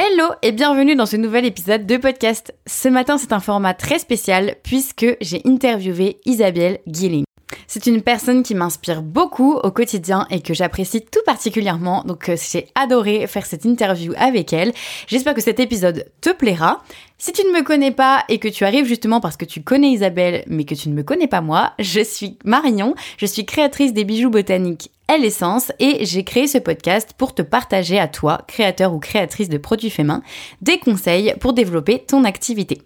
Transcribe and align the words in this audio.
Hello 0.00 0.28
et 0.42 0.52
bienvenue 0.52 0.94
dans 0.94 1.06
ce 1.06 1.16
nouvel 1.16 1.44
épisode 1.44 1.84
de 1.84 1.96
podcast. 1.96 2.54
Ce 2.68 2.86
matin, 2.86 3.18
c'est 3.18 3.32
un 3.32 3.40
format 3.40 3.74
très 3.74 3.98
spécial 3.98 4.54
puisque 4.62 5.16
j'ai 5.20 5.42
interviewé 5.44 6.20
Isabelle 6.24 6.78
Guilling. 6.86 7.24
C'est 7.66 7.88
une 7.88 8.02
personne 8.02 8.44
qui 8.44 8.54
m'inspire 8.54 9.02
beaucoup 9.02 9.54
au 9.54 9.72
quotidien 9.72 10.28
et 10.30 10.40
que 10.40 10.54
j'apprécie 10.54 11.00
tout 11.00 11.18
particulièrement, 11.26 12.04
donc 12.04 12.28
euh, 12.28 12.36
j'ai 12.36 12.68
adoré 12.76 13.26
faire 13.26 13.44
cette 13.44 13.64
interview 13.64 14.12
avec 14.16 14.52
elle. 14.52 14.72
J'espère 15.08 15.34
que 15.34 15.40
cet 15.40 15.58
épisode 15.58 16.04
te 16.20 16.30
plaira. 16.30 16.84
Si 17.18 17.32
tu 17.32 17.42
ne 17.42 17.50
me 17.50 17.64
connais 17.64 17.90
pas 17.90 18.22
et 18.28 18.38
que 18.38 18.46
tu 18.46 18.64
arrives 18.64 18.86
justement 18.86 19.20
parce 19.20 19.36
que 19.36 19.46
tu 19.46 19.62
connais 19.62 19.90
Isabelle 19.90 20.44
mais 20.46 20.64
que 20.64 20.76
tu 20.76 20.90
ne 20.90 20.94
me 20.94 21.02
connais 21.02 21.26
pas 21.26 21.40
moi, 21.40 21.72
je 21.80 22.04
suis 22.04 22.38
Marion, 22.44 22.94
je 23.16 23.26
suis 23.26 23.44
créatrice 23.44 23.92
des 23.92 24.04
bijoux 24.04 24.30
botaniques 24.30 24.92
Elle 25.10 25.24
et 25.24 26.04
j'ai 26.04 26.22
créé 26.22 26.46
ce 26.46 26.58
podcast 26.58 27.14
pour 27.16 27.34
te 27.34 27.40
partager 27.40 27.98
à 27.98 28.08
toi, 28.08 28.42
créateur 28.46 28.92
ou 28.92 28.98
créatrice 28.98 29.48
de 29.48 29.56
produits 29.56 29.88
faits 29.88 30.04
main, 30.04 30.22
des 30.60 30.78
conseils 30.78 31.34
pour 31.40 31.54
développer 31.54 32.00
ton 32.00 32.24
activité. 32.24 32.82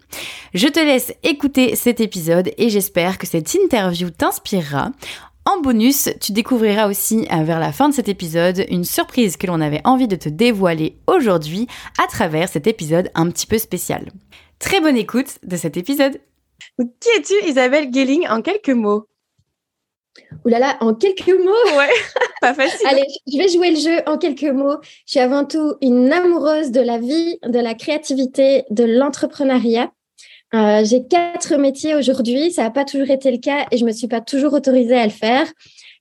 Je 0.55 0.69
te 0.69 0.79
laisse 0.79 1.13
écouter 1.25 1.75
cet 1.75 2.01
épisode 2.01 2.53
et 2.57 2.69
j'espère 2.69 3.19
que 3.19 3.27
cette 3.27 3.53
interview 3.55 4.11
t'inspirera. 4.11 4.93
En 5.45 5.61
bonus, 5.61 6.11
tu 6.21 6.31
découvriras 6.31 6.89
aussi 6.89 7.27
euh, 7.33 7.43
vers 7.43 7.59
la 7.59 7.73
fin 7.73 7.89
de 7.89 7.95
cet 7.95 8.09
épisode 8.09 8.65
une 8.71 8.85
surprise 8.85 9.37
que 9.37 9.49
l'on 9.49 9.61
avait 9.61 9.81
envie 9.85 10.07
de 10.07 10.15
te 10.15 10.29
dévoiler 10.29 10.99
aujourd'hui 11.09 11.67
à 12.01 12.07
travers 12.07 12.49
cet 12.49 12.69
épisode 12.69 13.11
un 13.17 13.29
petit 13.31 13.49
peu 13.49 13.59
spécial. 13.59 14.13
Très 14.61 14.81
bonne 14.81 14.97
écoute 14.97 15.39
de 15.43 15.57
cet 15.57 15.77
épisode. 15.77 16.21
Qui 16.79 17.09
es-tu 17.19 17.49
Isabelle 17.49 17.93
Gelling 17.93 18.29
en 18.29 18.41
quelques 18.41 18.69
mots? 18.69 19.07
Ouh 20.45 20.49
là 20.49 20.59
là, 20.59 20.77
en 20.81 20.95
quelques 20.95 21.29
mots 21.29 21.77
Ouais, 21.77 21.91
pas 22.41 22.55
facile. 22.55 22.87
Allez, 22.87 23.05
je 23.33 23.39
vais 23.39 23.49
jouer 23.49 23.71
le 23.71 23.79
jeu 23.79 24.03
en 24.07 24.19
quelques 24.19 24.43
mots. 24.53 24.77
Je 25.07 25.13
suis 25.13 25.21
avant 25.21 25.45
tout 25.45 25.75
une 25.81 26.13
amoureuse 26.13 26.71
de 26.71 26.81
la 26.81 26.99
vie, 26.99 27.39
de 27.47 27.59
la 27.59 27.75
créativité, 27.75 28.65
de 28.71 28.85
l'entrepreneuriat. 28.85 29.91
Euh, 30.55 30.85
j'ai 30.85 31.07
quatre 31.07 31.57
métiers 31.57 31.95
aujourd'hui. 31.95 32.53
Ça 32.53 32.65
n'a 32.65 32.71
pas 32.71 32.85
toujours 32.85 33.11
été 33.11 33.31
le 33.31 33.39
cas 33.39 33.67
et 33.71 33.79
je 33.79 33.85
me 33.85 33.93
suis 33.93 34.09
pas 34.09 34.21
toujours 34.21 34.53
autorisée 34.53 34.99
à 34.99 35.05
le 35.05 35.11
faire. 35.11 35.47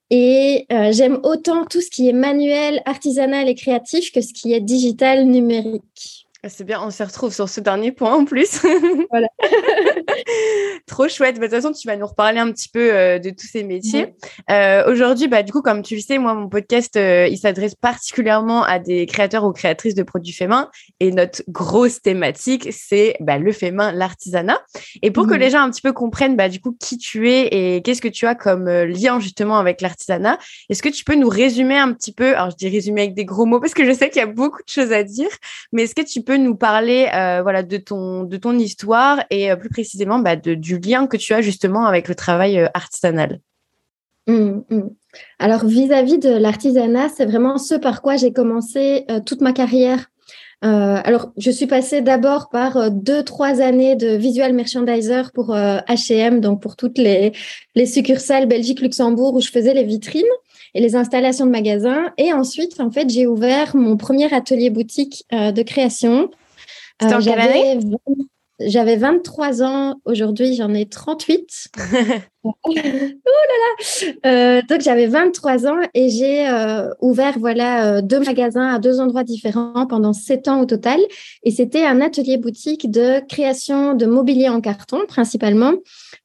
Et 0.10 0.66
euh, 0.74 0.92
j'aime 0.92 1.20
autant 1.24 1.66
tout 1.66 1.80
ce 1.80 1.90
qui 1.90 2.10
est 2.10 2.14
manuel, 2.14 2.82
artisanal 2.86 3.48
et 3.48 3.56
créatif 3.56 4.12
que 4.12 4.20
ce 4.20 4.34
qui 4.34 4.54
est 4.54 4.60
digital, 4.60 5.26
numérique. 5.26 6.21
Ah, 6.44 6.50
c'est 6.50 6.64
bien, 6.64 6.82
on 6.84 6.90
se 6.90 7.04
retrouve 7.04 7.32
sur 7.32 7.48
ce 7.48 7.60
dernier 7.60 7.92
point 7.92 8.16
en 8.16 8.26
plus. 8.26 8.62
Voilà. 9.12 9.28
Trop 10.88 11.08
chouette. 11.08 11.36
Bah, 11.36 11.48
de 11.48 11.52
toute 11.52 11.62
façon, 11.62 11.72
tu 11.72 11.88
vas 11.88 11.98
nous 11.98 12.08
reparler 12.08 12.40
un 12.40 12.52
petit 12.52 12.70
peu 12.70 12.94
euh, 12.94 13.20
de 13.20 13.30
tous 13.30 13.46
ces 13.46 13.64
métiers. 13.64 14.16
Euh, 14.50 14.90
aujourd'hui, 14.92 15.28
bah, 15.28 15.44
du 15.44 15.52
coup, 15.52 15.62
comme 15.62 15.84
tu 15.84 15.96
le 15.96 16.02
sais, 16.02 16.18
moi, 16.18 16.34
mon 16.34 16.50
podcast, 16.50 16.96
euh, 16.96 17.28
il 17.28 17.38
s'adresse 17.38 17.76
particulièrement 17.76 18.64
à 18.64 18.80
des 18.80 19.06
créateurs 19.06 19.44
ou 19.44 19.52
créatrices 19.52 19.94
de 19.94 20.02
produits 20.02 20.34
faits 20.34 20.50
main. 20.50 20.72
Et 21.00 21.12
notre 21.12 21.44
grosse 21.48 22.02
thématique, 22.02 22.70
c'est 22.72 23.18
bah, 23.20 23.38
le 23.38 23.52
fait 23.52 23.72
main, 23.72 23.92
l'artisanat. 23.92 24.62
Et 25.04 25.12
pour 25.12 25.28
que 25.28 25.36
les 25.36 25.52
gens 25.52 25.62
un 25.62 25.70
petit 25.70 25.82
peu 25.82 25.94
comprennent, 25.94 26.38
bah, 26.38 26.50
du 26.50 26.60
coup, 26.60 26.76
qui 26.80 26.98
tu 26.98 27.30
es 27.30 27.48
et 27.52 27.82
qu'est-ce 27.84 28.02
que 28.02 28.08
tu 28.08 28.26
as 28.26 28.34
comme 28.34 28.68
lien 28.68 29.20
justement 29.20 29.60
avec 29.60 29.82
l'artisanat, 29.82 30.40
est-ce 30.70 30.82
que 30.82 30.90
tu 30.90 31.04
peux 31.04 31.16
nous 31.16 31.30
résumer 31.30 31.78
un 31.78 31.94
petit 31.94 32.14
peu, 32.14 32.36
alors 32.36 32.50
je 32.52 32.56
dis 32.56 32.70
résumer 32.70 33.02
avec 33.02 33.14
des 33.14 33.26
gros 33.26 33.46
mots 33.46 33.60
parce 33.60 33.74
que 33.74 33.86
je 33.86 33.92
sais 33.92 34.10
qu'il 34.10 34.20
y 34.20 34.24
a 34.24 34.28
beaucoup 34.28 34.64
de 34.64 34.72
choses 34.72 34.92
à 34.92 35.04
dire, 35.04 35.30
mais 35.72 35.84
est-ce 35.84 35.96
que 35.96 36.02
tu 36.02 36.22
peux 36.22 36.31
nous 36.38 36.56
parler 36.56 37.08
euh, 37.14 37.42
voilà, 37.42 37.64
de, 37.64 37.78
ton, 37.78 38.24
de 38.24 38.38
ton 38.38 38.58
histoire 38.58 39.24
et 39.30 39.52
euh, 39.52 39.56
plus 39.56 39.70
précisément 39.70 40.20
bah, 40.20 40.36
de, 40.36 40.54
du 40.54 40.80
lien 40.80 41.08
que 41.08 41.18
tu 41.18 41.34
as 41.34 41.42
justement 41.42 41.86
avec 41.86 42.08
le 42.08 42.16
travail 42.16 42.60
euh, 42.60 42.68
artisanal 42.74 43.40
mmh, 44.28 44.62
mmh. 44.70 44.90
Alors 45.40 45.66
vis-à-vis 45.66 46.20
de 46.20 46.30
l'artisanat, 46.30 47.10
c'est 47.10 47.26
vraiment 47.26 47.58
ce 47.58 47.76
par 47.76 48.02
quoi 48.02 48.16
j'ai 48.16 48.32
commencé 48.32 49.06
toute 49.26 49.42
ma 49.42 49.52
carrière. 49.52 50.06
alors, 50.62 51.34
je 51.38 51.52
suis 51.52 51.68
passée 51.68 52.00
d'abord 52.02 52.48
par 52.50 52.92
deux, 52.92 53.24
trois 53.24 53.60
années 53.60 53.98
de 53.98 54.16
visual 54.16 54.54
merchandiser 54.54 55.24
pour 55.34 55.54
H&M, 55.54 56.40
donc 56.40 56.62
pour 56.62 56.78
toutes 56.78 56.98
les, 56.98 57.34
les 57.76 57.86
succursales 57.86 58.48
Belgique-Luxembourg 58.48 59.34
où 59.34 59.42
je 59.42 59.50
faisais 59.50 59.74
les 59.74 59.84
vitrines 59.84 60.24
et 60.74 60.82
les 60.82 60.96
installations 60.96 61.46
de 61.46 61.52
magasins. 61.52 62.12
Et 62.18 62.34
ensuite, 62.34 62.80
en 62.80 62.92
fait, 62.92 63.10
j'ai 63.10 63.28
ouvert 63.28 63.76
mon 63.76 63.98
premier 63.98 64.34
atelier 64.34 64.70
boutique 64.70 65.26
euh, 65.34 65.52
de 65.52 65.62
création. 65.64 66.30
C'était 67.02 67.16
en 67.16 67.20
quelle 67.20 67.40
année? 67.40 67.80
j'avais 68.68 68.96
23 68.96 69.64
ans, 69.64 69.96
aujourd'hui 70.06 70.56
j'en 70.56 70.74
ai 70.74 70.86
38. 70.86 71.70
oh 72.44 72.54
euh, 74.26 74.62
Donc 74.70 74.82
j'avais 74.82 75.08
23 75.08 75.68
ans 75.68 75.80
et 75.94 76.10
j'ai 76.10 76.48
euh, 76.48 76.90
ouvert 77.00 77.38
voilà 77.40 78.02
deux 78.02 78.20
magasins 78.20 78.68
à 78.68 78.80
deux 78.80 79.00
endroits 79.00 79.24
différents 79.24 79.86
pendant 79.88 80.14
sept 80.14 80.48
ans 80.48 80.62
au 80.62 80.66
total. 80.66 81.00
Et 81.44 81.52
c'était 81.52 81.86
un 81.86 82.02
atelier 82.02 82.38
boutique 82.38 82.90
de 82.90 83.20
création 83.28 83.94
de 83.94 84.06
mobilier 84.06 84.50
en 84.50 84.62
carton 84.62 85.00
principalement. 85.08 85.74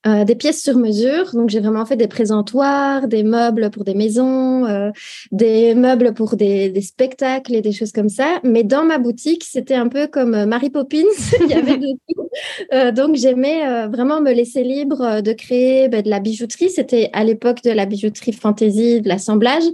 Euh, 0.06 0.25
des 0.25 0.37
pièces 0.37 0.62
sur 0.62 0.77
mesure. 0.77 1.32
Donc, 1.32 1.50
j'ai 1.50 1.59
vraiment 1.59 1.84
fait 1.84 1.97
des 1.97 2.06
présentoirs, 2.06 3.09
des 3.09 3.25
meubles 3.25 3.71
pour 3.71 3.83
des 3.83 3.94
maisons, 3.94 4.65
euh, 4.65 4.91
des 5.33 5.75
meubles 5.75 6.15
pour 6.15 6.37
des, 6.37 6.81
spectacles 6.81 7.54
et 7.54 7.60
des 7.60 7.72
choses 7.72 7.91
comme 7.91 8.09
ça. 8.09 8.38
Mais 8.44 8.62
dans 8.62 8.84
ma 8.84 8.98
boutique, 8.98 9.43
c'était 9.43 9.75
un 9.75 9.88
peu 9.88 10.06
comme 10.06 10.34
euh, 10.34 10.47
Mary 10.47 10.71
Poppins. 10.71 11.03
Donc, 12.94 13.16
j'aimais 13.16 13.87
vraiment 13.88 14.21
me 14.21 14.33
laisser 14.33 14.62
libre 14.62 15.22
de 15.22 15.33
créer 15.33 15.88
ben, 15.88 16.05
de 16.06 16.10
la 16.10 16.20
bijouterie. 16.20 16.70
C'était 16.70 17.10
à 17.12 17.22
l'époque 17.22 17.62
de 17.62 17.70
la 17.70 17.84
bijouterie 17.84 18.32
fantasy, 18.32 19.02
de 19.02 19.08
l'assemblage. 19.08 19.64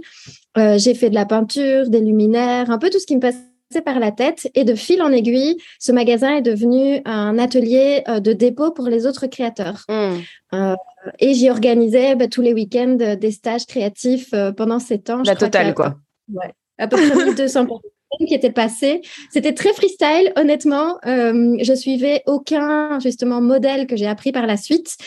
j'ai 0.55 0.93
fait 0.93 1.09
de 1.09 1.15
la 1.15 1.25
peinture, 1.25 1.89
des 1.89 2.01
luminaires, 2.01 2.69
un 2.69 2.77
peu 2.77 2.89
tout 2.89 2.99
ce 2.99 3.05
qui 3.05 3.15
me 3.15 3.21
passe 3.21 3.37
par 3.81 3.99
la 3.99 4.11
tête 4.11 4.49
et 4.55 4.63
de 4.63 4.75
fil 4.75 5.01
en 5.01 5.11
aiguille, 5.11 5.57
ce 5.79 5.91
magasin 5.91 6.35
est 6.35 6.41
devenu 6.41 7.01
un 7.05 7.37
atelier 7.39 8.03
euh, 8.07 8.19
de 8.19 8.33
dépôt 8.33 8.71
pour 8.71 8.87
les 8.87 9.05
autres 9.05 9.27
créateurs. 9.27 9.83
Hmm. 9.89 10.17
Euh, 10.53 10.75
et 11.19 11.33
j'y 11.33 11.49
organisais 11.49 12.15
bah, 12.15 12.27
tous 12.27 12.41
les 12.41 12.53
week-ends 12.53 12.97
euh, 13.01 13.15
des 13.15 13.31
stages 13.31 13.65
créatifs 13.65 14.33
pendant 14.55 14.79
sept 14.79 15.09
ans. 15.09 15.21
La 15.25 15.35
totale, 15.35 15.73
quoi. 15.73 15.95
Ouais, 16.31 16.51
à 16.77 16.87
peu 16.87 16.97
près 16.97 17.25
1200 17.25 17.65
personnes 17.65 18.27
qui 18.27 18.33
étaient 18.33 18.51
passées. 18.51 19.01
C'était 19.31 19.53
très 19.53 19.73
freestyle, 19.73 20.31
honnêtement. 20.35 20.97
je 21.03 21.73
suivais 21.75 22.23
aucun, 22.25 22.99
justement, 22.99 23.41
modèle 23.41 23.87
que 23.87 23.95
j'ai 23.95 24.07
appris 24.07 24.31
par 24.31 24.45
la 24.45 24.57
suite. 24.57 24.97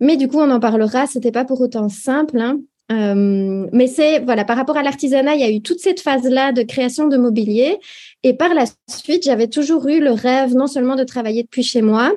Mais 0.00 0.16
du 0.16 0.28
coup, 0.28 0.38
on 0.38 0.50
en 0.50 0.60
parlera. 0.60 1.06
C'était 1.06 1.32
pas 1.32 1.44
pour 1.44 1.60
autant 1.60 1.88
simple. 1.88 2.38
Hein. 2.38 2.58
Euh, 2.90 3.66
mais 3.72 3.86
c'est 3.86 4.18
voilà 4.20 4.44
par 4.44 4.56
rapport 4.56 4.76
à 4.76 4.82
l'artisanat, 4.82 5.34
il 5.34 5.40
y 5.40 5.44
a 5.44 5.50
eu 5.50 5.62
toute 5.62 5.78
cette 5.78 6.00
phase-là 6.00 6.52
de 6.52 6.62
création 6.62 7.06
de 7.06 7.16
mobilier, 7.16 7.78
et 8.24 8.34
par 8.34 8.52
la 8.52 8.64
suite, 8.88 9.22
j'avais 9.22 9.46
toujours 9.46 9.86
eu 9.88 10.00
le 10.00 10.10
rêve 10.10 10.54
non 10.54 10.66
seulement 10.66 10.96
de 10.96 11.04
travailler 11.04 11.44
depuis 11.44 11.62
chez 11.62 11.82
moi, 11.82 12.12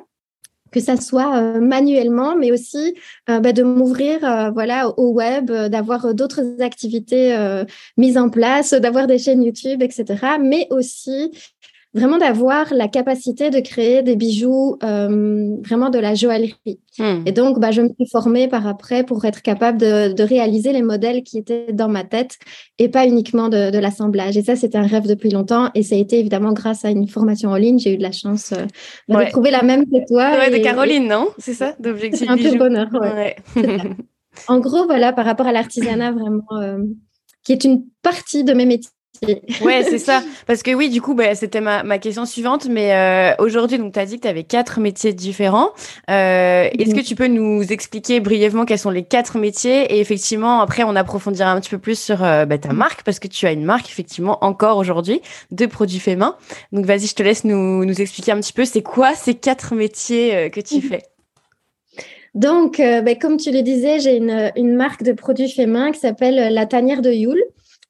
que 0.72 0.80
ça 0.80 0.96
soit 0.96 1.36
euh, 1.36 1.60
manuellement, 1.60 2.34
mais 2.34 2.50
aussi 2.50 2.96
euh, 3.30 3.38
bah, 3.38 3.52
de 3.52 3.62
m'ouvrir 3.62 4.18
voilà 4.52 4.88
au 4.98 5.12
web, 5.12 5.52
d'avoir 5.52 6.12
d'autres 6.12 6.60
activités 6.60 7.36
mises 7.96 8.18
en 8.18 8.28
place, 8.28 8.74
d'avoir 8.74 9.06
des 9.06 9.18
chaînes 9.18 9.44
YouTube, 9.44 9.80
etc. 9.80 10.04
Mais 10.40 10.66
aussi 10.70 11.30
vraiment 11.94 12.18
d'avoir 12.18 12.74
la 12.74 12.88
capacité 12.88 13.50
de 13.50 13.60
créer 13.60 14.02
des 14.02 14.16
bijoux, 14.16 14.76
euh, 14.82 15.56
vraiment 15.62 15.90
de 15.90 15.98
la 15.98 16.14
joaillerie. 16.14 16.80
Hmm. 16.98 17.22
Et 17.24 17.32
donc, 17.32 17.60
bah, 17.60 17.70
je 17.70 17.82
me 17.82 17.88
suis 17.88 18.08
formée 18.10 18.48
par 18.48 18.66
après 18.66 19.04
pour 19.04 19.24
être 19.24 19.42
capable 19.42 19.78
de, 19.78 20.12
de, 20.12 20.22
réaliser 20.24 20.72
les 20.72 20.82
modèles 20.82 21.22
qui 21.22 21.38
étaient 21.38 21.72
dans 21.72 21.88
ma 21.88 22.02
tête 22.02 22.36
et 22.78 22.88
pas 22.88 23.06
uniquement 23.06 23.48
de, 23.48 23.70
de 23.70 23.78
l'assemblage. 23.78 24.36
Et 24.36 24.42
ça, 24.42 24.56
c'était 24.56 24.78
un 24.78 24.86
rêve 24.86 25.06
depuis 25.06 25.30
longtemps. 25.30 25.70
Et 25.74 25.84
ça 25.84 25.94
a 25.94 25.98
été 25.98 26.18
évidemment 26.18 26.52
grâce 26.52 26.84
à 26.84 26.90
une 26.90 27.06
formation 27.08 27.50
en 27.50 27.56
ligne. 27.56 27.78
J'ai 27.78 27.94
eu 27.94 27.96
de 27.96 28.02
la 28.02 28.12
chance 28.12 28.52
euh, 28.52 28.66
de 29.08 29.30
trouver 29.30 29.52
la 29.52 29.62
même 29.62 29.84
que 29.84 30.06
toi. 30.08 30.32
Ouais, 30.36 30.50
de 30.50 30.62
Caroline, 30.62 31.06
non? 31.06 31.28
C'est 31.38 31.54
ça, 31.54 31.76
d'objectif 31.78 32.28
un 32.28 32.36
peu 32.36 32.56
bonheur. 32.56 32.88
Ouais. 32.92 33.36
en 34.48 34.58
gros, 34.58 34.84
voilà, 34.86 35.12
par 35.12 35.24
rapport 35.24 35.46
à 35.46 35.52
l'artisanat, 35.52 36.10
vraiment, 36.10 36.42
euh, 36.60 36.78
qui 37.44 37.52
est 37.52 37.62
une 37.62 37.84
partie 38.02 38.42
de 38.42 38.52
mes 38.52 38.66
métiers 38.66 38.90
ouais, 39.62 39.82
c'est 39.84 39.98
ça. 39.98 40.22
Parce 40.46 40.62
que 40.62 40.72
oui, 40.74 40.88
du 40.88 41.00
coup, 41.00 41.14
bah, 41.14 41.34
c'était 41.34 41.60
ma, 41.60 41.82
ma, 41.82 41.98
question 41.98 42.24
suivante. 42.24 42.66
Mais 42.68 42.92
euh, 42.94 43.34
aujourd'hui, 43.38 43.78
donc, 43.78 43.92
tu 43.92 43.98
as 43.98 44.06
dit 44.06 44.16
que 44.16 44.22
tu 44.22 44.28
avais 44.28 44.44
quatre 44.44 44.80
métiers 44.80 45.12
différents. 45.12 45.70
Euh, 46.10 46.68
Est-ce 46.78 46.94
que 46.94 47.00
tu 47.00 47.14
peux 47.14 47.26
nous 47.26 47.62
expliquer 47.72 48.20
brièvement 48.20 48.64
quels 48.64 48.78
sont 48.78 48.90
les 48.90 49.04
quatre 49.04 49.38
métiers? 49.38 49.94
Et 49.94 50.00
effectivement, 50.00 50.60
après, 50.60 50.84
on 50.84 50.96
approfondira 50.96 51.50
un 51.50 51.60
petit 51.60 51.70
peu 51.70 51.78
plus 51.78 51.98
sur 51.98 52.24
euh, 52.24 52.44
bah, 52.44 52.58
ta 52.58 52.70
mhm. 52.70 52.76
marque, 52.76 53.02
parce 53.02 53.18
que 53.18 53.28
tu 53.28 53.46
as 53.46 53.52
une 53.52 53.64
marque, 53.64 53.88
effectivement, 53.88 54.38
encore 54.44 54.78
aujourd'hui, 54.78 55.20
de 55.50 55.66
produits 55.66 56.00
faits 56.00 56.18
main. 56.18 56.36
Donc, 56.72 56.86
vas-y, 56.86 57.06
je 57.06 57.14
te 57.14 57.22
laisse 57.22 57.44
nous, 57.44 57.84
nous 57.84 58.00
expliquer 58.00 58.32
un 58.32 58.40
petit 58.40 58.52
peu, 58.52 58.64
c'est 58.64 58.82
quoi 58.82 59.14
ces 59.14 59.34
quatre 59.34 59.74
métiers 59.74 60.50
que 60.50 60.60
tu 60.60 60.76
mhm. 60.76 60.82
fais? 60.82 61.02
Donc, 62.34 62.78
bah, 62.78 63.14
comme 63.14 63.36
tu 63.36 63.52
le 63.52 63.62
disais, 63.62 64.00
j'ai 64.00 64.16
une, 64.16 64.50
une, 64.56 64.74
marque 64.74 65.04
de 65.04 65.12
produits 65.12 65.48
faits 65.48 65.68
main 65.68 65.92
qui 65.92 66.00
s'appelle 66.00 66.52
La 66.52 66.66
Tanière 66.66 67.00
de 67.00 67.12
Youl. 67.12 67.40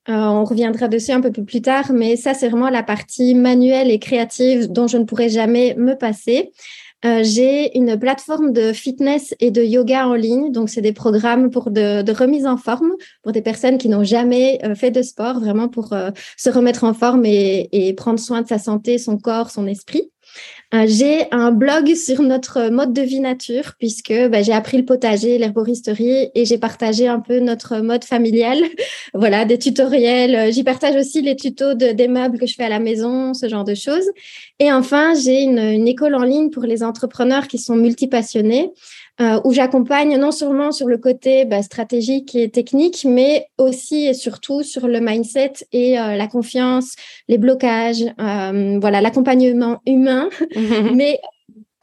Euh, 0.08 0.12
on 0.12 0.44
reviendra 0.44 0.88
dessus 0.88 1.12
un 1.12 1.20
peu 1.20 1.30
plus 1.30 1.62
tard, 1.62 1.92
mais 1.92 2.16
ça, 2.16 2.34
c'est 2.34 2.48
vraiment 2.48 2.68
la 2.68 2.82
partie 2.82 3.34
manuelle 3.34 3.90
et 3.90 3.98
créative 3.98 4.70
dont 4.70 4.86
je 4.86 4.98
ne 4.98 5.04
pourrais 5.04 5.30
jamais 5.30 5.74
me 5.78 5.94
passer. 5.94 6.52
euh, 7.06 7.22
j'ai 7.22 7.76
une 7.76 7.98
plateforme 7.98 8.52
de 8.52 8.72
fitness 8.72 9.34
et 9.40 9.50
de 9.50 9.62
yoga 9.62 10.06
en 10.08 10.14
ligne. 10.14 10.52
Donc, 10.52 10.70
c'est 10.70 10.80
des 10.80 10.94
programmes 10.94 11.50
pour 11.50 11.70
de, 11.70 12.12
remise 12.12 12.46
en 12.46 12.56
forme 12.56 12.92
pour 13.22 13.32
des 13.32 13.42
personnes 13.42 13.78
qui 13.78 13.88
n'ont 13.88 14.04
jamais 14.04 14.58
euh, 14.64 14.74
fait 14.74 14.90
de 14.90 15.02
sport, 15.02 15.40
vraiment 15.40 15.68
pour 15.68 15.94
se 16.36 16.50
remettre 16.50 16.84
en 16.84 16.94
forme 16.94 17.24
et, 17.26 17.94
prendre 17.96 18.18
soin 18.18 18.42
de 18.42 18.48
sa 18.48 18.58
santé, 18.58 18.98
son 18.98 19.18
corps, 19.18 19.50
son 19.50 19.66
esprit. 19.66 20.10
Euh, 20.74 20.86
j'ai 20.88 21.26
un 21.30 21.52
blog 21.52 21.94
sur 21.94 22.20
notre 22.22 22.68
mode 22.68 22.92
de 22.92 23.02
vie 23.02 23.20
nature, 23.20 23.74
puisque 23.78 24.12
bah, 24.28 24.42
j'ai 24.42 24.52
appris 24.52 24.76
le 24.76 24.84
potager, 24.84 25.38
l'herboristerie, 25.38 26.30
et 26.34 26.44
j'ai 26.44 26.58
partagé 26.58 27.06
un 27.06 27.20
peu 27.20 27.38
notre 27.38 27.78
mode 27.78 28.04
familial. 28.04 28.58
voilà, 29.14 29.44
des 29.44 29.58
tutoriels. 29.58 30.52
J'y 30.52 30.64
partage 30.64 30.96
aussi 30.96 31.22
les 31.22 31.36
tutos 31.36 31.74
de, 31.74 31.92
des 31.92 32.08
meubles 32.08 32.38
que 32.38 32.46
je 32.46 32.54
fais 32.54 32.64
à 32.64 32.68
la 32.68 32.80
maison, 32.80 33.34
ce 33.34 33.48
genre 33.48 33.64
de 33.64 33.74
choses. 33.74 34.10
Et 34.58 34.72
enfin, 34.72 35.14
j'ai 35.14 35.42
une, 35.42 35.58
une 35.58 35.86
école 35.86 36.16
en 36.16 36.24
ligne 36.24 36.50
pour 36.50 36.64
les 36.64 36.82
entrepreneurs 36.82 37.46
qui 37.46 37.58
sont 37.58 37.76
multipassionnés 37.76 38.72
euh, 39.20 39.40
où 39.44 39.52
j'accompagne 39.52 40.18
non 40.18 40.32
seulement 40.32 40.72
sur 40.72 40.88
le 40.88 40.98
côté 40.98 41.44
bah, 41.44 41.62
stratégique 41.62 42.34
et 42.34 42.50
technique, 42.50 43.04
mais 43.08 43.46
aussi 43.58 44.06
et 44.06 44.14
surtout 44.14 44.62
sur 44.62 44.88
le 44.88 45.00
mindset 45.00 45.52
et 45.72 45.98
euh, 45.98 46.16
la 46.16 46.26
confiance, 46.26 46.96
les 47.28 47.38
blocages, 47.38 48.04
euh, 48.20 48.78
voilà, 48.80 49.00
l'accompagnement 49.00 49.80
humain, 49.86 50.28
mais 50.94 51.20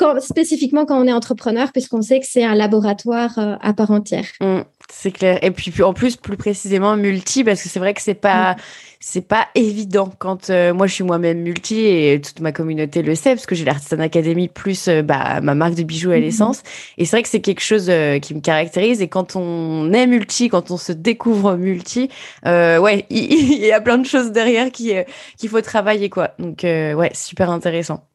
quand, 0.01 0.19
spécifiquement 0.19 0.85
quand 0.85 0.99
on 0.99 1.07
est 1.07 1.13
entrepreneur, 1.13 1.71
puisqu'on 1.71 2.01
sait 2.01 2.19
que 2.19 2.25
c'est 2.27 2.43
un 2.43 2.55
laboratoire 2.55 3.37
euh, 3.37 3.55
à 3.61 3.73
part 3.73 3.91
entière. 3.91 4.25
Mmh, 4.41 4.61
c'est 4.91 5.11
clair. 5.11 5.39
Et 5.41 5.51
puis, 5.51 5.71
en 5.83 5.93
plus, 5.93 6.17
plus 6.17 6.37
précisément 6.37 6.95
multi, 6.95 7.43
parce 7.43 7.63
que 7.63 7.69
c'est 7.69 7.79
vrai 7.79 7.93
que 7.93 8.01
c'est 8.01 8.13
pas. 8.13 8.53
Mmh 8.53 8.57
c'est 9.03 9.27
pas 9.27 9.47
évident 9.55 10.13
quand 10.19 10.51
euh, 10.51 10.75
moi 10.75 10.85
je 10.85 10.93
suis 10.93 11.03
moi-même 11.03 11.39
multi 11.39 11.87
et 11.87 12.21
toute 12.21 12.39
ma 12.39 12.51
communauté 12.51 13.01
le 13.01 13.15
sait 13.15 13.31
parce 13.31 13.47
que 13.47 13.55
j'ai 13.55 13.65
l'Artisan 13.65 13.99
Academy 13.99 14.47
plus 14.47 14.87
euh, 14.87 15.01
bah, 15.01 15.41
ma 15.41 15.55
marque 15.55 15.73
de 15.73 15.81
bijoux 15.81 16.11
à 16.11 16.17
mhm. 16.17 16.21
l'essence 16.21 16.61
et 16.99 17.05
c'est 17.05 17.15
vrai 17.15 17.23
que 17.23 17.29
c'est 17.29 17.41
quelque 17.41 17.63
chose 17.63 17.87
euh, 17.89 18.19
qui 18.19 18.35
me 18.35 18.41
caractérise 18.41 19.01
et 19.01 19.07
quand 19.07 19.35
on 19.35 19.91
est 19.91 20.05
multi 20.05 20.49
quand 20.49 20.69
on 20.69 20.77
se 20.77 20.91
découvre 20.91 21.55
multi 21.55 22.09
ouais 22.45 23.07
il, 23.09 23.57
y, 23.57 23.71
a 23.71 23.81
plein 23.81 23.97
de 23.97 24.05
choses 24.05 24.31
derrière 24.31 24.71
qui 24.71 24.93
qu'il 25.37 25.49
faut 25.49 25.61
travailler 25.61 26.09
quoi 26.09 26.35
donc 26.37 26.59
ouais 26.61 27.09
super 27.15 27.49
intéressant 27.49 28.05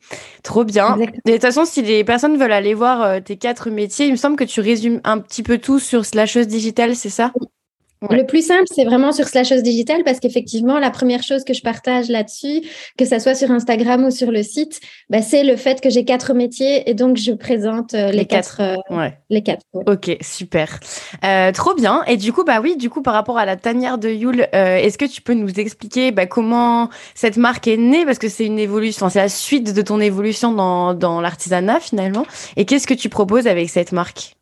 trop 0.42 0.64
bien. 0.64 0.96
De 1.24 1.32
toute 1.32 1.40
façon 1.42 1.64
si 1.64 1.82
les 1.82 2.04
personnes 2.04 2.36
veulent 2.38 2.52
aller 2.52 2.74
voir 2.74 3.22
tes 3.22 3.36
quatre 3.36 3.70
métiers 3.70 4.06
il 4.06 4.12
me 4.12 4.16
semble 4.16 4.36
que 4.36 4.44
tu 4.44 4.60
résumes 4.60 5.00
un 5.04 5.18
petit 5.18 5.42
peu 5.42 5.58
tout 5.58 5.78
sur 5.78 6.02
la 6.14 6.26
chose 6.26 6.46
digitale 6.46 6.96
c'est 6.96 7.10
ça? 7.10 7.32
Le 8.02 8.24
plus 8.24 8.46
simple, 8.46 8.64
c'est 8.66 8.84
vraiment 8.84 9.12
sur 9.12 9.26
Slasheuse 9.26 9.62
Digital 9.62 10.02
parce 10.04 10.20
qu'effectivement, 10.20 10.78
la 10.78 10.90
première 10.90 11.22
chose 11.22 11.44
que 11.44 11.54
je 11.54 11.62
partage 11.62 12.08
là-dessus, 12.08 12.62
que 12.98 13.04
ça 13.04 13.18
soit 13.18 13.34
sur 13.34 13.50
Instagram 13.50 14.04
ou 14.04 14.10
sur 14.10 14.30
le 14.30 14.42
site, 14.42 14.80
bah, 15.08 15.22
c'est 15.22 15.44
le 15.44 15.56
fait 15.56 15.80
que 15.80 15.88
j'ai 15.88 16.04
quatre 16.04 16.34
métiers 16.34 16.88
et 16.88 16.94
donc 16.94 17.16
je 17.16 17.32
présente 17.32 17.94
euh, 17.94 18.10
les, 18.10 18.26
quatre. 18.26 18.60
Euh, 18.60 19.08
les 19.30 19.42
quatre. 19.42 19.62
Ok, 19.72 20.16
super. 20.20 20.78
Euh, 21.24 21.52
trop 21.52 21.74
bien. 21.74 22.02
Et 22.06 22.16
du 22.16 22.32
coup, 22.32 22.44
bah 22.44 22.60
oui, 22.62 22.76
du 22.76 22.90
coup, 22.90 23.02
par 23.02 23.14
rapport 23.14 23.38
à 23.38 23.44
la 23.44 23.56
tanière 23.56 23.98
de 23.98 24.08
Yule, 24.08 24.48
est-ce 24.52 24.98
que 24.98 25.06
tu 25.06 25.22
peux 25.22 25.34
nous 25.34 25.58
expliquer 25.58 26.10
bah, 26.12 26.26
comment 26.26 26.90
cette 27.14 27.36
marque 27.36 27.66
est 27.66 27.76
née? 27.76 28.04
Parce 28.04 28.18
que 28.18 28.28
c'est 28.28 28.44
une 28.44 28.58
évolution, 28.58 29.08
c'est 29.08 29.18
la 29.18 29.28
suite 29.28 29.72
de 29.72 29.82
ton 29.82 30.00
évolution 30.00 30.52
dans, 30.52 30.94
dans 30.94 31.20
l'artisanat 31.20 31.80
finalement. 31.80 32.26
Et 32.56 32.64
qu'est-ce 32.64 32.86
que 32.86 32.94
tu 32.94 33.08
proposes 33.08 33.46
avec 33.46 33.70
cette 33.70 33.92
marque? 33.92 34.35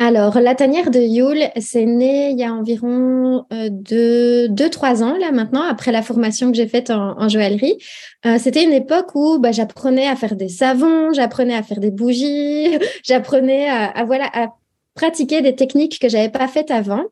Alors, 0.00 0.38
la 0.38 0.54
tanière 0.54 0.92
de 0.92 1.00
Yule, 1.00 1.50
c'est 1.60 1.84
né 1.84 2.30
il 2.30 2.38
y 2.38 2.44
a 2.44 2.52
environ 2.52 3.46
euh, 3.52 3.68
deux, 3.68 4.70
trois 4.70 5.02
ans, 5.02 5.16
là 5.18 5.32
maintenant, 5.32 5.62
après 5.62 5.90
la 5.90 6.02
formation 6.02 6.52
que 6.52 6.56
j'ai 6.56 6.68
faite 6.68 6.90
en, 6.90 7.28
joaillerie. 7.28 7.78
Euh, 8.24 8.38
c'était 8.38 8.62
une 8.62 8.72
époque 8.72 9.16
où 9.16 9.40
bah, 9.40 9.50
j'apprenais 9.50 10.06
à 10.06 10.14
faire 10.14 10.36
des 10.36 10.48
savons, 10.48 11.12
j'apprenais 11.12 11.56
à 11.56 11.64
faire 11.64 11.80
des 11.80 11.90
bougies, 11.90 12.78
j'apprenais 13.04 13.68
à, 13.68 13.86
à, 13.86 14.04
voilà, 14.04 14.30
à 14.32 14.54
pratiquer 14.94 15.40
des 15.40 15.56
techniques 15.56 15.98
que 15.98 16.08
j'avais 16.08 16.28
pas 16.28 16.46
faites 16.46 16.70
avant. 16.70 17.02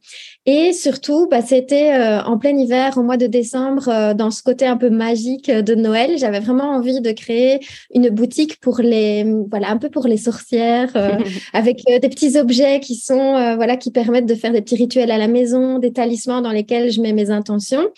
Et 0.48 0.72
surtout, 0.72 1.26
bah, 1.28 1.42
c'était 1.42 1.92
euh, 1.92 2.22
en 2.22 2.38
plein 2.38 2.56
hiver, 2.56 2.96
au 2.96 3.02
mois 3.02 3.16
de 3.16 3.26
décembre, 3.26 3.88
euh, 3.88 4.14
dans 4.14 4.30
ce 4.30 4.44
côté 4.44 4.64
un 4.64 4.76
peu 4.76 4.90
magique 4.90 5.50
de 5.50 5.74
Noël. 5.74 6.18
J'avais 6.18 6.38
vraiment 6.38 6.70
envie 6.70 7.00
de 7.00 7.10
créer 7.10 7.58
une 7.92 8.10
boutique 8.10 8.60
pour 8.60 8.78
les, 8.78 9.26
voilà, 9.50 9.70
un 9.70 9.76
peu 9.76 9.90
pour 9.90 10.06
les 10.06 10.16
sorcières, 10.16 10.92
euh, 10.94 11.18
avec 11.52 11.82
des 11.84 12.08
petits 12.08 12.38
objets 12.38 12.78
qui 12.78 12.94
sont, 12.94 13.56
voilà, 13.56 13.76
qui 13.76 13.90
permettent 13.90 14.26
de 14.26 14.36
faire 14.36 14.52
des 14.52 14.62
petits 14.62 14.76
rituels 14.76 15.10
à 15.10 15.18
la 15.18 15.26
maison, 15.26 15.80
des 15.80 15.92
talismans 15.92 16.42
dans 16.42 16.52
lesquels 16.52 16.92
je 16.92 17.00
mets 17.00 17.12
mes 17.12 17.30
intentions. 17.30 17.88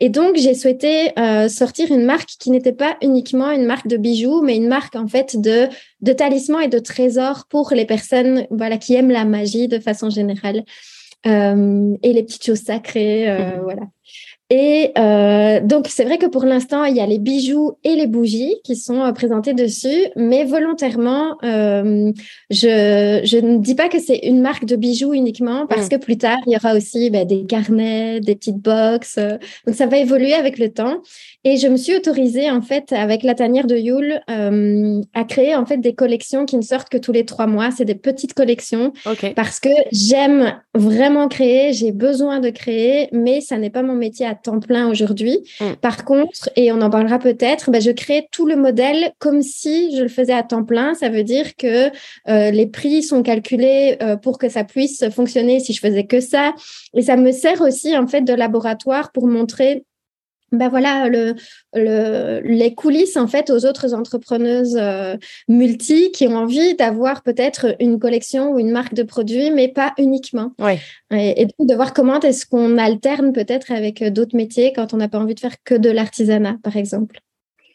Et 0.00 0.08
donc, 0.08 0.36
j'ai 0.36 0.54
souhaité 0.54 1.12
sortir 1.48 1.92
une 1.92 2.04
marque 2.04 2.30
qui 2.38 2.50
n'était 2.50 2.72
pas 2.72 2.96
uniquement 3.02 3.50
une 3.50 3.66
marque 3.66 3.86
de 3.86 3.98
bijoux, 3.98 4.40
mais 4.40 4.56
une 4.56 4.68
marque 4.68 4.96
en 4.96 5.08
fait 5.08 5.38
de, 5.38 5.66
de 6.00 6.12
talismans 6.12 6.60
et 6.60 6.68
de 6.68 6.78
trésors 6.78 7.44
pour 7.50 7.72
les 7.74 7.84
personnes, 7.84 8.46
voilà, 8.50 8.78
qui 8.78 8.94
aiment 8.94 9.10
la 9.10 9.24
magie 9.24 9.68
de 9.68 9.78
façon 9.78 10.08
générale. 10.08 10.64
Euh, 11.26 11.96
et 12.02 12.12
les 12.12 12.22
petites 12.22 12.44
choses 12.44 12.62
sacrées, 12.62 13.28
euh, 13.28 13.56
mmh. 13.56 13.62
voilà. 13.62 13.82
Et 14.50 14.92
euh, 14.96 15.60
donc, 15.60 15.88
c'est 15.88 16.04
vrai 16.04 16.16
que 16.16 16.24
pour 16.24 16.44
l'instant, 16.44 16.84
il 16.84 16.96
y 16.96 17.00
a 17.00 17.06
les 17.06 17.18
bijoux 17.18 17.72
et 17.84 17.94
les 17.96 18.06
bougies 18.06 18.56
qui 18.64 18.76
sont 18.76 19.02
euh, 19.02 19.12
présentés 19.12 19.52
dessus, 19.52 20.06
mais 20.16 20.44
volontairement, 20.44 21.36
euh, 21.44 22.10
je, 22.48 23.20
je 23.24 23.36
ne 23.36 23.58
dis 23.58 23.74
pas 23.74 23.90
que 23.90 23.98
c'est 23.98 24.20
une 24.22 24.40
marque 24.40 24.64
de 24.64 24.76
bijoux 24.76 25.12
uniquement, 25.12 25.66
parce 25.66 25.86
mmh. 25.86 25.88
que 25.90 25.96
plus 25.96 26.16
tard, 26.16 26.38
il 26.46 26.54
y 26.54 26.56
aura 26.56 26.74
aussi 26.74 27.10
ben, 27.10 27.26
des 27.26 27.44
carnets, 27.44 28.20
des 28.20 28.34
petites 28.34 28.56
boxes. 28.56 29.16
Euh, 29.18 29.36
donc, 29.66 29.76
ça 29.76 29.86
va 29.86 29.98
évoluer 29.98 30.32
avec 30.32 30.58
le 30.58 30.70
temps. 30.70 31.02
Et 31.44 31.58
je 31.58 31.68
me 31.68 31.76
suis 31.76 31.94
autorisée, 31.94 32.50
en 32.50 32.62
fait, 32.62 32.92
avec 32.92 33.24
la 33.24 33.34
tanière 33.34 33.66
de 33.66 33.76
Yule, 33.76 34.22
euh, 34.30 35.02
à 35.12 35.24
créer, 35.24 35.56
en 35.56 35.66
fait, 35.66 35.76
des 35.76 35.94
collections 35.94 36.46
qui 36.46 36.56
ne 36.56 36.62
sortent 36.62 36.88
que 36.88 36.98
tous 36.98 37.12
les 37.12 37.26
trois 37.26 37.46
mois. 37.46 37.70
C'est 37.70 37.84
des 37.84 37.94
petites 37.94 38.32
collections, 38.32 38.94
parce 39.36 39.60
que 39.60 39.68
j'aime 39.92 40.54
vraiment 40.74 41.28
créer, 41.28 41.74
j'ai 41.74 41.92
besoin 41.92 42.40
de 42.40 42.48
créer, 42.48 43.08
mais 43.12 43.42
ça 43.42 43.58
n'est 43.58 43.70
pas 43.70 43.82
mon 43.82 43.94
métier 43.94 44.24
à 44.24 44.37
temps 44.38 44.60
plein 44.60 44.88
aujourd'hui. 44.88 45.38
Mm. 45.60 45.72
Par 45.80 46.04
contre, 46.04 46.50
et 46.56 46.72
on 46.72 46.80
en 46.80 46.90
parlera 46.90 47.18
peut-être, 47.18 47.70
bah, 47.70 47.80
je 47.80 47.90
crée 47.90 48.28
tout 48.32 48.46
le 48.46 48.56
modèle 48.56 49.12
comme 49.18 49.42
si 49.42 49.96
je 49.96 50.02
le 50.02 50.08
faisais 50.08 50.32
à 50.32 50.42
temps 50.42 50.64
plein. 50.64 50.94
Ça 50.94 51.08
veut 51.08 51.24
dire 51.24 51.56
que 51.56 51.88
euh, 52.28 52.50
les 52.50 52.66
prix 52.66 53.02
sont 53.02 53.22
calculés 53.22 53.96
euh, 54.02 54.16
pour 54.16 54.38
que 54.38 54.48
ça 54.48 54.64
puisse 54.64 55.04
fonctionner 55.10 55.60
si 55.60 55.72
je 55.72 55.80
faisais 55.80 56.04
que 56.04 56.20
ça. 56.20 56.54
Et 56.94 57.02
ça 57.02 57.16
me 57.16 57.32
sert 57.32 57.60
aussi 57.60 57.96
en 57.96 58.06
fait 58.06 58.22
de 58.22 58.32
laboratoire 58.32 59.12
pour 59.12 59.26
montrer 59.26 59.84
ben 60.52 60.68
voilà 60.68 61.08
le, 61.08 61.34
le, 61.74 62.40
les 62.44 62.74
coulisses 62.74 63.16
en 63.16 63.26
fait 63.26 63.50
aux 63.50 63.66
autres 63.66 63.94
entrepreneuses 63.94 64.76
euh, 64.78 65.16
multi 65.48 66.10
qui 66.12 66.26
ont 66.26 66.36
envie 66.36 66.74
d'avoir 66.74 67.22
peut-être 67.22 67.76
une 67.80 67.98
collection 67.98 68.52
ou 68.52 68.58
une 68.58 68.70
marque 68.70 68.94
de 68.94 69.02
produits 69.02 69.50
mais 69.50 69.68
pas 69.68 69.92
uniquement 69.98 70.52
ouais. 70.58 70.78
et, 71.12 71.42
et, 71.42 71.46
donc 71.46 71.68
de 71.68 71.74
voir 71.74 71.92
comment 71.92 72.20
est-ce 72.20 72.46
qu'on 72.46 72.78
alterne 72.78 73.32
peut-être 73.32 73.72
avec 73.72 74.02
d'autres 74.12 74.36
métiers 74.36 74.72
quand 74.72 74.94
on 74.94 74.96
n'a 74.96 75.08
pas 75.08 75.18
envie 75.18 75.34
de 75.34 75.40
faire 75.40 75.56
que 75.64 75.74
de 75.74 75.90
l'artisanat 75.90 76.56
par 76.62 76.76
exemple 76.76 77.20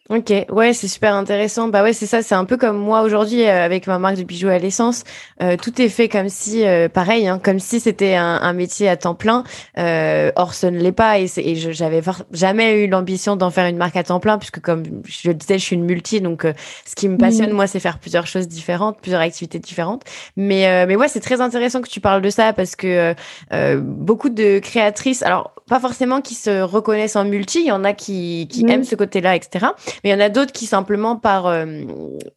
Ok, 0.10 0.34
ouais, 0.50 0.74
c'est 0.74 0.90
super 0.90 1.16
intéressant. 1.16 1.70
Bah 1.70 1.82
ouais, 1.82 1.94
c'est 1.94 2.08
ça, 2.08 2.22
c'est 2.22 2.36
un 2.36 2.44
peu 2.44 2.58
comme 2.58 2.76
moi 2.76 3.04
aujourd'hui 3.04 3.44
euh, 3.44 3.64
avec 3.64 3.88
ma 3.88 4.00
marque 4.00 4.18
de 4.18 4.24
bijoux 4.24 4.50
à 4.50 4.58
l'essence. 4.58 5.06
Euh, 5.42 5.56
tout 5.56 5.82
est 5.82 5.88
fait 5.88 6.10
comme 6.10 6.28
si, 6.28 6.68
euh, 6.68 6.90
pareil, 6.90 7.26
hein, 7.26 7.40
comme 7.42 7.58
si 7.58 7.80
c'était 7.80 8.16
un, 8.16 8.36
un, 8.42 8.52
métier 8.52 8.90
à 8.90 8.98
temps 8.98 9.16
plein. 9.16 9.46
or, 9.78 10.54
ce 10.54 10.68
ne 10.68 10.78
l'est 10.78 10.92
pas 10.92 11.20
et, 11.20 11.28
et 11.38 11.56
j'avais 11.56 12.02
jamais 12.34 12.84
eu 12.84 12.88
l'ambition 12.90 13.38
d'en 13.38 13.50
faire 13.50 13.66
une 13.66 13.78
marque 13.78 13.96
à 13.96 14.04
temps 14.04 14.20
plein 14.20 14.38
puisque, 14.38 14.60
comme 14.60 14.84
je 15.06 15.30
le 15.30 15.36
disais, 15.36 15.58
je 15.58 15.64
suis 15.64 15.78
une 15.78 15.86
multi. 15.86 16.20
Donc, 16.20 16.46
ce 16.86 16.96
qui 16.96 17.08
me 17.08 17.18
passionne, 17.18 17.52
mmh. 17.52 17.56
moi, 17.56 17.68
c'est 17.68 17.80
faire 17.80 17.98
plusieurs 17.98 18.28
choses 18.28 18.50
différentes, 18.50 19.00
plusieurs 19.00 19.22
activités 19.22 19.60
différentes. 19.60 20.04
Mais, 20.36 20.86
mais 20.86 20.98
ouais, 20.98 21.08
c'est 21.08 21.22
très 21.22 21.40
intéressant 21.40 21.80
que 21.82 21.90
tu 21.90 22.02
parles 22.02 22.22
de 22.22 22.30
ça 22.30 22.52
parce 22.52 22.76
que 22.76 23.16
beaucoup 23.80 24.30
de 24.30 24.60
créatrices, 24.60 25.24
alors 25.24 25.54
pas 25.70 25.80
forcément 25.80 26.20
qui 26.20 26.36
se 26.36 26.62
reconnaissent 26.62 27.16
en 27.16 27.24
multi, 27.24 27.62
il 27.62 27.68
y 27.68 27.72
en 27.72 27.86
a 27.86 27.94
qui, 27.94 28.50
qui 28.52 28.66
mmh. 28.66 28.70
aiment 28.70 28.84
ce 28.84 28.96
côté-là, 28.96 29.38
etc. 29.38 29.68
Mais 30.04 30.10
il 30.10 30.14
y 30.14 30.16
en 30.16 30.20
a 30.20 30.30
d'autres 30.30 30.52
qui 30.52 30.66
simplement 30.66 31.16
par 31.16 31.48
euh, 31.48 31.66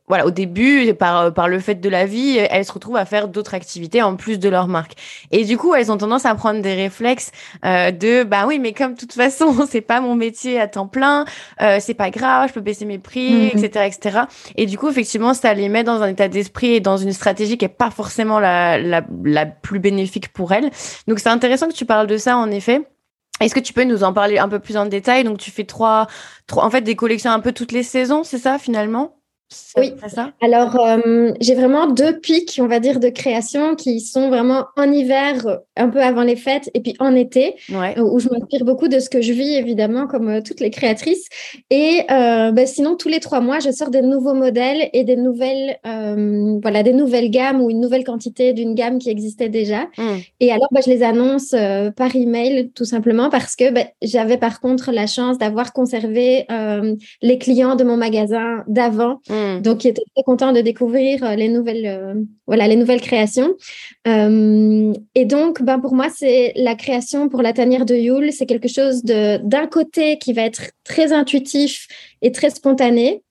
voilà 0.08 0.26
au 0.26 0.30
début 0.30 0.92
par 0.94 1.20
euh, 1.20 1.30
par 1.30 1.48
le 1.48 1.58
fait 1.58 1.76
de 1.76 1.88
la 1.88 2.06
vie, 2.06 2.38
elles 2.38 2.64
se 2.64 2.72
retrouvent 2.72 2.96
à 2.96 3.04
faire 3.04 3.28
d'autres 3.28 3.54
activités 3.54 4.02
en 4.02 4.16
plus 4.16 4.38
de 4.38 4.48
leur 4.48 4.68
marque. 4.68 4.92
Et 5.30 5.44
du 5.44 5.56
coup, 5.56 5.74
elles 5.74 5.90
ont 5.92 5.96
tendance 5.96 6.26
à 6.26 6.34
prendre 6.34 6.60
des 6.60 6.74
réflexes 6.74 7.32
euh, 7.64 7.90
de 7.90 8.24
bah 8.24 8.44
oui, 8.46 8.58
mais 8.58 8.72
comme 8.72 8.94
de 8.94 8.98
toute 8.98 9.12
façon, 9.12 9.66
c'est 9.70 9.80
pas 9.80 10.00
mon 10.00 10.14
métier 10.14 10.60
à 10.60 10.68
temps 10.68 10.86
plein, 10.86 11.24
euh, 11.60 11.78
c'est 11.80 11.94
pas 11.94 12.10
grave, 12.10 12.48
je 12.48 12.54
peux 12.54 12.60
baisser 12.60 12.84
mes 12.84 12.98
prix, 12.98 13.46
etc., 13.46 13.70
mhm. 13.74 13.82
etc. 13.82 14.18
Et 14.56 14.66
du 14.66 14.78
coup, 14.78 14.88
effectivement, 14.88 15.34
ça 15.34 15.54
les 15.54 15.68
met 15.68 15.84
dans 15.84 16.02
un 16.02 16.08
état 16.08 16.28
d'esprit 16.28 16.74
et 16.74 16.80
dans 16.80 16.96
une 16.96 17.12
stratégie 17.12 17.58
qui 17.58 17.64
est 17.64 17.68
pas 17.68 17.90
forcément 17.90 18.40
la 18.40 18.78
la, 18.78 19.02
la 19.24 19.46
plus 19.46 19.80
bénéfique 19.80 20.32
pour 20.32 20.52
elles. 20.52 20.70
Donc 21.06 21.18
c'est 21.18 21.28
intéressant 21.28 21.68
que 21.68 21.74
tu 21.74 21.84
parles 21.84 22.06
de 22.06 22.16
ça 22.16 22.36
en 22.36 22.50
effet. 22.50 22.82
Est-ce 23.40 23.54
que 23.54 23.60
tu 23.60 23.72
peux 23.72 23.84
nous 23.84 24.02
en 24.04 24.12
parler 24.12 24.38
un 24.38 24.48
peu 24.48 24.60
plus 24.60 24.76
en 24.76 24.86
détail? 24.86 25.24
Donc, 25.24 25.38
tu 25.38 25.50
fais 25.50 25.64
trois, 25.64 26.06
trois, 26.46 26.64
en 26.64 26.70
fait, 26.70 26.80
des 26.82 26.96
collections 26.96 27.30
un 27.30 27.40
peu 27.40 27.52
toutes 27.52 27.72
les 27.72 27.82
saisons, 27.82 28.24
c'est 28.24 28.38
ça 28.38 28.58
finalement? 28.58 29.18
Oui, 29.76 29.92
ça? 30.08 30.32
Alors 30.40 30.80
euh, 30.80 31.32
j'ai 31.40 31.54
vraiment 31.54 31.86
deux 31.86 32.18
pics, 32.18 32.58
on 32.60 32.66
va 32.66 32.80
dire, 32.80 32.98
de 32.98 33.08
création 33.08 33.76
qui 33.76 34.00
sont 34.00 34.28
vraiment 34.28 34.64
en 34.76 34.90
hiver, 34.90 35.60
un 35.76 35.88
peu 35.88 36.00
avant 36.02 36.22
les 36.22 36.34
fêtes, 36.34 36.68
et 36.74 36.80
puis 36.80 36.96
en 36.98 37.14
été, 37.14 37.54
euh, 37.70 38.02
où 38.02 38.18
je 38.18 38.28
m'inspire 38.28 38.64
beaucoup 38.64 38.88
de 38.88 38.98
ce 38.98 39.08
que 39.08 39.22
je 39.22 39.32
vis, 39.32 39.54
évidemment, 39.54 40.08
comme 40.08 40.28
euh, 40.28 40.40
toutes 40.40 40.58
les 40.58 40.70
créatrices. 40.70 41.28
Et 41.70 42.04
ben, 42.08 42.66
sinon, 42.66 42.96
tous 42.96 43.08
les 43.08 43.20
trois 43.20 43.40
mois, 43.40 43.60
je 43.60 43.70
sors 43.70 43.90
des 43.90 44.02
nouveaux 44.02 44.34
modèles 44.34 44.88
et 44.92 45.04
des 45.04 45.16
nouvelles, 45.16 45.78
voilà, 46.62 46.82
des 46.82 46.92
nouvelles 46.92 47.30
gammes 47.30 47.60
ou 47.60 47.70
une 47.70 47.80
nouvelle 47.80 48.04
quantité 48.04 48.52
d'une 48.52 48.74
gamme 48.74 48.98
qui 48.98 49.10
existait 49.10 49.48
déjà. 49.48 49.84
Mmh. 49.98 50.02
Et 50.40 50.52
alors, 50.52 50.68
ben, 50.72 50.80
je 50.84 50.90
les 50.90 51.02
annonce 51.02 51.54
par 51.96 52.14
email, 52.16 52.70
tout 52.74 52.84
simplement, 52.84 53.30
parce 53.30 53.54
que 53.54 53.70
ben, 53.70 53.86
j'avais 54.02 54.38
par 54.38 54.60
contre 54.60 54.90
la 54.90 55.06
chance 55.06 55.38
d'avoir 55.38 55.72
conservé 55.72 56.46
les 57.22 57.38
clients 57.38 57.76
de 57.76 57.84
mon 57.84 57.96
magasin 57.96 58.64
d'avant. 58.66 59.20
Mmh. 59.28 59.35
Mm. 59.36 59.62
Donc, 59.62 59.84
il 59.84 59.88
était 59.88 60.02
très 60.14 60.22
content 60.22 60.52
de 60.52 60.60
découvrir 60.60 61.22
euh, 61.24 61.34
les 61.34 61.48
nouvelles, 61.48 61.86
euh, 61.86 62.14
voilà, 62.46 62.66
les 62.68 62.76
nouvelles 62.76 63.00
créations. 63.00 63.54
Euh, 64.06 64.92
et 65.14 65.24
donc, 65.24 65.62
ben, 65.62 65.78
pour 65.78 65.94
moi, 65.94 66.08
c'est 66.14 66.52
la 66.56 66.74
création 66.74 67.28
pour 67.28 67.42
la 67.42 67.52
tanière 67.52 67.84
de 67.84 67.94
Yule. 67.94 68.32
C'est 68.32 68.46
quelque 68.46 68.68
chose 68.68 69.02
d'un 69.04 69.66
côté 69.66 70.18
qui 70.18 70.32
va 70.32 70.42
être 70.42 70.70
très 70.84 71.12
intuitif 71.12 71.86
et 72.22 72.32
très 72.32 72.50
spontané. 72.50 73.22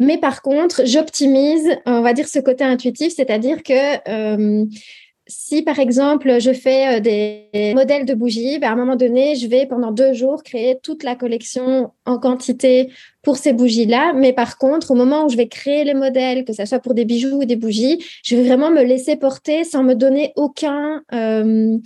Mais 0.00 0.16
par 0.16 0.42
contre, 0.42 0.82
j'optimise, 0.86 1.68
on 1.84 2.02
va 2.02 2.12
dire, 2.12 2.28
ce 2.28 2.38
côté 2.38 2.62
intuitif, 2.62 3.12
c'est-à-dire 3.16 3.64
que 3.64 4.64
si 5.28 5.62
par 5.62 5.78
exemple 5.78 6.40
je 6.40 6.52
fais 6.52 6.96
euh, 6.96 7.00
des 7.00 7.74
modèles 7.74 8.06
de 8.06 8.14
bougies, 8.14 8.58
ben, 8.58 8.70
à 8.70 8.72
un 8.72 8.76
moment 8.76 8.96
donné, 8.96 9.36
je 9.36 9.46
vais 9.46 9.66
pendant 9.66 9.92
deux 9.92 10.14
jours 10.14 10.42
créer 10.42 10.78
toute 10.82 11.02
la 11.02 11.14
collection 11.14 11.92
en 12.06 12.18
quantité 12.18 12.90
pour 13.22 13.36
ces 13.36 13.52
bougies-là. 13.52 14.14
Mais 14.14 14.32
par 14.32 14.56
contre, 14.56 14.90
au 14.90 14.94
moment 14.94 15.26
où 15.26 15.28
je 15.28 15.36
vais 15.36 15.48
créer 15.48 15.84
les 15.84 15.94
modèles, 15.94 16.44
que 16.44 16.54
ce 16.54 16.64
soit 16.64 16.78
pour 16.78 16.94
des 16.94 17.04
bijoux 17.04 17.42
ou 17.42 17.44
des 17.44 17.56
bougies, 17.56 18.02
je 18.24 18.36
vais 18.36 18.42
vraiment 18.42 18.70
me 18.70 18.82
laisser 18.82 19.16
porter 19.16 19.64
sans 19.64 19.84
me 19.84 19.94
donner 19.94 20.32
aucun... 20.36 21.02
Euh, 21.12 21.76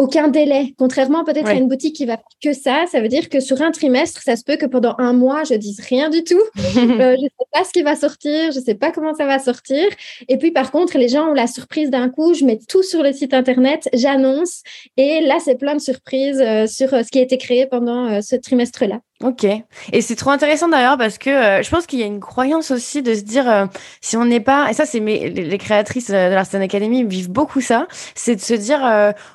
aucun 0.00 0.28
délai. 0.28 0.74
Contrairement 0.78 1.24
peut-être 1.24 1.48
à 1.48 1.54
une 1.54 1.68
boutique 1.68 1.94
qui 1.94 2.06
va 2.06 2.18
que 2.42 2.54
ça, 2.54 2.84
ça 2.90 3.00
veut 3.00 3.08
dire 3.08 3.28
que 3.28 3.38
sur 3.38 3.60
un 3.60 3.70
trimestre, 3.70 4.22
ça 4.22 4.34
se 4.34 4.44
peut 4.44 4.56
que 4.56 4.64
pendant 4.64 4.94
un 4.98 5.12
mois, 5.12 5.44
je 5.44 5.54
dise 5.54 5.80
rien 5.80 6.08
du 6.08 6.24
tout. 6.24 6.40
euh, 6.56 6.62
je 6.76 7.22
ne 7.22 7.28
sais 7.28 7.46
pas 7.52 7.64
ce 7.64 7.70
qui 7.70 7.82
va 7.82 7.94
sortir, 7.94 8.50
je 8.50 8.58
ne 8.58 8.64
sais 8.64 8.74
pas 8.74 8.92
comment 8.92 9.14
ça 9.14 9.26
va 9.26 9.38
sortir. 9.38 9.86
Et 10.28 10.38
puis 10.38 10.52
par 10.52 10.70
contre, 10.70 10.96
les 10.96 11.08
gens 11.08 11.30
ont 11.30 11.34
la 11.34 11.46
surprise 11.46 11.90
d'un 11.90 12.08
coup, 12.08 12.32
je 12.32 12.44
mets 12.44 12.58
tout 12.66 12.82
sur 12.82 13.02
le 13.02 13.12
site 13.12 13.34
internet, 13.34 13.88
j'annonce, 13.92 14.62
et 14.96 15.20
là, 15.20 15.36
c'est 15.38 15.56
plein 15.56 15.74
de 15.74 15.80
surprises 15.80 16.40
euh, 16.40 16.66
sur 16.66 16.94
euh, 16.94 17.02
ce 17.02 17.10
qui 17.10 17.18
a 17.18 17.22
été 17.22 17.36
créé 17.36 17.66
pendant 17.66 18.22
ce 18.22 18.36
trimestre-là. 18.36 19.00
Ok. 19.22 19.44
Et 19.44 20.00
c'est 20.00 20.16
trop 20.16 20.30
intéressant 20.30 20.68
d'ailleurs 20.68 20.96
parce 20.96 21.18
que 21.18 21.28
euh, 21.28 21.62
je 21.62 21.68
pense 21.68 21.86
qu'il 21.86 21.98
y 21.98 22.02
a 22.02 22.06
une 22.06 22.20
croyance 22.20 22.70
aussi 22.70 23.02
de 23.02 23.14
se 23.14 23.20
dire 23.20 23.50
euh, 23.50 23.66
si 24.00 24.16
on 24.16 24.24
n'est 24.24 24.40
pas 24.40 24.70
et 24.70 24.72
ça 24.72 24.86
c'est 24.86 24.98
les, 24.98 25.58
créatrices 25.58 26.08
euh, 26.08 26.30
de 26.30 26.34
la 26.34 26.44
Stan 26.46 26.58
Academy 26.62 27.04
vivent 27.04 27.30
beaucoup 27.30 27.60
ça, 27.60 27.86
c'est 28.14 28.34
de 28.34 28.40
se 28.40 28.54
dire 28.54 28.80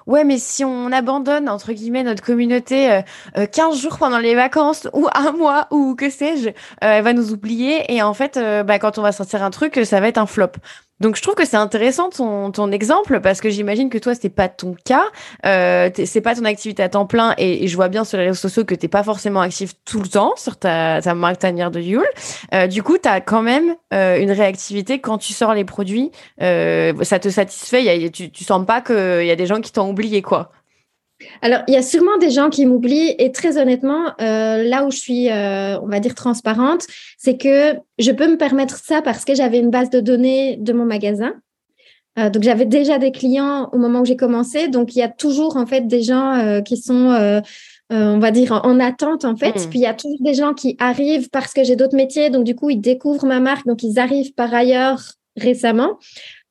ouais 0.07 0.23
mais 0.23 0.39
si 0.39 0.65
on 0.65 0.91
abandonne 0.91 1.47
entre 1.49 1.71
guillemets 1.71 2.01
notre 2.01 2.23
communauté 2.23 3.01
15 3.35 3.79
jours 3.79 3.99
pendant 3.99 4.17
les 4.17 4.33
vacances 4.33 4.87
ou 4.93 5.07
un 5.13 5.31
mois 5.33 5.67
ou 5.69 5.93
que 5.93 6.09
sais-je, 6.09 6.49
elle 6.81 7.03
va 7.03 7.13
nous 7.13 7.31
oublier 7.31 7.93
et 7.93 8.01
en 8.01 8.15
fait 8.15 8.39
bah, 8.65 8.79
quand 8.79 8.97
on 8.97 9.03
va 9.03 9.11
sortir 9.11 9.43
un 9.43 9.51
truc 9.51 9.81
ça 9.83 9.99
va 9.99 10.07
être 10.07 10.17
un 10.17 10.25
flop. 10.25 10.53
Donc 11.01 11.17
je 11.17 11.21
trouve 11.21 11.35
que 11.35 11.45
c'est 11.45 11.57
intéressant 11.57 12.09
ton, 12.09 12.51
ton 12.51 12.71
exemple 12.71 13.19
parce 13.19 13.41
que 13.41 13.49
j'imagine 13.49 13.89
que 13.89 13.97
toi 13.97 14.15
c'est 14.15 14.29
pas 14.29 14.47
ton 14.47 14.75
cas, 14.85 15.03
euh, 15.45 15.89
c'est 16.05 16.21
pas 16.21 16.35
ton 16.35 16.45
activité 16.45 16.83
à 16.83 16.89
temps 16.89 17.05
plein 17.05 17.33
et, 17.37 17.67
je 17.67 17.75
vois 17.75 17.89
bien 17.89 18.05
sur 18.05 18.17
les 18.17 18.25
réseaux 18.25 18.35
sociaux 18.35 18.63
que 18.63 18.75
t'es 18.75 18.87
pas 18.87 19.03
forcément 19.03 19.41
actif 19.41 19.73
tout 19.83 19.99
le 19.99 20.07
temps 20.07 20.33
sur 20.37 20.57
ta, 20.57 21.01
ta 21.01 21.13
marque 21.13 21.39
tanière 21.39 21.71
de 21.71 21.81
Yule. 21.81 22.05
Euh, 22.53 22.67
du 22.67 22.81
coup, 22.83 22.97
tu 22.97 23.09
as 23.09 23.19
quand 23.19 23.41
même 23.41 23.75
euh, 23.93 24.19
une 24.19 24.31
réactivité 24.31 24.99
quand 24.99 25.17
tu 25.17 25.33
sors 25.33 25.53
les 25.53 25.65
produits, 25.65 26.11
euh, 26.41 26.93
ça 27.03 27.19
te 27.19 27.29
satisfait, 27.29 27.83
y 27.83 28.11
tu, 28.11 28.31
tu 28.31 28.43
sens 28.43 28.65
pas 28.65 28.81
qu'il 28.81 29.25
y 29.25 29.31
a 29.31 29.35
des 29.35 29.45
gens 29.47 29.59
qui 29.59 29.71
t'ont 29.71 29.89
oublié 29.89 30.21
quoi. 30.21 30.51
Alors, 31.41 31.61
il 31.67 31.73
y 31.73 31.77
a 31.77 31.81
sûrement 31.81 32.17
des 32.17 32.29
gens 32.29 32.49
qui 32.49 32.65
m'oublient 32.65 33.15
et 33.17 33.31
très 33.31 33.57
honnêtement, 33.57 34.11
euh, 34.21 34.63
là 34.63 34.85
où 34.85 34.91
je 34.91 34.97
suis, 34.97 35.29
euh, 35.29 35.79
on 35.79 35.87
va 35.87 35.99
dire, 35.99 36.13
transparente, 36.13 36.85
c'est 37.17 37.37
que 37.37 37.75
je 37.99 38.11
peux 38.11 38.27
me 38.27 38.37
permettre 38.37 38.77
ça 38.77 39.01
parce 39.01 39.23
que 39.23 39.33
j'avais 39.33 39.59
une 39.59 39.69
base 39.69 39.89
de 39.89 40.01
données 40.01 40.57
de 40.57 40.73
mon 40.73 40.85
magasin. 40.85 41.33
Euh, 42.19 42.29
donc, 42.29 42.43
j'avais 42.43 42.65
déjà 42.65 42.97
des 42.97 43.11
clients 43.11 43.69
au 43.71 43.77
moment 43.77 44.01
où 44.01 44.05
j'ai 44.05 44.17
commencé. 44.17 44.67
Donc, 44.67 44.95
il 44.95 44.99
y 44.99 45.03
a 45.03 45.09
toujours, 45.09 45.55
en 45.57 45.65
fait, 45.65 45.87
des 45.87 46.01
gens 46.01 46.61
qui 46.63 46.77
sont... 46.77 47.41
on 47.91 48.19
va 48.19 48.31
dire 48.31 48.51
en 48.51 48.79
attente 48.79 49.25
en 49.25 49.35
fait. 49.35 49.55
Mmh. 49.55 49.69
Puis 49.69 49.79
il 49.79 49.83
y 49.83 49.85
a 49.85 49.93
toujours 49.93 50.17
des 50.19 50.33
gens 50.33 50.55
qui 50.55 50.75
arrivent 50.79 51.29
parce 51.29 51.53
que 51.53 51.63
j'ai 51.63 51.75
d'autres 51.75 51.95
métiers, 51.95 52.31
donc 52.31 52.43
du 52.43 52.55
coup 52.55 52.71
ils 52.71 52.81
découvrent 52.81 53.27
ma 53.27 53.39
marque, 53.39 53.67
donc 53.67 53.83
ils 53.83 53.99
arrivent 53.99 54.33
par 54.33 54.51
ailleurs 54.51 55.03
récemment. 55.37 55.99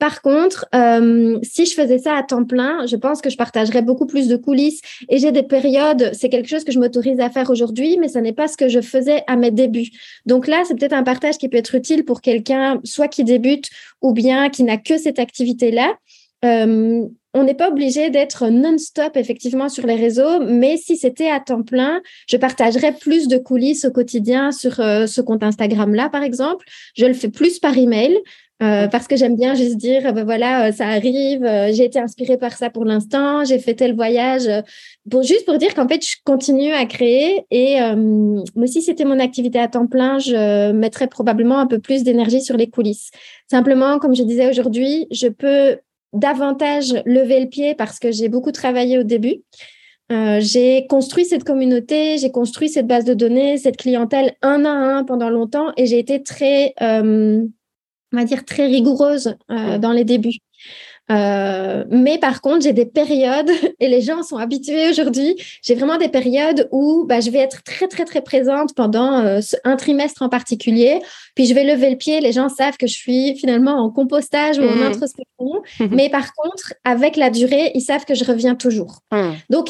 Par 0.04 0.20
contre, 0.20 0.66
euh, 0.74 1.38
si 1.42 1.64
je 1.64 1.72
faisais 1.72 1.96
ça 1.96 2.14
à 2.14 2.22
temps 2.22 2.44
plein, 2.44 2.84
je 2.84 2.94
pense 2.94 3.22
que 3.22 3.30
je 3.30 3.38
partagerais 3.38 3.80
beaucoup 3.80 4.04
plus 4.04 4.28
de 4.28 4.36
coulisses. 4.36 4.82
Et 5.08 5.16
j'ai 5.16 5.32
des 5.32 5.42
périodes, 5.42 6.10
c'est 6.12 6.28
quelque 6.28 6.46
chose 6.46 6.62
que 6.62 6.72
je 6.72 6.78
m'autorise 6.78 7.20
à 7.20 7.30
faire 7.30 7.48
aujourd'hui, 7.48 7.96
mais 7.98 8.08
ce 8.08 8.18
n'est 8.18 8.34
pas 8.34 8.46
ce 8.46 8.58
que 8.58 8.68
je 8.68 8.82
faisais 8.82 9.22
à 9.28 9.36
mes 9.36 9.50
débuts. 9.50 9.88
Donc 10.26 10.46
là, 10.46 10.62
c'est 10.66 10.74
peut-être 10.74 10.92
un 10.92 11.04
partage 11.04 11.38
qui 11.38 11.48
peut 11.48 11.56
être 11.56 11.74
utile 11.74 12.04
pour 12.04 12.20
quelqu'un, 12.20 12.82
soit 12.84 13.08
qui 13.08 13.24
débute 13.24 13.70
ou 14.02 14.12
bien 14.12 14.50
qui 14.50 14.62
n'a 14.62 14.76
que 14.76 14.98
cette 14.98 15.18
activité-là. 15.18 15.94
Euh, 16.44 17.06
on 17.36 17.42
n'est 17.42 17.54
pas 17.54 17.68
obligé 17.68 18.10
d'être 18.10 18.48
non-stop 18.48 19.16
effectivement 19.16 19.68
sur 19.68 19.86
les 19.86 19.96
réseaux, 19.96 20.38
mais 20.40 20.76
si 20.76 20.96
c'était 20.96 21.30
à 21.30 21.40
temps 21.40 21.62
plein, 21.62 22.00
je 22.28 22.36
partagerais 22.36 22.92
plus 22.92 23.26
de 23.26 23.38
coulisses 23.38 23.84
au 23.84 23.90
quotidien 23.90 24.52
sur 24.52 24.78
euh, 24.78 25.06
ce 25.06 25.20
compte 25.20 25.42
Instagram-là, 25.42 26.10
par 26.10 26.22
exemple. 26.22 26.64
Je 26.96 27.06
le 27.06 27.14
fais 27.14 27.28
plus 27.28 27.58
par 27.58 27.76
email. 27.76 28.16
Euh, 28.64 28.88
parce 28.88 29.06
que 29.08 29.16
j'aime 29.16 29.36
bien 29.36 29.54
juste 29.54 29.76
dire, 29.76 30.12
ben 30.14 30.24
voilà, 30.24 30.68
euh, 30.68 30.72
ça 30.72 30.86
arrive, 30.86 31.44
euh, 31.44 31.70
j'ai 31.72 31.84
été 31.84 31.98
inspirée 31.98 32.38
par 32.38 32.52
ça 32.52 32.70
pour 32.70 32.84
l'instant, 32.84 33.44
j'ai 33.44 33.58
fait 33.58 33.74
tel 33.74 33.94
voyage, 33.94 34.48
juste 35.22 35.44
pour 35.44 35.58
dire 35.58 35.74
qu'en 35.74 35.86
fait, 35.86 36.04
je 36.04 36.16
continue 36.24 36.72
à 36.72 36.86
créer 36.86 37.44
et 37.50 37.78
mais 38.56 38.66
si 38.66 38.80
c'était 38.80 39.04
mon 39.04 39.18
activité 39.18 39.58
à 39.58 39.68
temps 39.68 39.86
plein, 39.86 40.18
je 40.18 40.72
mettrais 40.72 41.08
probablement 41.08 41.58
un 41.58 41.66
peu 41.66 41.78
plus 41.78 42.04
d'énergie 42.04 42.40
sur 42.40 42.56
les 42.56 42.70
coulisses. 42.70 43.10
Simplement, 43.50 43.98
comme 43.98 44.14
je 44.14 44.22
disais 44.22 44.48
aujourd'hui, 44.48 45.06
je 45.10 45.28
peux 45.28 45.78
davantage 46.12 46.94
lever 47.04 47.40
le 47.40 47.48
pied 47.48 47.74
parce 47.74 47.98
que 47.98 48.12
j'ai 48.12 48.28
beaucoup 48.28 48.52
travaillé 48.52 48.98
au 48.98 49.02
début. 49.02 49.42
j'ai 50.10 50.86
construit 50.88 51.24
cette 51.24 51.44
communauté, 51.44 52.18
j'ai 52.18 52.30
construit 52.30 52.68
cette 52.68 52.86
base 52.86 53.04
de 53.04 53.14
données, 53.14 53.58
cette 53.58 53.76
clientèle 53.76 54.34
un 54.42 54.64
à 54.64 54.70
un 54.70 55.04
pendant 55.04 55.28
longtemps 55.28 55.72
et 55.76 55.86
j'ai 55.86 55.98
été 55.98 56.22
très 56.22 56.74
on 58.14 58.16
va 58.16 58.24
dire, 58.24 58.44
très 58.44 58.66
rigoureuse 58.66 59.36
euh, 59.50 59.78
dans 59.78 59.92
les 59.92 60.04
débuts. 60.04 60.38
Euh, 61.10 61.84
mais 61.90 62.16
par 62.18 62.40
contre, 62.40 62.62
j'ai 62.62 62.72
des 62.72 62.86
périodes, 62.86 63.50
et 63.80 63.88
les 63.88 64.00
gens 64.00 64.22
sont 64.22 64.38
habitués 64.38 64.88
aujourd'hui, 64.88 65.36
j'ai 65.62 65.74
vraiment 65.74 65.98
des 65.98 66.08
périodes 66.08 66.68
où 66.72 67.04
bah, 67.06 67.20
je 67.20 67.30
vais 67.30 67.40
être 67.40 67.62
très, 67.62 67.88
très, 67.88 68.04
très 68.06 68.22
présente 68.22 68.74
pendant 68.74 69.18
euh, 69.18 69.40
un 69.64 69.76
trimestre 69.76 70.22
en 70.22 70.30
particulier. 70.30 71.00
Puis 71.34 71.46
je 71.46 71.54
vais 71.54 71.64
lever 71.64 71.90
le 71.90 71.96
pied, 71.96 72.20
les 72.20 72.32
gens 72.32 72.48
savent 72.48 72.78
que 72.78 72.86
je 72.86 72.94
suis 72.94 73.36
finalement 73.36 73.72
en 73.72 73.90
compostage 73.90 74.58
ou 74.58 74.62
en 74.62 74.76
mmh. 74.76 74.82
introspection. 74.82 75.62
mais 75.90 76.08
par 76.08 76.32
contre, 76.32 76.72
avec 76.84 77.16
la 77.16 77.28
durée, 77.28 77.72
ils 77.74 77.82
savent 77.82 78.04
que 78.06 78.14
je 78.14 78.24
reviens 78.24 78.54
toujours. 78.54 79.00
Mmh. 79.12 79.32
Donc, 79.50 79.68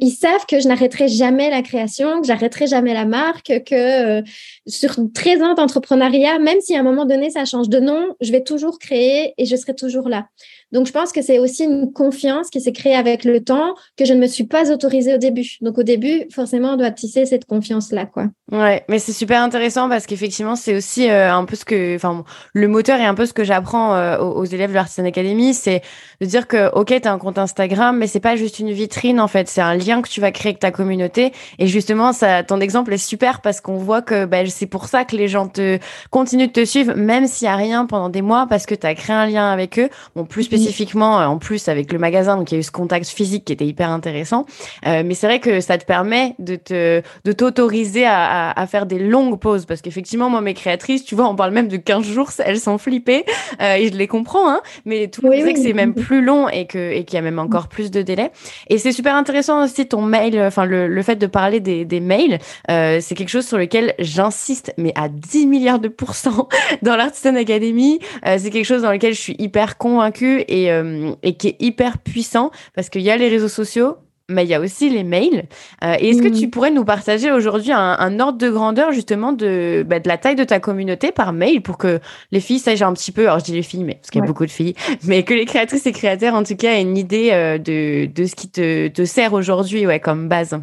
ils, 0.00 0.10
savent 0.10 0.44
que 0.46 0.60
je 0.60 0.68
n'arrêterai 0.68 1.08
jamais 1.08 1.50
la 1.50 1.62
création, 1.62 2.20
que 2.20 2.26
j'arrêterai 2.26 2.66
jamais 2.66 2.92
la 2.92 3.04
marque, 3.04 3.62
que 3.64 4.18
euh, 4.18 4.22
sur 4.66 4.96
13 5.14 5.42
ans 5.42 5.54
d'entrepreneuriat, 5.54 6.38
même 6.38 6.60
si 6.60 6.76
à 6.76 6.80
un 6.80 6.82
moment 6.82 7.06
donné 7.06 7.30
ça 7.30 7.44
change 7.44 7.68
de 7.68 7.80
nom, 7.80 8.14
je 8.20 8.32
vais 8.32 8.42
toujours 8.42 8.78
créer 8.78 9.34
et 9.38 9.46
je 9.46 9.56
serai 9.56 9.74
toujours 9.74 10.08
là. 10.08 10.26
Donc, 10.72 10.86
je 10.86 10.92
pense 10.92 11.12
que 11.12 11.22
c'est 11.22 11.38
aussi 11.38 11.64
une 11.64 11.92
confiance 11.92 12.48
qui 12.48 12.60
s'est 12.60 12.72
créée 12.72 12.94
avec 12.94 13.24
le 13.24 13.42
temps 13.42 13.74
que 13.96 14.04
je 14.04 14.14
ne 14.14 14.20
me 14.20 14.26
suis 14.26 14.44
pas 14.44 14.72
autorisée 14.72 15.14
au 15.14 15.18
début. 15.18 15.58
Donc, 15.60 15.78
au 15.78 15.82
début, 15.82 16.24
forcément, 16.30 16.72
on 16.72 16.76
doit 16.76 16.90
tisser 16.90 17.26
cette 17.26 17.44
confiance-là, 17.44 18.06
quoi. 18.06 18.26
Ouais, 18.50 18.84
mais 18.88 18.98
c'est 18.98 19.12
super 19.12 19.42
intéressant 19.42 19.88
parce 19.88 20.06
qu'effectivement, 20.06 20.56
c'est 20.56 20.76
aussi 20.76 21.08
euh, 21.08 21.32
un 21.32 21.44
peu 21.44 21.56
ce 21.56 21.64
que, 21.64 21.96
enfin, 21.96 22.24
le 22.52 22.68
moteur 22.68 23.00
est 23.00 23.06
un 23.06 23.14
peu 23.14 23.24
ce 23.24 23.32
que 23.32 23.44
j'apprends 23.44 23.94
euh, 23.94 24.18
aux, 24.18 24.44
élèves 24.44 24.70
de 24.70 24.74
l'Artisan 24.74 25.06
Academy, 25.06 25.54
c'est 25.54 25.80
de 26.20 26.26
dire 26.26 26.46
que, 26.46 26.70
ok, 26.74 27.00
tu 27.00 27.08
as 27.08 27.12
un 27.12 27.18
compte 27.18 27.38
Instagram, 27.38 27.96
mais 27.96 28.06
c'est 28.06 28.20
pas 28.20 28.36
juste 28.36 28.58
une 28.58 28.70
vitrine, 28.70 29.20
en 29.20 29.28
fait, 29.28 29.48
c'est 29.48 29.62
un 29.62 29.74
lien 29.74 30.02
que 30.02 30.08
tu 30.08 30.20
vas 30.20 30.32
créer 30.32 30.50
avec 30.50 30.60
ta 30.60 30.70
communauté. 30.70 31.32
Et 31.58 31.66
justement, 31.66 32.12
ça, 32.12 32.42
ton 32.42 32.60
exemple 32.60 32.92
est 32.92 32.98
super 32.98 33.40
parce 33.40 33.60
qu'on 33.60 33.76
voit 33.76 34.02
que 34.02 34.26
bah, 34.26 34.44
c'est 34.46 34.66
pour 34.66 34.86
ça 34.86 35.04
que 35.04 35.16
les 35.16 35.28
gens 35.28 35.48
te 35.48 35.78
continuent 36.10 36.48
de 36.48 36.52
te 36.52 36.64
suivre, 36.64 36.94
même 36.94 37.26
s'il 37.26 37.46
y 37.46 37.48
a 37.48 37.56
rien 37.56 37.86
pendant 37.86 38.10
des 38.10 38.22
mois, 38.22 38.46
parce 38.48 38.66
que 38.66 38.74
tu 38.74 38.86
as 38.86 38.94
créé 38.94 39.16
un 39.16 39.26
lien 39.26 39.50
avec 39.50 39.78
eux. 39.78 39.88
Bon, 40.14 40.24
plus 40.24 40.48
spécifiquement 40.62 41.16
en 41.16 41.38
plus 41.38 41.68
avec 41.68 41.92
le 41.92 41.98
magasin, 41.98 42.36
donc 42.36 42.50
il 42.50 42.54
y 42.54 42.56
a 42.58 42.60
eu 42.60 42.62
ce 42.62 42.70
contact 42.70 43.06
physique 43.06 43.44
qui 43.44 43.52
était 43.52 43.66
hyper 43.66 43.90
intéressant. 43.90 44.46
mais 44.84 45.14
c'est 45.14 45.26
vrai 45.26 45.40
que 45.40 45.60
ça 45.60 45.78
te 45.78 45.84
permet 45.84 46.34
de 46.38 46.56
te 46.56 47.02
de 47.24 47.32
t'autoriser 47.32 48.04
à, 48.04 48.50
à, 48.50 48.66
faire 48.66 48.86
des 48.86 48.98
longues 48.98 49.38
pauses 49.38 49.66
parce 49.66 49.80
qu'effectivement 49.82 50.30
moi 50.30 50.40
mes 50.40 50.54
créatrices, 50.54 51.04
tu 51.04 51.14
vois, 51.14 51.28
on 51.28 51.36
parle 51.36 51.52
même 51.52 51.68
de 51.68 51.76
15 51.76 52.04
jours, 52.04 52.30
elles 52.44 52.60
sont 52.60 52.78
flippées 52.78 53.24
et 53.60 53.88
je 53.88 53.96
les 53.96 54.06
comprends, 54.06 54.50
hein. 54.50 54.60
Mais 54.84 55.08
tout 55.08 55.22
le 55.22 55.30
monde 55.30 55.52
que 55.52 55.60
c'est 55.60 55.72
même 55.72 55.94
plus 55.94 56.22
long 56.22 56.48
et 56.48 56.66
que 56.66 56.92
et 56.92 57.04
qu'il 57.04 57.16
y 57.16 57.18
a 57.18 57.22
même 57.22 57.38
encore 57.38 57.68
plus 57.68 57.90
de 57.90 58.02
délai. 58.02 58.30
Et 58.68 58.78
c'est 58.78 58.92
super 58.92 59.14
intéressant 59.14 59.64
aussi 59.64 59.86
ton 59.86 60.02
mail, 60.02 60.40
enfin 60.40 60.64
le, 60.64 60.88
le 60.88 61.02
fait 61.02 61.16
de 61.16 61.26
parler 61.26 61.60
des, 61.60 61.84
des 61.84 62.00
mails, 62.00 62.38
c'est 62.68 63.14
quelque 63.14 63.28
chose 63.28 63.46
sur 63.46 63.58
lequel 63.58 63.94
j'insiste, 63.98 64.72
mais 64.78 64.92
à 64.96 65.08
10 65.08 65.46
milliards 65.46 65.78
de 65.78 65.88
pourcents 65.88 66.48
dans 66.82 66.96
l'Artisan 66.96 67.34
Academy. 67.34 68.00
Euh, 68.26 68.36
c'est 68.38 68.50
quelque 68.50 68.66
chose 68.66 68.82
dans 68.82 68.92
lequel 68.92 69.14
je 69.14 69.20
suis 69.20 69.36
hyper 69.38 69.78
convaincue 69.78 70.44
et, 70.52 70.70
euh, 70.70 71.12
et 71.22 71.34
qui 71.34 71.48
est 71.48 71.56
hyper 71.58 71.98
puissant 71.98 72.50
parce 72.74 72.90
qu'il 72.90 73.00
y 73.00 73.10
a 73.10 73.16
les 73.16 73.28
réseaux 73.28 73.48
sociaux, 73.48 73.96
mais 74.28 74.44
il 74.44 74.50
y 74.50 74.54
a 74.54 74.60
aussi 74.60 74.90
les 74.90 75.02
mails. 75.02 75.46
Euh, 75.82 75.96
et 75.98 76.10
est-ce 76.10 76.22
que 76.22 76.28
tu 76.28 76.46
mmh. 76.46 76.50
pourrais 76.50 76.70
nous 76.70 76.84
partager 76.84 77.32
aujourd'hui 77.32 77.72
un, 77.72 78.20
ordre 78.20 78.38
de 78.38 78.50
grandeur 78.50 78.92
justement 78.92 79.32
de, 79.32 79.84
bah, 79.86 79.98
de 79.98 80.08
la 80.08 80.18
taille 80.18 80.36
de 80.36 80.44
ta 80.44 80.60
communauté 80.60 81.10
par 81.10 81.32
mail 81.32 81.62
pour 81.62 81.78
que 81.78 82.00
les 82.30 82.40
filles 82.40 82.58
sachent 82.58 82.82
un 82.82 82.92
petit 82.92 83.12
peu, 83.12 83.22
alors 83.22 83.40
je 83.40 83.44
dis 83.44 83.52
les 83.52 83.62
filles, 83.62 83.84
mais 83.84 83.94
parce 83.94 84.10
qu'il 84.10 84.20
y 84.20 84.24
a 84.24 84.26
beaucoup 84.26 84.46
de 84.46 84.50
filles, 84.50 84.74
mais 85.04 85.22
que 85.22 85.34
les 85.34 85.46
créatrices 85.46 85.86
et 85.86 85.92
créateurs 85.92 86.34
en 86.34 86.44
tout 86.44 86.56
cas 86.56 86.74
aient 86.74 86.82
une 86.82 86.98
idée 86.98 87.30
de, 87.58 88.06
de 88.06 88.26
ce 88.26 88.34
qui 88.34 88.50
te, 88.50 88.88
te 88.88 89.04
sert 89.04 89.32
aujourd'hui 89.32 89.86
ouais, 89.86 90.00
comme 90.00 90.28
base 90.28 90.60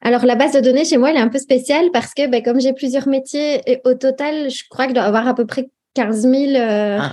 alors, 0.00 0.24
la 0.24 0.36
base 0.36 0.52
de 0.52 0.60
données 0.60 0.84
chez 0.84 0.96
moi, 0.96 1.10
elle 1.10 1.16
est 1.16 1.20
un 1.20 1.28
peu 1.28 1.38
spéciale 1.38 1.90
parce 1.92 2.14
que 2.14 2.26
ben, 2.28 2.42
comme 2.42 2.60
j'ai 2.60 2.72
plusieurs 2.72 3.08
métiers, 3.08 3.60
et 3.66 3.80
au 3.84 3.92
total, 3.92 4.48
je 4.50 4.62
crois 4.70 4.86
que 4.86 4.90
je 4.90 4.94
dois 4.94 5.04
avoir 5.04 5.26
à 5.26 5.34
peu 5.34 5.44
près 5.44 5.68
15 5.96 6.20
000, 6.20 6.34
euh, 6.54 6.98
ah, 7.00 7.12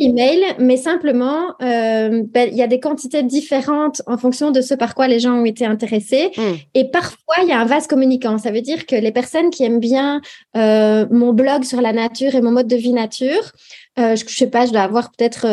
emails, 0.00 0.54
mais 0.58 0.76
simplement, 0.76 1.48
euh, 1.60 2.22
ben, 2.32 2.48
il 2.50 2.56
y 2.56 2.62
a 2.62 2.66
des 2.66 2.80
quantités 2.80 3.22
différentes 3.22 4.00
en 4.06 4.16
fonction 4.16 4.50
de 4.50 4.60
ce 4.60 4.74
par 4.74 4.94
quoi 4.94 5.08
les 5.08 5.20
gens 5.20 5.34
ont 5.34 5.44
été 5.44 5.66
intéressés. 5.66 6.30
Hmm. 6.36 6.54
Et 6.74 6.90
parfois, 6.90 7.36
il 7.42 7.48
y 7.48 7.52
a 7.52 7.60
un 7.60 7.64
vase 7.64 7.86
communicant. 7.86 8.38
Ça 8.38 8.50
veut 8.50 8.62
dire 8.62 8.86
que 8.86 8.96
les 8.96 9.12
personnes 9.12 9.50
qui 9.50 9.64
aiment 9.64 9.80
bien 9.80 10.20
euh, 10.56 11.06
mon 11.10 11.32
blog 11.32 11.64
sur 11.64 11.80
la 11.80 11.92
nature 11.92 12.34
et 12.34 12.40
mon 12.40 12.52
mode 12.52 12.68
de 12.68 12.76
vie 12.76 12.92
nature, 12.92 13.52
je 13.96 14.12
ne 14.12 14.16
sais 14.16 14.46
pas, 14.46 14.64
je 14.64 14.70
dois 14.70 14.82
avoir 14.82 15.10
peut-être 15.10 15.44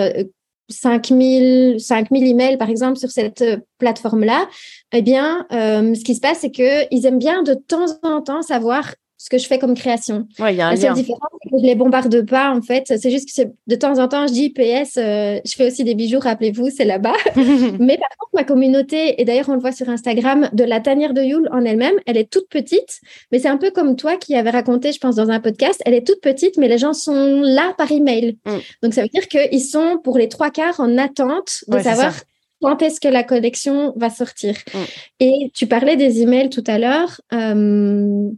5000, 0.70 1.80
5000 1.80 2.28
emails, 2.28 2.58
par 2.58 2.70
exemple, 2.70 2.98
sur 2.98 3.12
cette 3.12 3.42
euh, 3.42 3.58
plateforme-là, 3.78 4.48
eh 4.94 5.02
bien, 5.02 5.46
euh, 5.52 5.94
ce 5.94 6.04
qui 6.04 6.16
se 6.16 6.22
passe, 6.22 6.40
c'est 6.40 6.52
qu'ils 6.52 7.06
aiment 7.06 7.20
bien 7.20 7.44
de 7.44 7.54
temps 7.54 7.86
en 8.04 8.22
temps 8.22 8.42
savoir 8.42 8.96
ce 9.26 9.30
que 9.32 9.40
je 9.40 9.48
fais 9.48 9.58
comme 9.58 9.74
création. 9.74 10.28
Ouais, 10.38 10.54
y 10.54 10.62
a 10.62 10.68
un 10.68 10.76
La 10.76 10.78
seule 10.78 10.94
différence, 10.94 11.32
c'est 11.42 11.50
que 11.50 11.58
je 11.60 11.66
les 11.66 11.74
bombarde 11.74 12.24
pas, 12.28 12.52
en 12.52 12.62
fait. 12.62 12.94
C'est 12.96 13.10
juste 13.10 13.36
que 13.36 13.50
de 13.66 13.76
temps 13.76 13.98
en 13.98 14.08
temps, 14.08 14.28
je 14.28 14.34
dis 14.34 14.52
PS, 14.52 14.98
euh, 14.98 15.40
je 15.44 15.56
fais 15.56 15.66
aussi 15.66 15.84
des 15.84 15.96
bijoux, 15.96 16.20
rappelez-vous, 16.20 16.70
c'est 16.70 16.86
là-bas. 16.86 17.16
Mais 17.36 17.98
par 17.98 18.10
contre, 18.20 18.36
ma 18.36 18.44
communauté, 18.44 19.20
et 19.20 19.26
d'ailleurs, 19.26 19.50
on 19.50 19.56
le 19.56 19.60
voit 19.60 19.72
sur 19.72 19.90
Instagram, 19.90 20.48
de 20.54 20.64
la 20.64 20.80
tanière 20.80 21.16
de 21.16 21.24
Yule 21.24 21.50
en 21.52 21.66
elle-même, 21.66 21.96
elle 22.06 22.18
est 22.18 22.30
toute 22.30 22.48
petite. 22.50 23.00
Mais 23.32 23.40
c'est 23.40 23.48
un 23.48 23.58
peu 23.58 23.72
comme 23.72 23.96
toi 23.96 24.16
qui 24.16 24.36
avais 24.36 24.52
raconté, 24.52 24.92
je 24.92 25.00
pense, 25.00 25.16
dans 25.16 25.32
un 25.32 25.40
podcast, 25.40 25.82
elle 25.88 25.96
est 25.96 26.06
toute 26.06 26.22
petite, 26.22 26.58
mais 26.60 26.68
les 26.68 26.78
gens 26.78 26.94
sont 26.94 27.42
là 27.42 27.74
par 27.80 27.92
email. 27.92 28.38
Mm. 28.46 28.58
Donc, 28.84 28.94
ça 28.94 29.02
veut 29.02 29.10
dire 29.10 29.28
qu'ils 29.28 29.64
sont, 29.64 29.98
pour 30.04 30.20
les 30.20 30.30
trois 30.30 30.52
quarts, 30.52 30.80
en 30.80 31.00
attente 31.00 31.64
de 31.68 31.80
savoir 31.80 32.14
quand 32.62 32.82
est-ce 32.82 33.00
que 33.00 33.08
la 33.08 33.24
collection 33.24 33.94
va 33.96 34.12
sortir. 34.12 34.56
Mm. 34.74 34.78
Et 35.22 35.52
tu 35.54 35.66
parlais 35.66 35.96
des 35.96 36.22
emails 36.22 36.50
tout 36.50 36.64
à 36.68 36.78
l'heure. 36.78 37.22
Euh, 37.34 38.30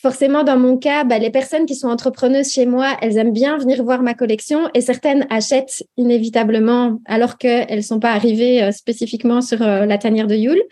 forcément, 0.00 0.44
dans 0.44 0.58
mon 0.58 0.76
cas, 0.76 1.04
bah, 1.04 1.18
les 1.18 1.30
personnes 1.30 1.66
qui 1.66 1.74
sont 1.74 1.88
entrepreneuses 1.88 2.52
chez 2.52 2.66
moi, 2.66 2.96
elles 3.02 3.16
aiment 3.16 3.32
bien 3.32 3.58
venir 3.58 3.82
voir 3.82 4.02
ma 4.02 4.14
collection 4.14 4.70
et 4.74 4.80
certaines 4.80 5.26
achètent 5.30 5.84
inévitablement 5.96 7.00
alors 7.04 7.38
qu'elles 7.38 7.76
ne 7.76 7.82
sont 7.82 8.00
pas 8.00 8.12
arrivées 8.12 8.62
euh, 8.62 8.72
spécifiquement 8.72 9.40
sur 9.40 9.62
euh, 9.62 9.86
la 9.86 9.98
tanière 9.98 10.26
de 10.26 10.36
Yule. 10.36 10.62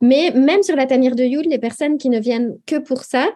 Mais 0.00 0.30
même 0.32 0.62
sur 0.62 0.76
la 0.76 0.86
tanière 0.86 1.14
de 1.14 1.24
Yule, 1.24 1.48
les 1.48 1.58
personnes 1.58 1.96
qui 1.96 2.10
ne 2.10 2.20
viennent 2.20 2.56
que 2.66 2.76
pour 2.76 3.04
ça, 3.04 3.28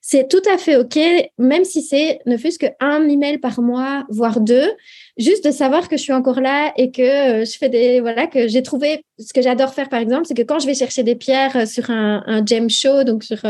c'est 0.00 0.28
tout 0.28 0.42
à 0.52 0.58
fait 0.58 0.76
OK, 0.76 0.98
même 1.38 1.64
si 1.64 1.82
c'est 1.82 2.20
ne 2.26 2.36
fût-ce 2.36 2.58
qu'un 2.58 3.08
email 3.08 3.38
par 3.38 3.60
mois, 3.60 4.04
voire 4.08 4.40
deux, 4.40 4.70
juste 5.16 5.44
de 5.44 5.50
savoir 5.50 5.88
que 5.88 5.96
je 5.96 6.02
suis 6.02 6.12
encore 6.12 6.40
là 6.40 6.72
et 6.76 6.90
que 6.90 7.02
euh, 7.02 7.44
je 7.44 7.58
fais 7.58 7.68
des. 7.68 8.00
Voilà, 8.00 8.26
que 8.26 8.48
j'ai 8.48 8.62
trouvé. 8.62 9.04
Ce 9.18 9.32
que 9.32 9.42
j'adore 9.42 9.74
faire, 9.74 9.88
par 9.88 10.00
exemple, 10.00 10.26
c'est 10.26 10.34
que 10.34 10.42
quand 10.42 10.58
je 10.58 10.66
vais 10.66 10.74
chercher 10.74 11.02
des 11.02 11.14
pierres 11.14 11.66
sur 11.68 11.90
un, 11.90 12.22
un 12.26 12.44
gem 12.44 12.68
show, 12.70 13.04
donc 13.04 13.24
sur 13.24 13.44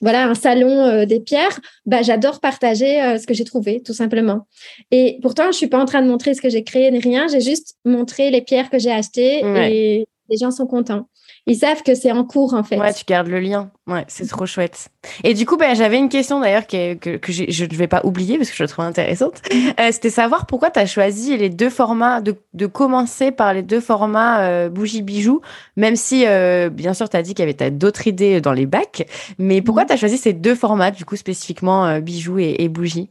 voilà 0.00 0.28
un 0.28 0.34
salon 0.34 0.86
euh, 0.86 1.04
des 1.04 1.20
pierres, 1.20 1.60
bah, 1.86 2.02
j'adore 2.02 2.40
partager 2.40 3.02
euh, 3.02 3.18
ce 3.18 3.26
que 3.26 3.34
j'ai 3.34 3.44
trouvé, 3.44 3.82
tout 3.82 3.92
simplement. 3.92 4.46
Et 4.90 5.18
pourtant, 5.22 5.52
je 5.52 5.56
suis 5.56 5.66
pas 5.66 5.78
en 5.78 5.84
train 5.84 6.02
de 6.02 6.08
montrer 6.08 6.34
ce 6.34 6.40
que 6.40 6.48
j'ai 6.48 6.64
créé 6.64 6.90
ni 6.90 7.00
rien, 7.00 7.26
j'ai 7.28 7.40
juste 7.40 7.76
montré 7.84 8.30
les 8.30 8.40
pierres 8.40 8.70
que 8.70 8.78
j'ai 8.78 8.90
achetées 8.90 9.40
et 9.44 10.06
les 10.28 10.36
gens 10.36 10.50
sont 10.50 10.66
contents 10.66 11.06
ils 11.46 11.56
savent 11.56 11.82
que 11.82 11.94
c'est 11.94 12.12
en 12.12 12.24
cours 12.24 12.54
en 12.54 12.62
fait. 12.62 12.78
Ouais, 12.78 12.92
tu 12.92 13.04
gardes 13.04 13.28
le 13.28 13.40
lien. 13.40 13.70
Ouais, 13.86 14.04
c'est 14.08 14.26
trop 14.26 14.46
chouette. 14.46 14.88
Et 15.24 15.34
du 15.34 15.46
coup, 15.46 15.56
ben, 15.56 15.74
j'avais 15.74 15.98
une 15.98 16.08
question 16.08 16.40
d'ailleurs 16.40 16.66
que, 16.66 16.94
que, 16.94 17.16
que 17.16 17.32
je 17.32 17.64
ne 17.64 17.74
vais 17.74 17.88
pas 17.88 18.02
oublier 18.04 18.36
parce 18.36 18.50
que 18.50 18.56
je 18.56 18.62
la 18.62 18.68
trouve 18.68 18.84
intéressante. 18.84 19.42
Euh, 19.80 19.88
C'était 19.90 20.10
savoir 20.10 20.46
pourquoi 20.46 20.70
tu 20.70 20.78
as 20.78 20.86
choisi 20.86 21.36
les 21.36 21.48
deux 21.48 21.70
formats, 21.70 22.20
de, 22.20 22.36
de 22.52 22.66
commencer 22.66 23.32
par 23.32 23.54
les 23.54 23.62
deux 23.62 23.80
formats 23.80 24.42
euh, 24.42 24.68
bougie 24.68 25.02
bijoux, 25.02 25.40
même 25.76 25.96
si 25.96 26.26
euh, 26.26 26.70
bien 26.70 26.94
sûr 26.94 27.08
tu 27.08 27.16
as 27.16 27.22
dit 27.22 27.34
qu'il 27.34 27.46
y 27.46 27.48
avait 27.48 27.70
d'autres 27.70 28.06
idées 28.06 28.40
dans 28.40 28.52
les 28.52 28.66
bacs. 28.66 29.06
Mais 29.38 29.62
pourquoi 29.62 29.82
mhm. 29.82 29.88
tu 29.88 29.94
as 29.94 29.96
choisi 29.96 30.18
ces 30.18 30.32
deux 30.32 30.54
formats, 30.54 30.90
du 30.90 31.04
coup 31.04 31.16
spécifiquement 31.16 31.86
euh, 31.86 32.00
bijoux 32.00 32.38
et, 32.38 32.56
et 32.58 32.68
bougies? 32.68 33.10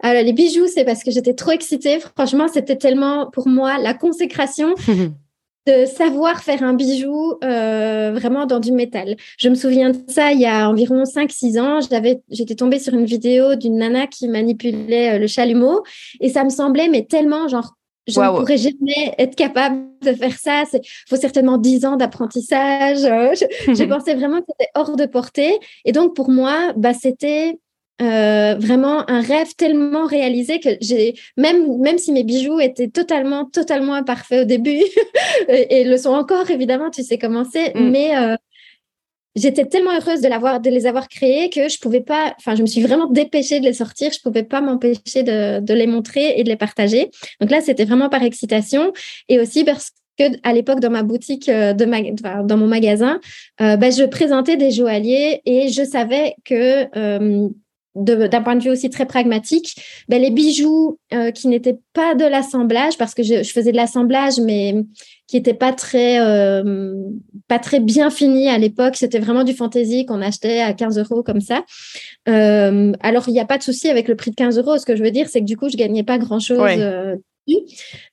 Alors, 0.00 0.22
les 0.22 0.32
bijoux, 0.32 0.66
c'est 0.66 0.84
parce 0.84 1.04
que 1.04 1.10
j'étais 1.10 1.34
trop 1.34 1.52
excitée. 1.52 2.00
Franchement, 2.00 2.48
c'était 2.52 2.76
tellement 2.76 3.30
pour 3.30 3.48
moi 3.48 3.78
la 3.78 3.94
consécration. 3.94 4.74
de 5.68 5.84
savoir 5.84 6.42
faire 6.42 6.62
un 6.62 6.72
bijou 6.72 7.34
euh, 7.44 8.12
vraiment 8.14 8.46
dans 8.46 8.58
du 8.58 8.72
métal. 8.72 9.16
Je 9.38 9.50
me 9.50 9.54
souviens 9.54 9.90
de 9.90 9.98
ça 10.08 10.32
il 10.32 10.40
y 10.40 10.46
a 10.46 10.68
environ 10.68 11.02
5-6 11.02 11.60
ans. 11.60 11.80
J'avais, 11.88 12.22
j'étais 12.30 12.54
tombée 12.54 12.78
sur 12.78 12.94
une 12.94 13.04
vidéo 13.04 13.54
d'une 13.54 13.76
nana 13.76 14.06
qui 14.06 14.28
manipulait 14.28 15.16
euh, 15.16 15.18
le 15.18 15.26
chalumeau 15.26 15.82
et 16.20 16.30
ça 16.30 16.42
me 16.44 16.50
semblait 16.50 16.88
mais 16.88 17.04
tellement 17.04 17.48
genre 17.48 17.74
je 18.06 18.18
ne 18.18 18.38
pourrais 18.38 18.56
jamais 18.56 19.14
être 19.18 19.36
capable 19.36 19.82
de 20.00 20.14
faire 20.14 20.38
ça. 20.38 20.64
Il 20.72 20.80
faut 21.06 21.16
certainement 21.16 21.58
10 21.58 21.84
ans 21.84 21.96
d'apprentissage. 21.96 23.00
Je, 23.38 23.74
je 23.74 23.84
pensais 23.88 24.14
vraiment 24.14 24.38
que 24.38 24.46
c'était 24.48 24.70
hors 24.74 24.96
de 24.96 25.04
portée. 25.04 25.58
Et 25.84 25.92
donc, 25.92 26.16
pour 26.16 26.30
moi, 26.30 26.72
bah, 26.74 26.94
c'était 26.94 27.58
euh, 28.00 28.54
vraiment 28.54 29.10
un 29.10 29.20
rêve 29.20 29.56
tellement 29.56 30.06
réalisé 30.06 30.60
que 30.60 30.68
j'ai 30.80 31.14
même 31.36 31.78
même 31.78 31.98
si 31.98 32.12
mes 32.12 32.22
bijoux 32.22 32.60
étaient 32.60 32.86
totalement 32.86 33.46
totalement 33.46 33.94
imparfaits 33.94 34.42
au 34.42 34.44
début 34.44 34.84
et, 35.48 35.82
le 35.82 35.96
sont 35.96 36.10
encore 36.10 36.48
évidemment 36.48 36.90
tu 36.90 37.02
sais 37.02 37.18
comment 37.18 37.42
c'est 37.44 37.74
mm. 37.74 37.90
mais 37.90 38.16
euh, 38.16 38.36
j'étais 39.34 39.64
tellement 39.64 39.90
heureuse 39.96 40.20
de 40.20 40.28
l'avoir 40.28 40.60
de 40.60 40.70
les 40.70 40.86
avoir 40.86 41.08
créés 41.08 41.50
que 41.50 41.68
je 41.68 41.80
pouvais 41.80 42.00
pas 42.00 42.36
enfin 42.38 42.54
je 42.54 42.62
me 42.62 42.68
suis 42.68 42.82
vraiment 42.82 43.06
dépêchée 43.06 43.58
de 43.58 43.64
les 43.64 43.72
sortir 43.72 44.12
je 44.12 44.20
pouvais 44.20 44.44
pas 44.44 44.60
m'empêcher 44.60 45.24
de, 45.24 45.58
de 45.58 45.74
les 45.74 45.88
montrer 45.88 46.38
et 46.38 46.44
de 46.44 46.48
les 46.48 46.56
partager 46.56 47.10
donc 47.40 47.50
là 47.50 47.60
c'était 47.60 47.84
vraiment 47.84 48.08
par 48.08 48.22
excitation 48.22 48.92
et 49.28 49.40
aussi 49.40 49.64
parce 49.64 49.90
que 50.16 50.24
à 50.44 50.52
l'époque 50.52 50.78
dans 50.78 50.90
ma 50.90 51.02
boutique 51.02 51.48
euh, 51.48 51.72
de 51.72 51.84
ma, 51.84 52.00
dans 52.44 52.56
mon 52.56 52.68
magasin 52.68 53.18
ben, 53.58 53.90
je 53.90 54.04
présentais 54.04 54.56
des 54.56 54.70
joailliers 54.70 55.42
et 55.46 55.68
je 55.68 55.82
savais 55.82 56.36
que 56.44 57.48
d'un 57.98 58.42
point 58.42 58.56
de 58.56 58.62
vue 58.62 58.70
aussi 58.70 58.90
très 58.90 59.06
pragmatique, 59.06 59.76
ben, 60.08 60.20
les 60.20 60.30
bijoux 60.30 60.98
euh, 61.12 61.30
qui 61.30 61.48
n'étaient 61.48 61.78
pas 61.92 62.14
de 62.14 62.24
l'assemblage, 62.24 62.96
parce 62.98 63.14
que 63.14 63.22
je, 63.22 63.42
faisais 63.42 63.72
de 63.72 63.76
l'assemblage, 63.76 64.38
mais 64.38 64.74
qui 65.26 65.40
pas 65.40 65.72
très 65.72 66.20
euh, 66.20 66.94
pas 67.48 67.58
très 67.58 67.80
bien 67.80 68.10
fini 68.10 68.48
à 68.48 68.58
l'époque. 68.58 68.96
C'était 68.96 69.18
vraiment 69.18 69.44
du 69.44 69.52
fantaisie 69.54 70.06
qu'on 70.06 70.22
achetait 70.22 70.60
à 70.60 70.72
15 70.72 70.98
euros 70.98 71.22
comme 71.22 71.40
ça. 71.40 71.64
Euh, 72.28 72.92
alors 73.00 73.28
il 73.28 73.32
n'y 73.32 73.40
a 73.40 73.44
pas 73.44 73.58
de 73.58 73.62
souci 73.62 73.88
avec 73.88 74.08
le 74.08 74.16
prix 74.16 74.30
de 74.30 74.36
15 74.36 74.58
euros. 74.58 74.78
Ce 74.78 74.86
que 74.86 74.96
je 74.96 75.02
veux 75.02 75.10
dire, 75.10 75.28
c'est 75.28 75.40
que 75.40 75.44
du 75.44 75.56
coup, 75.56 75.68
je 75.68 75.76
gagnais 75.76 76.02
pas 76.02 76.18
grand 76.18 76.40
chose. 76.40 76.58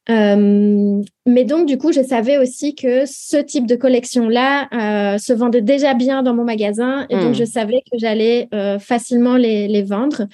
Euh, 0.09 1.01
mais 1.27 1.43
donc, 1.43 1.67
du 1.67 1.79
coup, 1.79 1.91
je 1.91 2.01
savais 2.01 2.37
aussi 2.37 2.75
que 2.75 3.05
ce 3.07 3.37
type 3.37 3.65
de 3.65 3.75
collection-là 3.75 4.67
euh, 4.73 5.17
se 5.17 5.33
vendait 5.33 5.63
déjà 5.63 5.95
bien 5.95 6.21
dans 6.21 6.35
mon 6.35 6.43
magasin 6.43 7.07
et 7.09 7.15
donc 7.15 7.31
hmm. 7.31 7.33
je 7.33 7.45
savais 7.45 7.81
que 7.91 7.97
j'allais 7.97 8.47
euh, 8.53 8.77
facilement 8.77 9.35
les, 9.35 9.67
les, 9.67 9.81
vendre. 9.81 10.27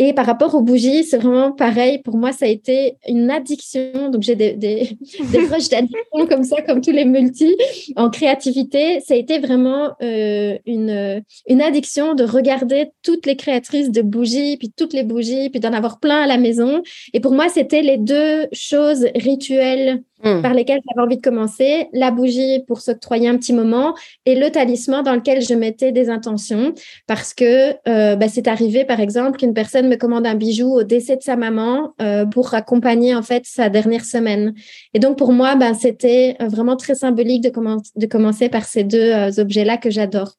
Et 0.00 0.12
par 0.12 0.26
rapport 0.26 0.56
aux 0.56 0.62
bougies, 0.62 1.04
c'est 1.04 1.18
vraiment 1.18 1.52
pareil. 1.52 1.98
Pour 1.98 2.16
moi, 2.16 2.32
ça 2.32 2.46
a 2.46 2.48
été 2.48 2.96
une 3.06 3.30
addiction. 3.30 4.10
Donc, 4.10 4.22
j'ai 4.22 4.34
des, 4.34 4.54
des, 4.54 4.96
des 5.32 5.46
d'addiction 5.46 6.26
comme 6.28 6.42
ça, 6.42 6.60
comme 6.62 6.80
tous 6.80 6.90
les 6.90 7.04
multis 7.04 7.56
en 7.94 8.10
créativité. 8.10 9.00
Ça 9.06 9.14
a 9.14 9.16
été 9.16 9.38
vraiment 9.38 9.90
une, 10.00 11.22
une 11.46 11.62
addiction 11.62 12.14
de 12.14 12.24
regarder 12.24 12.90
toutes 13.04 13.26
les 13.26 13.36
créatrices 13.36 13.92
de 13.92 14.02
bougies, 14.02 14.56
puis 14.56 14.72
toutes 14.76 14.92
les 14.92 15.04
bougies, 15.04 15.50
puis 15.50 15.60
d'en 15.60 15.72
avoir 15.72 16.00
plein 16.00 16.22
à 16.22 16.26
la 16.26 16.38
maison. 16.38 16.82
Et 17.12 17.20
pour 17.20 17.32
moi, 17.32 17.48
c'était 17.48 17.82
les 17.82 17.98
deux 17.98 18.48
choses 18.52 19.06
rituels 19.14 20.02
hmm. 20.24 20.42
par 20.42 20.54
lesquels 20.54 20.80
j'avais 20.88 21.04
envie 21.04 21.16
de 21.16 21.22
commencer, 21.22 21.88
la 21.92 22.10
bougie 22.10 22.60
pour 22.66 22.80
s'octroyer 22.80 23.28
un 23.28 23.36
petit 23.36 23.52
moment 23.52 23.94
et 24.26 24.34
le 24.34 24.50
talisman 24.50 25.02
dans 25.02 25.14
lequel 25.14 25.42
je 25.42 25.54
mettais 25.54 25.92
des 25.92 26.10
intentions 26.10 26.74
parce 27.06 27.34
que 27.34 27.72
euh, 27.88 28.16
bah, 28.16 28.28
c'est 28.28 28.48
arrivé 28.48 28.84
par 28.84 29.00
exemple 29.00 29.38
qu'une 29.38 29.54
personne 29.54 29.88
me 29.88 29.96
commande 29.96 30.26
un 30.26 30.34
bijou 30.34 30.72
au 30.72 30.82
décès 30.82 31.16
de 31.16 31.22
sa 31.22 31.36
maman 31.36 31.94
euh, 32.00 32.26
pour 32.26 32.54
accompagner 32.54 33.14
en 33.14 33.22
fait 33.22 33.44
sa 33.46 33.68
dernière 33.68 34.04
semaine. 34.04 34.54
Et 34.94 34.98
donc 34.98 35.18
pour 35.18 35.32
moi, 35.32 35.56
bah, 35.56 35.74
c'était 35.74 36.36
vraiment 36.40 36.76
très 36.76 36.94
symbolique 36.94 37.42
de, 37.42 37.52
de 37.96 38.06
commencer 38.06 38.48
par 38.48 38.64
ces 38.64 38.84
deux 38.84 39.38
objets-là 39.38 39.76
que 39.76 39.90
j'adore. 39.90 40.36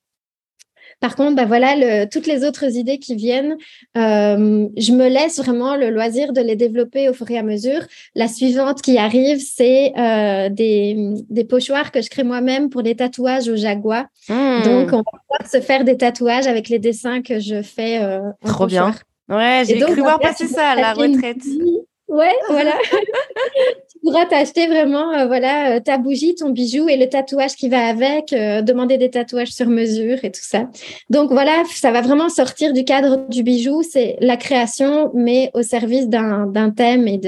Par 1.03 1.17
contre, 1.17 1.35
bah 1.35 1.43
voilà, 1.43 2.07
toutes 2.07 2.27
les 2.27 2.45
autres 2.45 2.77
idées 2.77 2.97
qui 2.97 3.17
viennent, 3.17 3.57
euh, 3.97 4.69
je 4.77 4.93
me 4.93 5.09
laisse 5.09 5.37
vraiment 5.37 5.75
le 5.75 5.89
loisir 5.89 6.31
de 6.31 6.39
les 6.39 6.55
développer 6.55 7.09
au 7.09 7.13
fur 7.13 7.29
et 7.29 7.37
à 7.37 7.43
mesure. 7.43 7.81
La 8.15 8.29
suivante 8.29 8.81
qui 8.81 8.97
arrive, 8.97 9.41
c'est 9.41 9.91
euh, 9.97 10.47
des, 10.47 11.43
pochoirs 11.43 11.91
que 11.91 12.01
je 12.01 12.09
crée 12.09 12.23
moi-même 12.23 12.69
pour 12.69 12.83
des 12.83 12.95
tatouages 12.95 13.49
au 13.49 13.57
jaguar. 13.57 14.05
Hmm. 14.29 14.61
Donc, 14.63 14.93
on 14.93 14.97
va 14.99 15.19
pouvoir 15.19 15.51
se 15.51 15.59
faire 15.59 15.83
des 15.83 15.97
tatouages 15.97 16.47
avec 16.47 16.69
les 16.69 16.79
dessins 16.79 17.21
que 17.21 17.37
je 17.37 17.61
fais. 17.61 18.01
Euh, 18.01 18.21
Trop 18.45 18.67
bien. 18.67 18.95
Ouais, 19.27 19.63
j'ai 19.67 19.77
cru 19.79 19.99
voir 19.99 20.21
passer 20.21 20.47
ça 20.47 20.69
à 20.69 20.75
la 20.75 20.93
retraite. 20.93 21.43
Ouais, 22.07 22.31
voilà. 22.47 22.75
pourras 24.03 24.25
t'acheter 24.25 24.67
vraiment 24.67 25.13
euh, 25.13 25.27
voilà, 25.27 25.75
euh, 25.75 25.79
ta 25.79 25.97
bougie, 25.97 26.35
ton 26.35 26.49
bijou 26.49 26.89
et 26.89 26.97
le 26.97 27.07
tatouage 27.07 27.55
qui 27.55 27.69
va 27.69 27.87
avec, 27.87 28.33
euh, 28.33 28.61
demander 28.61 28.97
des 28.97 29.09
tatouages 29.09 29.51
sur 29.51 29.67
mesure 29.67 30.17
et 30.23 30.31
tout 30.31 30.43
ça. 30.43 30.67
Donc 31.09 31.31
voilà, 31.31 31.63
ça 31.73 31.91
va 31.91 32.01
vraiment 32.01 32.29
sortir 32.29 32.73
du 32.73 32.83
cadre 32.83 33.27
du 33.29 33.43
bijou. 33.43 33.81
C'est 33.81 34.17
la 34.19 34.35
création, 34.35 35.11
mais 35.15 35.51
au 35.53 35.61
service 35.61 36.09
d'un 36.09 36.69
thème 36.75 37.07
et 37.07 37.19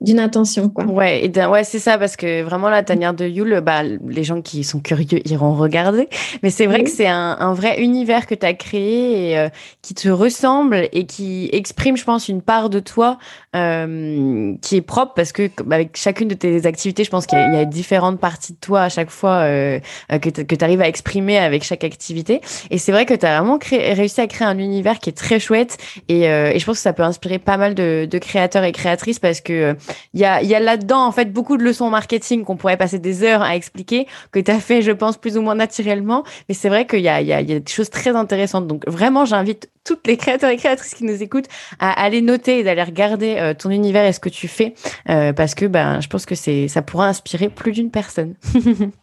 d'une 0.00 0.18
intention. 0.18 0.68
Quoi. 0.68 0.84
Ouais, 0.86 1.24
et 1.24 1.46
ouais 1.46 1.64
c'est 1.64 1.78
ça, 1.78 1.96
parce 1.96 2.16
que 2.16 2.42
vraiment 2.42 2.70
la 2.70 2.82
tanière 2.82 3.14
de 3.14 3.26
Yule, 3.26 3.60
bah, 3.64 3.82
les 3.82 4.24
gens 4.24 4.42
qui 4.42 4.64
sont 4.64 4.80
curieux 4.80 5.20
iront 5.28 5.54
regarder. 5.54 6.08
Mais 6.42 6.50
c'est 6.50 6.66
vrai 6.66 6.82
que 6.82 6.90
c'est 6.90 7.06
un, 7.06 7.36
un, 7.38 7.54
vrai 7.54 7.80
univers 7.80 8.26
que 8.26 8.34
tu 8.34 8.44
as 8.44 8.54
créé 8.54 9.32
et 9.32 9.48
qui 9.82 9.94
te 9.94 10.08
ressemble 10.08 10.88
et 10.92 11.06
qui 11.06 11.48
exprime, 11.52 11.96
je 11.96 12.04
pense, 12.04 12.28
une 12.28 12.42
part 12.42 12.68
de 12.68 12.80
toi. 12.80 13.18
Qui 13.54 14.76
est 14.76 14.84
propre 14.84 15.12
parce 15.14 15.32
que 15.32 15.48
chacune 15.94 16.28
de 16.28 16.34
tes 16.34 16.66
activités, 16.66 17.04
je 17.04 17.10
pense 17.10 17.26
qu'il 17.26 17.38
y, 17.38 17.42
a 17.42 17.64
différentes 17.64 18.20
parties 18.20 18.52
de 18.52 18.58
toi 18.58 18.82
à 18.82 18.88
chaque 18.88 19.10
fois 19.10 19.42
euh, 19.42 19.78
euh 20.12 20.18
que 20.18 20.54
tu 20.54 20.64
arrives 20.64 20.80
à 20.80 20.88
exprimer 20.88 21.38
avec 21.38 21.64
chaque 21.64 21.84
activité. 21.84 22.40
Et 22.70 22.78
c'est 22.78 22.92
vrai 22.92 23.06
que 23.06 23.14
tu 23.14 23.26
as 23.26 23.38
vraiment 23.38 23.58
créé, 23.58 23.92
réussi 23.92 24.20
à 24.20 24.26
créer 24.26 24.46
un 24.46 24.58
univers 24.58 24.98
qui 24.98 25.10
est 25.10 25.14
très 25.14 25.38
chouette 25.38 25.76
et, 26.08 26.28
euh, 26.28 26.56
je 26.56 26.64
pense 26.64 26.76
que 26.76 26.82
ça 26.82 26.92
peut 26.92 27.02
inspirer 27.02 27.38
pas 27.38 27.56
mal 27.56 27.74
de, 27.74 28.08
créateurs 28.18 28.64
et 28.64 28.72
créatrices 28.72 29.18
parce 29.18 29.40
que 29.40 29.76
il 30.14 30.20
y 30.20 30.24
a, 30.24 30.60
là-dedans 30.60 31.04
en 31.04 31.12
fait 31.12 31.32
beaucoup 31.32 31.56
de 31.56 31.62
leçons 31.62 31.90
marketing 31.90 32.44
qu'on 32.44 32.56
pourrait 32.56 32.76
passer 32.76 32.98
des 32.98 33.22
heures 33.22 33.42
à 33.42 33.56
expliquer 33.56 34.06
que 34.30 34.38
tu 34.38 34.50
as 34.50 34.60
fait, 34.60 34.82
je 34.82 34.92
pense, 34.92 35.16
plus 35.16 35.36
ou 35.36 35.42
moins 35.42 35.54
naturellement. 35.54 36.24
Mais 36.48 36.54
c'est 36.54 36.68
vrai 36.68 36.86
qu'il 36.86 37.00
y 37.00 37.08
a, 37.08 37.42
des 37.42 37.62
choses 37.68 37.90
très 37.90 38.14
intéressantes. 38.16 38.66
Donc 38.66 38.88
vraiment, 38.88 39.24
j'invite 39.24 39.68
toutes 39.84 40.06
les 40.06 40.16
créateurs 40.16 40.50
et 40.50 40.56
créatrices 40.56 40.94
qui 40.94 41.04
nous 41.04 41.22
écoutent 41.22 41.48
à 41.78 41.90
aller 42.02 42.22
noter 42.22 42.60
et 42.60 42.62
d'aller 42.62 42.82
regarder 42.82 43.52
ton 43.58 43.70
univers 43.70 44.06
et 44.06 44.12
ce 44.12 44.20
que 44.20 44.30
tu 44.30 44.48
fais 44.48 44.74
parce 45.06 45.54
que 45.54 45.66
ben 45.74 46.00
je 46.00 46.08
pense 46.08 46.24
que 46.24 46.36
c'est 46.36 46.68
ça 46.68 46.82
pourra 46.82 47.08
inspirer 47.08 47.48
plus 47.48 47.72
d'une 47.72 47.90
personne. 47.90 48.36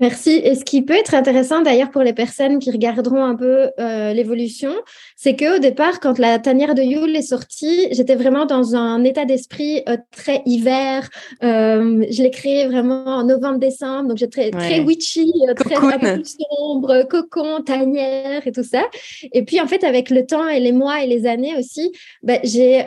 Merci. 0.00 0.30
Et 0.30 0.54
ce 0.54 0.64
qui 0.64 0.82
peut 0.82 0.94
être 0.94 1.14
intéressant 1.14 1.60
d'ailleurs 1.62 1.90
pour 1.90 2.02
les 2.02 2.14
personnes 2.14 2.58
qui 2.58 2.70
regarderont 2.70 3.22
un 3.22 3.36
peu 3.36 3.70
euh, 3.78 4.12
l'évolution, 4.12 4.72
c'est 5.22 5.36
qu'au 5.36 5.58
départ, 5.58 6.00
quand 6.00 6.18
la 6.18 6.38
tanière 6.38 6.74
de 6.74 6.80
Yule 6.80 7.14
est 7.14 7.20
sortie, 7.20 7.88
j'étais 7.90 8.14
vraiment 8.14 8.46
dans 8.46 8.74
un 8.74 9.04
état 9.04 9.26
d'esprit 9.26 9.82
euh, 9.86 9.98
très 10.16 10.40
hiver. 10.46 11.06
Euh, 11.44 12.06
je 12.10 12.22
l'ai 12.22 12.30
créé 12.30 12.66
vraiment 12.66 13.04
en 13.04 13.24
novembre-décembre, 13.24 14.08
donc 14.08 14.16
j'étais 14.16 14.50
très, 14.50 14.80
witchy, 14.80 15.30
très 15.56 15.74
sombre, 16.24 17.02
cocon, 17.02 17.60
tanière 17.62 18.46
et 18.46 18.50
tout 18.50 18.62
ça. 18.62 18.84
Et 19.34 19.44
puis 19.44 19.60
en 19.60 19.66
fait, 19.66 19.84
avec 19.84 20.08
le 20.08 20.24
temps 20.24 20.48
et 20.48 20.58
les 20.58 20.72
mois 20.72 21.04
et 21.04 21.06
les 21.06 21.26
années 21.26 21.54
aussi, 21.58 21.92
ben, 22.22 22.40
j'ai 22.42 22.82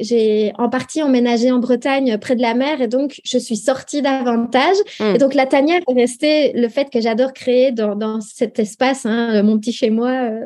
j'ai 0.00 0.52
en 0.58 0.68
partie 0.68 1.04
emménagé 1.04 1.52
en 1.52 1.60
Bretagne 1.60 2.18
près 2.18 2.34
de 2.34 2.42
la 2.42 2.54
mer 2.54 2.80
et 2.80 2.88
donc 2.88 3.20
je 3.22 3.38
suis 3.38 3.56
sortie 3.56 4.02
davantage. 4.02 4.76
Hmm. 4.98 5.14
Et 5.14 5.18
donc 5.18 5.34
la 5.34 5.46
tanière 5.46 5.82
est 5.88 5.94
restée 5.94 6.52
le 6.54 6.68
fait 6.68 6.90
que 6.90 7.00
j'adore 7.00 7.32
créer 7.32 7.70
dans, 7.70 8.20
cet 8.20 8.58
espace, 8.58 9.06
hein, 9.06 9.40
mon 9.44 9.56
petit 9.60 9.72
chez 9.72 9.90
moi, 9.90 10.10
euh, 10.10 10.40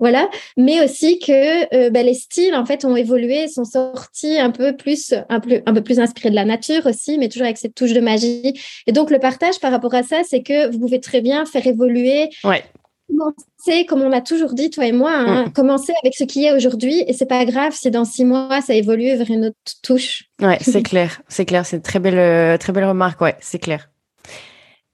voilà, 0.00 0.30
mais 0.56 0.84
aussi 0.84 1.18
que 1.18 1.74
euh, 1.74 1.90
bah, 1.90 2.02
les 2.02 2.14
styles 2.14 2.54
en 2.54 2.64
fait 2.64 2.84
ont 2.84 2.96
évolué, 2.96 3.48
sont 3.48 3.64
sortis 3.64 4.38
un 4.38 4.50
peu 4.50 4.76
plus, 4.76 5.14
un 5.28 5.40
peu, 5.40 5.62
un 5.66 5.74
peu 5.74 5.82
plus 5.82 6.00
inspirés 6.00 6.30
de 6.30 6.34
la 6.34 6.44
nature 6.44 6.86
aussi, 6.86 7.18
mais 7.18 7.28
toujours 7.28 7.46
avec 7.46 7.58
cette 7.58 7.74
touche 7.74 7.92
de 7.92 8.00
magie. 8.00 8.54
Et 8.86 8.92
donc 8.92 9.10
le 9.10 9.18
partage 9.18 9.58
par 9.60 9.72
rapport 9.72 9.94
à 9.94 10.02
ça, 10.02 10.22
c'est 10.28 10.42
que 10.42 10.70
vous 10.70 10.78
pouvez 10.78 11.00
très 11.00 11.20
bien 11.20 11.44
faire 11.44 11.66
évoluer. 11.66 12.28
Ouais 12.44 12.62
commencer, 13.08 13.86
comme 13.86 14.02
on 14.02 14.08
m'a 14.08 14.20
toujours 14.20 14.54
dit, 14.54 14.70
toi 14.70 14.86
et 14.86 14.92
moi, 14.92 15.12
hein, 15.12 15.46
mm. 15.46 15.52
commencer 15.52 15.92
avec 16.02 16.14
ce 16.14 16.24
qui 16.24 16.44
est 16.44 16.52
aujourd'hui 16.52 17.04
et 17.06 17.12
c'est 17.12 17.26
pas 17.26 17.44
grave 17.44 17.72
si 17.74 17.90
dans 17.90 18.04
six 18.04 18.24
mois 18.24 18.60
ça 18.60 18.74
évolue 18.74 19.14
vers 19.16 19.30
une 19.30 19.46
autre 19.46 19.56
touche. 19.82 20.24
Ouais, 20.40 20.58
c'est 20.60 20.82
clair, 20.88 21.20
c'est 21.28 21.44
clair, 21.44 21.66
c'est 21.66 21.76
une 21.76 21.82
très 21.82 21.98
belle, 21.98 22.18
euh, 22.18 22.56
très 22.56 22.72
belle 22.72 22.86
remarque, 22.86 23.20
ouais, 23.20 23.36
c'est 23.40 23.58
clair. 23.58 23.90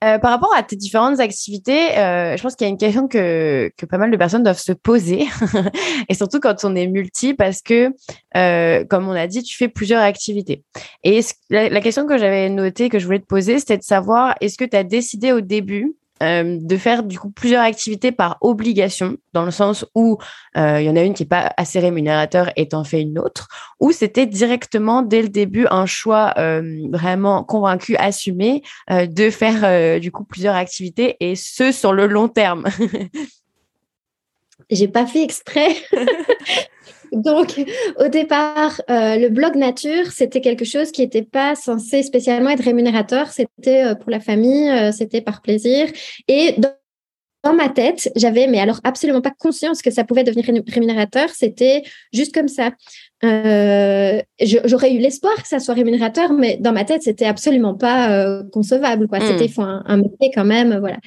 Euh, 0.03 0.19
par 0.19 0.31
rapport 0.31 0.55
à 0.57 0.63
tes 0.63 0.77
différentes 0.77 1.21
activités, 1.21 1.99
euh, 1.99 2.35
je 2.35 2.43
pense 2.43 2.57
qu'il 2.57 2.67
y 2.67 2.71
a 2.71 2.71
une 2.71 2.79
question 2.79 3.07
que, 3.07 3.71
que 3.77 3.85
pas 3.85 3.99
mal 3.99 4.11
de 4.11 4.17
personnes 4.17 4.43
doivent 4.43 4.59
se 4.59 4.73
poser, 4.73 5.27
et 6.09 6.15
surtout 6.15 6.41
quand 6.41 6.65
on 6.65 6.75
est 6.75 6.87
multi, 6.87 7.35
parce 7.35 7.61
que, 7.61 7.91
euh, 8.35 8.85
comme 8.89 9.09
on 9.09 9.13
a 9.13 9.27
dit, 9.27 9.43
tu 9.43 9.59
fais 9.59 9.69
plusieurs 9.69 10.01
activités. 10.01 10.65
Et 11.05 11.21
la, 11.51 11.69
la 11.69 11.81
question 11.83 12.07
que 12.07 12.17
j'avais 12.17 12.49
notée, 12.49 12.89
que 12.89 12.99
je 12.99 13.05
voulais 13.05 13.19
te 13.19 13.27
poser, 13.27 13.59
c'était 13.59 13.77
de 13.77 13.83
savoir, 13.83 14.35
est-ce 14.41 14.57
que 14.57 14.65
tu 14.65 14.75
as 14.75 14.85
décidé 14.85 15.33
au 15.33 15.43
début 15.43 15.95
euh, 16.23 16.59
de 16.61 16.77
faire 16.77 17.03
du 17.03 17.19
coup 17.19 17.31
plusieurs 17.31 17.63
activités 17.63 18.13
par 18.13 18.39
obligation, 18.41 19.17
dans 19.33 19.45
le 19.45 19.51
sens 19.51 19.87
où 19.95 20.19
euh, 20.57 20.81
il 20.81 20.87
y 20.87 20.91
en 20.91 20.97
a 20.97 21.03
une 21.03 21.15
qui 21.15 21.23
est 21.23 21.27
pas 21.27 21.53
assez 21.57 21.81
rémunérateur 21.81 22.51
et 22.57 22.69
t'en 22.69 22.85
fais 22.85 23.01
une 23.01 23.19
autre, 23.19 23.49
ou 23.81 23.93
c'était 23.93 24.27
directement 24.27 25.03
dès 25.03 25.23
le 25.23 25.29
début 25.29 25.67
un 25.71 25.87
choix 25.87 26.35
euh, 26.39 26.63
vraiment 26.93 27.43
convaincu, 27.43 27.97
assumé 27.97 28.63
de 28.91 29.31
faire 29.31 30.01
du 30.01 30.13
coup 30.13 30.25
plusieurs 30.25 30.55
activités 30.55 31.17
et 31.21 31.37
ce 31.37 31.73
sur 31.73 31.93
le 31.93 32.07
long 32.07 32.29
terme. 32.29 32.67
J'ai 34.71 34.89
pas 34.89 35.07
fait 35.07 35.23
exprès. 35.23 35.75
Donc, 37.13 37.61
au 37.99 38.09
départ, 38.09 38.81
euh, 38.91 39.17
le 39.17 39.29
blog 39.29 39.57
nature, 39.57 40.11
c'était 40.13 40.41
quelque 40.41 40.65
chose 40.65 40.93
qui 40.93 41.03
n'était 41.03 41.23
pas 41.23 41.55
censé 41.55 42.03
spécialement 42.03 42.51
être 42.51 42.65
rémunérateur. 42.65 43.29
C'était 43.31 43.85
euh, 43.85 43.95
pour 43.95 44.11
la 44.11 44.21
famille, 44.21 44.71
euh, 44.71 44.93
c'était 44.93 45.21
par 45.21 45.43
plaisir. 45.43 45.89
Et 46.29 46.55
dans, 46.59 47.55
ma 47.55 47.71
tête, 47.71 48.11
j'avais, 48.17 48.47
mais 48.47 48.61
alors 48.61 48.81
absolument 48.85 49.23
pas 49.23 49.33
conscience 49.37 49.81
que 49.81 49.91
ça 49.91 50.05
pouvait 50.05 50.25
devenir 50.25 50.45
rémunérateur. 50.69 51.31
C'était 51.31 51.83
juste 52.13 52.35
comme 52.35 52.49
ça. 52.49 52.73
J'aurais 53.23 54.93
eu 54.93 54.99
l'espoir 54.99 55.35
que 55.37 55.49
ça 55.49 55.59
soit 55.59 55.73
rémunérateur, 55.73 56.35
mais 56.35 56.59
dans 56.59 56.73
ma 56.73 56.85
tête, 56.85 57.03
c'était 57.03 57.25
absolument 57.25 57.75
pas 57.75 58.43
concevable. 58.53 59.09
Quoi. 59.09 59.21
C'était 59.21 59.51
hmm. 59.57 59.63
un, 59.63 59.83
un 59.87 59.97
métier 59.97 60.31
quand 60.35 60.45
même, 60.45 60.79
voilà. 60.81 60.99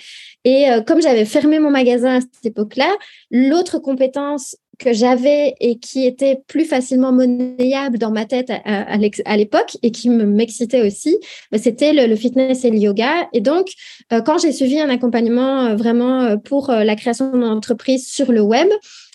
Et 0.43 0.65
comme 0.87 1.03
j'avais 1.03 1.25
fermé 1.25 1.59
mon 1.59 1.69
magasin 1.69 2.17
à 2.17 2.21
cette 2.21 2.45
époque-là, 2.47 2.91
l'autre 3.29 3.77
compétence 3.77 4.55
que 4.79 4.93
j'avais 4.93 5.55
et 5.59 5.77
qui 5.77 6.05
était 6.05 6.41
plus 6.47 6.65
facilement 6.65 7.11
monnayable 7.11 7.97
dans 7.97 8.11
ma 8.11 8.25
tête 8.25 8.51
à, 8.65 9.37
l'époque 9.37 9.77
et 9.83 9.91
qui 9.91 10.09
m'excitait 10.09 10.81
aussi, 10.81 11.17
bah, 11.51 11.57
c'était 11.57 11.93
le, 11.93 12.15
fitness 12.15 12.65
et 12.65 12.71
le 12.71 12.77
yoga. 12.77 13.27
Et 13.33 13.41
donc, 13.41 13.67
euh, 14.11 14.21
quand 14.21 14.39
j'ai 14.39 14.51
suivi 14.51 14.79
un 14.79 14.89
accompagnement 14.89 15.65
euh, 15.65 15.75
vraiment 15.75 16.21
euh, 16.21 16.37
pour 16.37 16.71
la 16.71 16.95
création 16.95 17.31
d'une 17.31 17.43
entreprise 17.43 18.07
sur 18.07 18.31
le 18.31 18.41
web, 18.41 18.67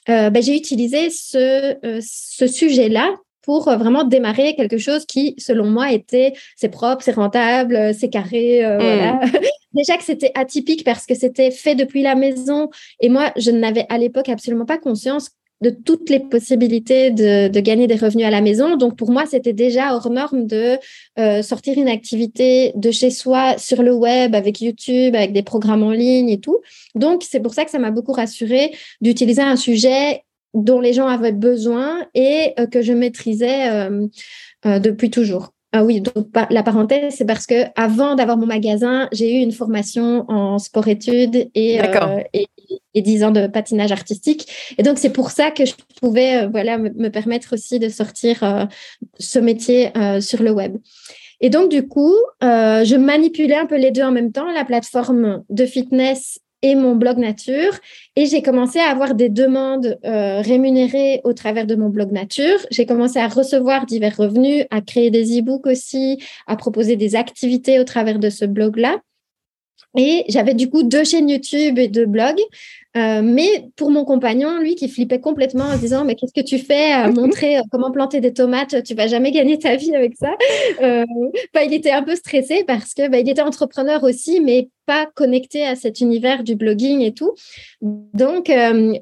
bah, 0.06 0.40
j'ai 0.40 0.56
utilisé 0.56 1.10
ce, 1.10 1.76
ce 2.00 2.46
sujet-là 2.46 3.14
pour 3.42 3.64
vraiment 3.64 4.04
démarrer 4.04 4.54
quelque 4.54 4.78
chose 4.78 5.04
qui, 5.04 5.34
selon 5.36 5.66
moi, 5.66 5.92
était 5.92 6.32
c'est 6.56 6.70
propre, 6.70 7.02
c'est 7.02 7.12
rentable, 7.12 7.92
c'est 7.94 8.08
carré. 8.08 8.62
Mmh. 8.64 9.30
Déjà 9.74 9.98
que 9.98 10.04
c'était 10.04 10.32
atypique 10.34 10.82
parce 10.82 11.04
que 11.04 11.14
c'était 11.14 11.50
fait 11.50 11.74
depuis 11.74 12.00
la 12.00 12.14
maison 12.14 12.70
et 13.00 13.10
moi, 13.10 13.32
je 13.36 13.50
n'avais 13.50 13.84
à 13.90 13.98
l'époque 13.98 14.30
absolument 14.30 14.64
pas 14.64 14.78
conscience 14.78 15.28
de 15.60 15.70
toutes 15.70 16.08
les 16.10 16.20
possibilités 16.20 17.10
de, 17.10 17.60
gagner 17.60 17.86
des 17.86 17.96
revenus 17.96 18.26
à 18.26 18.30
la 18.30 18.40
maison. 18.40 18.76
Donc 18.76 18.96
pour 18.96 19.10
moi, 19.10 19.24
c'était 19.26 19.52
déjà 19.52 19.94
hors 19.94 20.10
norme 20.10 20.46
de 20.46 20.78
euh, 21.18 21.42
sortir 21.42 21.76
une 21.78 21.88
activité 21.88 22.72
de 22.76 22.90
chez 22.90 23.10
soi 23.10 23.58
sur 23.58 23.82
le 23.82 23.92
web 23.92 24.34
avec 24.34 24.60
YouTube, 24.60 25.14
avec 25.14 25.32
des 25.32 25.42
programmes 25.42 25.82
en 25.82 25.92
ligne 25.92 26.28
et 26.28 26.40
tout. 26.40 26.60
Donc 26.94 27.22
c'est 27.28 27.40
pour 27.40 27.54
ça 27.54 27.64
que 27.64 27.70
ça 27.70 27.78
m'a 27.78 27.90
beaucoup 27.90 28.12
rassurée 28.12 28.72
d'utiliser 29.00 29.42
un 29.42 29.56
sujet 29.56 30.22
dont 30.54 30.80
les 30.80 30.92
gens 30.92 31.06
avaient 31.06 31.32
besoin 31.32 32.06
et 32.14 32.54
euh, 32.58 32.66
que 32.66 32.82
je 32.82 32.92
maîtrisais 32.92 33.68
euh, 33.70 34.78
depuis 34.78 35.10
toujours. 35.10 35.52
Ah 35.72 35.84
oui, 35.84 36.00
donc 36.00 36.28
la 36.48 36.62
parenthèse, 36.62 37.14
c'est 37.16 37.26
parce 37.26 37.46
que 37.46 37.66
avant 37.76 38.14
d'avoir 38.14 38.38
mon 38.38 38.46
magasin, 38.46 39.06
j'ai 39.12 39.38
eu 39.38 39.42
une 39.42 39.52
formation 39.52 40.24
en 40.28 40.58
sport-études 40.58 41.50
et, 41.54 41.78
euh, 41.80 42.22
et, 42.32 42.48
et, 42.98 43.02
10 43.02 43.24
ans 43.24 43.30
de 43.30 43.46
patinage 43.46 43.92
artistique. 43.92 44.46
Et 44.78 44.82
donc, 44.82 44.98
c'est 44.98 45.12
pour 45.12 45.30
ça 45.30 45.50
que 45.50 45.64
je 45.64 45.74
pouvais 46.00 46.44
euh, 46.44 46.48
voilà, 46.48 46.78
me, 46.78 47.08
permettre 47.08 47.54
aussi 47.54 47.78
de 47.78 47.88
sortir 47.88 48.42
euh, 48.42 48.64
ce 49.18 49.38
métier 49.38 49.90
sur 50.20 50.42
le 50.42 50.50
web. 50.50 50.76
Et 51.40 51.50
donc, 51.50 51.70
du 51.70 51.86
coup, 51.86 52.14
euh, 52.42 52.84
je 52.84 52.96
manipulais 52.96 53.54
un 53.54 53.66
peu 53.66 53.76
les 53.76 53.90
deux 53.90 54.02
en 54.02 54.10
même 54.10 54.32
temps, 54.32 54.50
la 54.50 54.64
plateforme 54.64 55.44
de 55.48 55.66
fitness 55.66 56.40
et 56.62 56.74
mon 56.74 56.96
blog 56.96 57.18
nature. 57.18 57.72
Et 58.16 58.26
j'ai 58.26 58.42
commencé 58.42 58.80
à 58.80 58.90
avoir 58.90 59.14
des 59.14 59.28
demandes 59.28 59.96
euh, 60.04 60.40
rémunérées 60.40 61.20
au 61.22 61.32
travers 61.32 61.66
de 61.66 61.76
mon 61.76 61.88
blog 61.88 62.10
nature. 62.10 62.58
J'ai 62.72 62.86
commencé 62.86 63.20
à 63.20 63.28
recevoir 63.28 63.86
divers 63.86 64.16
revenus, 64.16 64.64
à 64.70 64.80
créer 64.80 65.10
des 65.10 65.38
e-books 65.38 65.66
aussi, 65.66 66.20
à 66.48 66.56
proposer 66.56 66.96
des 66.96 67.14
activités 67.14 67.78
au 67.78 67.84
travers 67.84 68.18
de 68.18 68.30
ce 68.30 68.44
blog-là. 68.44 68.96
Et 69.96 70.24
j'avais 70.28 70.54
du 70.54 70.68
coup 70.68 70.82
deux 70.82 71.04
chaînes 71.04 71.28
YouTube 71.28 71.78
et 71.78 71.88
deux 71.88 72.06
blogs. 72.06 72.40
Euh, 72.96 73.20
mais 73.22 73.68
pour 73.76 73.90
mon 73.90 74.04
compagnon, 74.04 74.58
lui 74.60 74.74
qui 74.74 74.88
flippait 74.88 75.20
complètement 75.20 75.64
en 75.64 75.76
disant 75.76 76.04
Mais 76.04 76.14
qu'est-ce 76.14 76.32
que 76.32 76.44
tu 76.44 76.58
fais 76.58 76.92
à 76.92 77.10
montrer 77.12 77.58
euh, 77.58 77.62
comment 77.70 77.90
planter 77.90 78.20
des 78.20 78.32
tomates? 78.32 78.82
Tu 78.82 78.94
vas 78.94 79.06
jamais 79.06 79.30
gagner 79.30 79.58
ta 79.58 79.76
vie 79.76 79.94
avec 79.94 80.16
ça. 80.16 80.34
Euh, 80.82 81.04
bah, 81.54 81.64
il 81.64 81.72
était 81.72 81.90
un 81.90 82.02
peu 82.02 82.16
stressé 82.16 82.64
parce 82.66 82.94
que 82.94 83.08
bah, 83.08 83.18
il 83.18 83.28
était 83.28 83.42
entrepreneur 83.42 84.02
aussi, 84.04 84.40
mais 84.40 84.68
pas 84.86 85.06
connecté 85.14 85.66
à 85.66 85.76
cet 85.76 86.00
univers 86.00 86.42
du 86.42 86.54
blogging 86.54 87.02
et 87.02 87.12
tout. 87.12 87.34
Donc, 87.82 88.50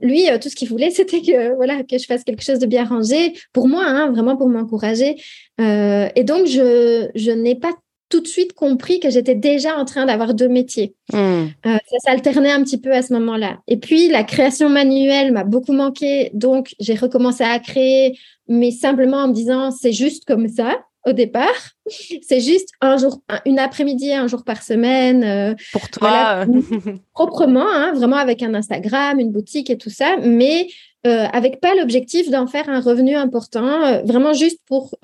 lui, 0.02 0.24
tout 0.40 0.48
ce 0.48 0.56
qu'il 0.56 0.68
voulait, 0.68 0.90
c'était 0.90 1.20
que, 1.20 1.54
voilà, 1.54 1.84
que 1.84 1.96
je 1.96 2.06
fasse 2.06 2.24
quelque 2.24 2.42
chose 2.42 2.58
de 2.58 2.66
bien 2.66 2.84
rangé 2.84 3.34
pour 3.52 3.68
moi, 3.68 3.84
hein, 3.84 4.10
vraiment 4.10 4.36
pour 4.36 4.48
m'encourager. 4.48 5.16
et 5.60 6.24
donc, 6.24 6.46
je, 6.46 7.08
je 7.14 7.30
n'ai 7.30 7.54
pas 7.54 7.72
tout 8.08 8.20
de 8.20 8.26
suite 8.26 8.52
compris 8.52 9.00
que 9.00 9.10
j'étais 9.10 9.34
déjà 9.34 9.76
en 9.76 9.84
train 9.84 10.06
d'avoir 10.06 10.34
deux 10.34 10.48
métiers. 10.48 10.94
Hmm. 11.12 11.46
Euh, 11.66 11.78
ça 11.90 11.98
s'alternait 12.04 12.52
un 12.52 12.62
petit 12.62 12.78
peu 12.78 12.92
à 12.92 13.02
ce 13.02 13.12
moment-là. 13.14 13.58
Et 13.66 13.78
puis, 13.78 14.08
la 14.08 14.22
création 14.22 14.68
manuelle 14.68 15.32
m'a 15.32 15.44
beaucoup 15.44 15.72
manqué. 15.72 16.30
Donc, 16.32 16.74
j'ai 16.78 16.94
recommencé 16.94 17.42
à 17.42 17.58
créer, 17.58 18.18
mais 18.48 18.70
simplement 18.70 19.18
en 19.18 19.28
me 19.28 19.32
disant, 19.32 19.70
c'est 19.70 19.92
juste 19.92 20.24
comme 20.24 20.48
ça 20.48 20.78
au 21.04 21.12
départ. 21.12 21.72
C'est 22.22 22.40
juste 22.40 22.70
un 22.80 22.96
jour, 22.96 23.20
une 23.44 23.60
après-midi, 23.60 24.12
un 24.12 24.26
jour 24.26 24.42
par 24.42 24.62
semaine. 24.62 25.22
Euh, 25.22 25.54
Pour 25.72 25.88
toi. 25.88 26.44
proprement, 27.14 27.68
hein, 27.68 27.92
vraiment 27.92 28.16
avec 28.16 28.42
un 28.42 28.54
Instagram, 28.54 29.20
une 29.20 29.30
boutique 29.30 29.70
et 29.70 29.78
tout 29.78 29.90
ça, 29.90 30.16
mais 30.20 30.66
euh, 31.06 31.26
avec 31.32 31.60
pas 31.60 31.76
l'objectif 31.76 32.28
d'en 32.28 32.48
faire 32.48 32.68
un 32.68 32.80
revenu 32.80 33.14
important, 33.14 34.02
vraiment 34.02 34.32
juste 34.32 34.58
pour 34.66 34.96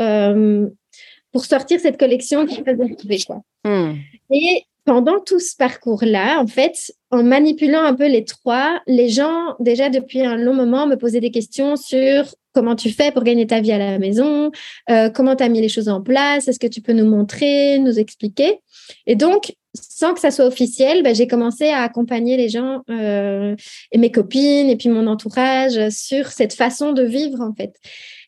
pour 1.32 1.44
sortir 1.44 1.80
cette 1.80 1.98
collection 1.98 2.46
qui 2.46 2.56
faisait 2.56 2.84
rêver. 2.84 3.22
Quoi. 3.26 3.42
Hmm. 3.64 3.94
Et 4.30 4.64
pendant 4.84 5.20
tout 5.20 5.38
ce 5.38 5.56
parcours-là, 5.56 6.40
en 6.40 6.46
fait, 6.46 6.92
en 7.10 7.22
manipulant 7.22 7.82
un 7.82 7.94
peu 7.94 8.08
les 8.08 8.24
trois, 8.24 8.80
les 8.86 9.08
gens, 9.08 9.54
déjà 9.60 9.90
depuis 9.90 10.22
un 10.22 10.36
long 10.36 10.54
moment, 10.54 10.86
me 10.86 10.96
posaient 10.96 11.20
des 11.20 11.30
questions 11.30 11.76
sur 11.76 12.24
comment 12.52 12.74
tu 12.74 12.90
fais 12.90 13.12
pour 13.12 13.22
gagner 13.22 13.46
ta 13.46 13.60
vie 13.60 13.72
à 13.72 13.78
la 13.78 13.98
maison, 13.98 14.50
euh, 14.90 15.08
comment 15.08 15.36
tu 15.36 15.44
as 15.44 15.48
mis 15.48 15.60
les 15.60 15.68
choses 15.68 15.88
en 15.88 16.02
place, 16.02 16.48
est-ce 16.48 16.58
que 16.58 16.66
tu 16.66 16.80
peux 16.80 16.92
nous 16.92 17.08
montrer, 17.08 17.78
nous 17.78 17.98
expliquer. 17.98 18.60
Et 19.06 19.14
donc, 19.14 19.54
sans 19.74 20.12
que 20.12 20.20
ça 20.20 20.30
soit 20.30 20.44
officiel, 20.44 21.02
ben, 21.02 21.14
j'ai 21.14 21.26
commencé 21.26 21.68
à 21.68 21.82
accompagner 21.82 22.36
les 22.36 22.48
gens 22.48 22.82
euh, 22.90 23.56
et 23.90 23.98
mes 23.98 24.10
copines 24.10 24.68
et 24.68 24.76
puis 24.76 24.90
mon 24.90 25.06
entourage 25.06 25.88
sur 25.88 26.26
cette 26.26 26.52
façon 26.52 26.92
de 26.92 27.02
vivre, 27.02 27.40
en 27.40 27.54
fait. 27.54 27.72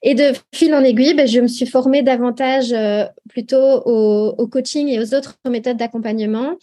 Et 0.07 0.15
de 0.15 0.35
fil 0.55 0.75
en 0.75 0.85
aiguille, 0.85 1.15
ben, 1.15 1.27
je 1.27 1.41
me 1.41 1.49
suis 1.49 1.67
formée 1.67 2.03
davantage 2.03 2.73
euh, 2.75 3.07
plutôt 3.31 3.57
au, 3.87 4.47
coaching 4.47 4.89
et 4.89 5.01
aux 5.01 5.15
autres 5.15 5.39
méthodes 5.49 5.79
d'accompagnement 5.79 6.57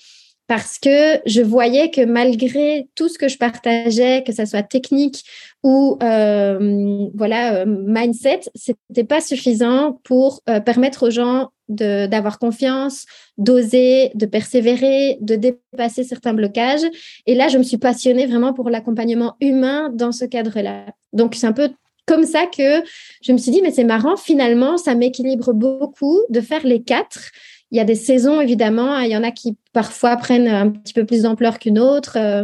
parce 0.46 0.78
que 0.78 1.20
je 1.26 1.42
voyais 1.42 1.90
que 1.90 2.06
malgré 2.06 2.88
tout 2.94 3.10
ce 3.10 3.18
que 3.18 3.28
je 3.28 3.38
partageais, 3.38 4.24
que 4.24 4.32
ça 4.34 4.46
soit 4.46 4.64
technique 4.64 5.24
ou 5.64 5.98
euh, 6.04 7.08
voilà 7.16 7.56
euh, 7.56 7.66
mindset, 7.66 8.42
c'était 8.54 9.06
pas 9.06 9.22
suffisant 9.22 10.00
pour 10.04 10.42
permettre 10.66 11.08
aux 11.08 11.10
gens 11.10 11.50
d'avoir 11.70 12.38
confiance, 12.38 13.06
d'oser, 13.38 14.12
de 14.14 14.26
persévérer, 14.26 15.18
de 15.22 15.36
dépasser 15.36 16.04
certains 16.04 16.34
blocages. 16.34 16.86
Et 17.26 17.34
là, 17.34 17.48
je 17.48 17.58
me 17.58 17.64
suis 17.64 17.78
passionnée 17.78 18.28
vraiment 18.28 18.54
pour 18.54 18.70
l'accompagnement 18.70 19.36
humain 19.40 19.90
dans 19.94 20.12
ce 20.12 20.26
cadre-là. 20.26 20.86
Donc, 21.14 21.36
c'est 21.36 21.48
un 21.48 21.54
peu 21.54 21.70
comme 22.06 22.26
ça 22.26 22.46
que 22.46 22.84
je 23.22 23.32
me 23.32 23.38
suis 23.38 23.52
dit, 23.52 23.62
mais 23.62 23.72
c'est 23.72 23.84
marrant, 23.84 24.18
finalement, 24.18 24.78
ça 24.78 24.96
m'équilibre 24.96 25.54
beaucoup 25.54 26.20
de 26.30 26.42
faire 26.42 26.66
les 26.66 26.82
quatre. 26.82 27.32
Il 27.72 27.78
y 27.78 27.80
a 27.80 27.86
des 27.86 27.96
saisons, 27.96 28.42
évidemment, 28.42 29.00
il 29.00 29.12
y 29.12 29.18
en 29.18 29.24
a 29.24 29.32
qui 29.32 29.56
parfois 29.74 30.18
prennent 30.18 30.48
un 30.48 30.70
petit 30.70 30.94
peu 30.94 31.06
plus 31.06 31.24
d'ampleur 31.24 31.58
qu'une 31.58 31.80
autre 31.80 32.18
euh, 32.18 32.44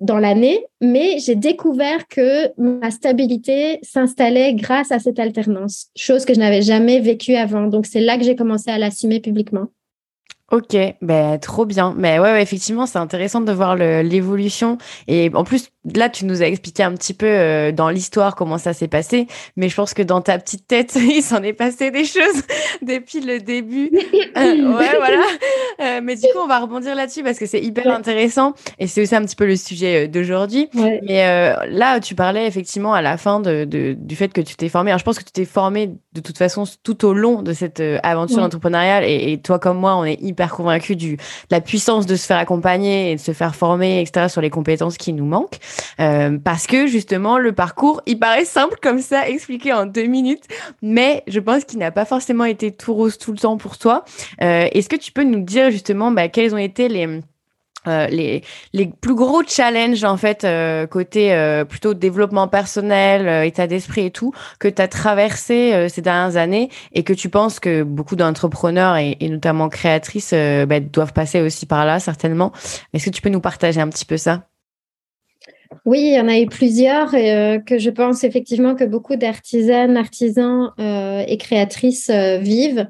dans 0.00 0.18
l'année, 0.18 0.66
mais 0.80 1.18
j'ai 1.18 1.36
découvert 1.36 2.06
que 2.08 2.52
ma 2.60 2.90
stabilité 2.90 3.78
s'installait 3.82 4.54
grâce 4.54 4.92
à 4.92 4.98
cette 4.98 5.18
alternance, 5.18 5.86
chose 5.96 6.24
que 6.24 6.34
je 6.34 6.40
n'avais 6.40 6.62
jamais 6.62 7.00
vécue 7.00 7.36
avant. 7.36 7.66
Donc, 7.68 7.86
c'est 7.86 8.00
là 8.00 8.18
que 8.18 8.24
j'ai 8.24 8.36
commencé 8.36 8.70
à 8.70 8.78
l'assumer 8.78 9.20
publiquement. 9.20 9.68
Ok, 10.52 10.76
ben 11.02 11.38
trop 11.40 11.66
bien. 11.66 11.92
Mais 11.96 12.20
ouais, 12.20 12.40
effectivement, 12.40 12.86
c'est 12.86 12.98
intéressant 12.98 13.40
de 13.40 13.50
voir 13.50 13.74
l'évolution. 13.74 14.78
Et 15.08 15.28
en 15.34 15.42
plus, 15.42 15.70
là, 15.94 16.08
tu 16.08 16.24
nous 16.24 16.42
as 16.42 16.46
expliqué 16.46 16.82
un 16.82 16.92
petit 16.92 17.14
peu 17.14 17.26
euh, 17.26 17.72
dans 17.72 17.88
l'histoire 17.88 18.34
comment 18.34 18.58
ça 18.58 18.72
s'est 18.72 18.88
passé. 18.88 19.26
Mais 19.56 19.68
je 19.68 19.76
pense 19.76 19.94
que 19.94 20.02
dans 20.02 20.20
ta 20.20 20.38
petite 20.38 20.66
tête, 20.66 20.94
il 20.96 21.22
s'en 21.22 21.42
est 21.42 21.52
passé 21.52 21.90
des 21.90 22.04
choses 22.04 22.42
depuis 22.82 23.20
le 23.20 23.40
début. 23.40 23.90
Euh, 24.36 24.76
ouais, 24.76 24.96
voilà. 24.98 25.22
Euh, 25.80 26.00
mais 26.02 26.14
du 26.14 26.22
coup, 26.22 26.38
on 26.42 26.46
va 26.46 26.58
rebondir 26.58 26.94
là-dessus 26.94 27.22
parce 27.22 27.38
que 27.38 27.46
c'est 27.46 27.60
hyper 27.60 27.86
intéressant. 27.88 28.52
Et 28.78 28.86
c'est 28.86 29.00
aussi 29.00 29.14
un 29.14 29.24
petit 29.24 29.36
peu 29.36 29.46
le 29.46 29.56
sujet 29.56 30.08
d'aujourd'hui. 30.08 30.68
Mais 30.74 31.24
là, 31.70 32.00
tu 32.00 32.14
parlais 32.14 32.46
effectivement 32.46 32.92
à 32.92 33.00
la 33.00 33.16
fin 33.16 33.40
de, 33.40 33.64
du 33.64 34.16
fait 34.16 34.28
que 34.28 34.42
tu 34.42 34.56
t'es 34.56 34.68
formé. 34.68 34.90
Alors, 34.90 34.98
je 34.98 35.04
pense 35.04 35.18
que 35.18 35.24
tu 35.24 35.32
t'es 35.32 35.46
formé 35.46 35.90
de 36.12 36.20
toute 36.20 36.36
façon 36.36 36.64
tout 36.82 37.06
au 37.06 37.14
long 37.14 37.40
de 37.40 37.54
cette 37.54 37.82
aventure 38.02 38.42
entrepreneuriale. 38.42 39.04
Et, 39.04 39.32
et, 39.32 39.38
toi 39.38 39.58
comme 39.58 39.78
moi, 39.78 39.96
on 39.96 40.04
est 40.04 40.20
hyper 40.20 40.36
hyper 40.36 40.50
convaincu 40.50 40.96
du, 40.96 41.16
de 41.16 41.20
la 41.50 41.62
puissance 41.62 42.04
de 42.04 42.14
se 42.14 42.26
faire 42.26 42.36
accompagner 42.36 43.12
et 43.12 43.16
de 43.16 43.20
se 43.20 43.32
faire 43.32 43.54
former, 43.54 44.02
etc., 44.02 44.28
sur 44.28 44.42
les 44.42 44.50
compétences 44.50 44.98
qui 44.98 45.14
nous 45.14 45.24
manquent. 45.24 45.58
Euh, 46.00 46.38
parce 46.42 46.66
que 46.66 46.86
justement, 46.86 47.38
le 47.38 47.52
parcours, 47.52 48.02
il 48.06 48.18
paraît 48.18 48.44
simple 48.44 48.76
comme 48.82 49.00
ça, 49.00 49.28
expliqué 49.28 49.72
en 49.72 49.86
deux 49.86 50.06
minutes, 50.06 50.44
mais 50.82 51.22
je 51.26 51.40
pense 51.40 51.64
qu'il 51.64 51.78
n'a 51.78 51.90
pas 51.90 52.04
forcément 52.04 52.44
été 52.44 52.72
tout 52.72 52.94
rose 52.94 53.18
tout 53.18 53.32
le 53.32 53.38
temps 53.38 53.56
pour 53.56 53.78
toi. 53.78 54.04
Euh, 54.42 54.68
Est-ce 54.72 54.88
que 54.88 54.96
tu 54.96 55.12
peux 55.12 55.24
nous 55.24 55.40
dire 55.40 55.70
justement 55.70 56.10
bah, 56.10 56.28
quels 56.28 56.54
ont 56.54 56.58
été 56.58 56.88
les 56.88 57.20
euh, 57.88 58.08
les, 58.08 58.42
les 58.72 58.86
plus 59.00 59.14
gros 59.14 59.44
challenges 59.46 60.02
en 60.02 60.16
fait 60.16 60.44
côté 60.90 61.64
plutôt 61.68 61.94
développement 61.94 62.48
personnel, 62.48 63.46
état 63.46 63.68
d'esprit 63.68 64.06
et 64.06 64.10
tout 64.10 64.32
que 64.58 64.66
tu 64.66 64.82
as 64.82 64.88
traversé 64.88 65.88
ces 65.88 66.02
dernières 66.02 66.36
années 66.36 66.68
et 66.92 67.04
que 67.04 67.12
tu 67.12 67.28
penses 67.28 67.60
que 67.60 67.84
beaucoup 67.84 68.16
d'entrepreneurs 68.16 68.96
et, 68.96 69.16
et, 69.20 69.28
notamment 69.28 69.68
créatrices 69.68 70.34
bah, 70.66 70.80
doivent 70.80 71.12
passer 71.12 71.40
aussi 71.40 71.64
par 71.64 71.86
là 71.86 72.00
certainement. 72.00 72.50
Est-ce 72.92 73.04
que 73.04 73.10
tu 73.10 73.22
peux 73.22 73.28
nous 73.28 73.40
partager 73.40 73.80
un 73.80 73.88
petit 73.88 74.04
peu 74.04 74.16
ça? 74.16 74.48
Oui, 75.84 76.00
il 76.00 76.14
y 76.14 76.20
en 76.20 76.28
a 76.28 76.38
eu 76.38 76.46
plusieurs 76.46 77.14
et, 77.14 77.60
que 77.66 77.78
je 77.78 77.90
pense 77.90 78.24
effectivement 78.24 78.74
que 78.74 78.84
beaucoup 78.84 79.16
d'artisanes, 79.16 79.96
artisans 79.96 80.72
et 80.78 81.36
créatrices 81.38 82.10
vivent. 82.10 82.88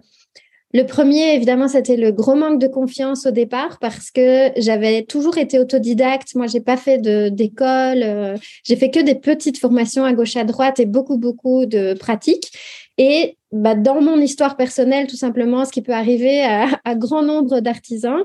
Le 0.76 0.84
premier, 0.84 1.34
évidemment, 1.34 1.68
c'était 1.68 1.96
le 1.96 2.12
gros 2.12 2.34
manque 2.34 2.60
de 2.60 2.66
confiance 2.66 3.24
au 3.24 3.30
départ 3.30 3.78
parce 3.80 4.10
que 4.10 4.50
j'avais 4.58 5.04
toujours 5.04 5.38
été 5.38 5.58
autodidacte. 5.58 6.34
Moi, 6.34 6.48
j'ai 6.48 6.60
pas 6.60 6.76
fait 6.76 6.98
d'école. 7.30 8.02
Euh, 8.02 8.36
j'ai 8.62 8.76
fait 8.76 8.90
que 8.90 9.00
des 9.00 9.14
petites 9.14 9.58
formations 9.58 10.04
à 10.04 10.12
gauche 10.12 10.36
à 10.36 10.44
droite 10.44 10.78
et 10.78 10.84
beaucoup, 10.84 11.16
beaucoup 11.16 11.64
de 11.64 11.94
pratiques. 11.94 12.52
Et 12.98 13.38
bah, 13.56 13.74
dans 13.74 14.02
mon 14.02 14.18
histoire 14.18 14.56
personnelle, 14.56 15.06
tout 15.06 15.16
simplement, 15.16 15.64
ce 15.64 15.72
qui 15.72 15.80
peut 15.80 15.94
arriver 15.94 16.42
à, 16.42 16.94
grand 16.94 17.22
nombre 17.22 17.60
d'artisans, 17.60 18.22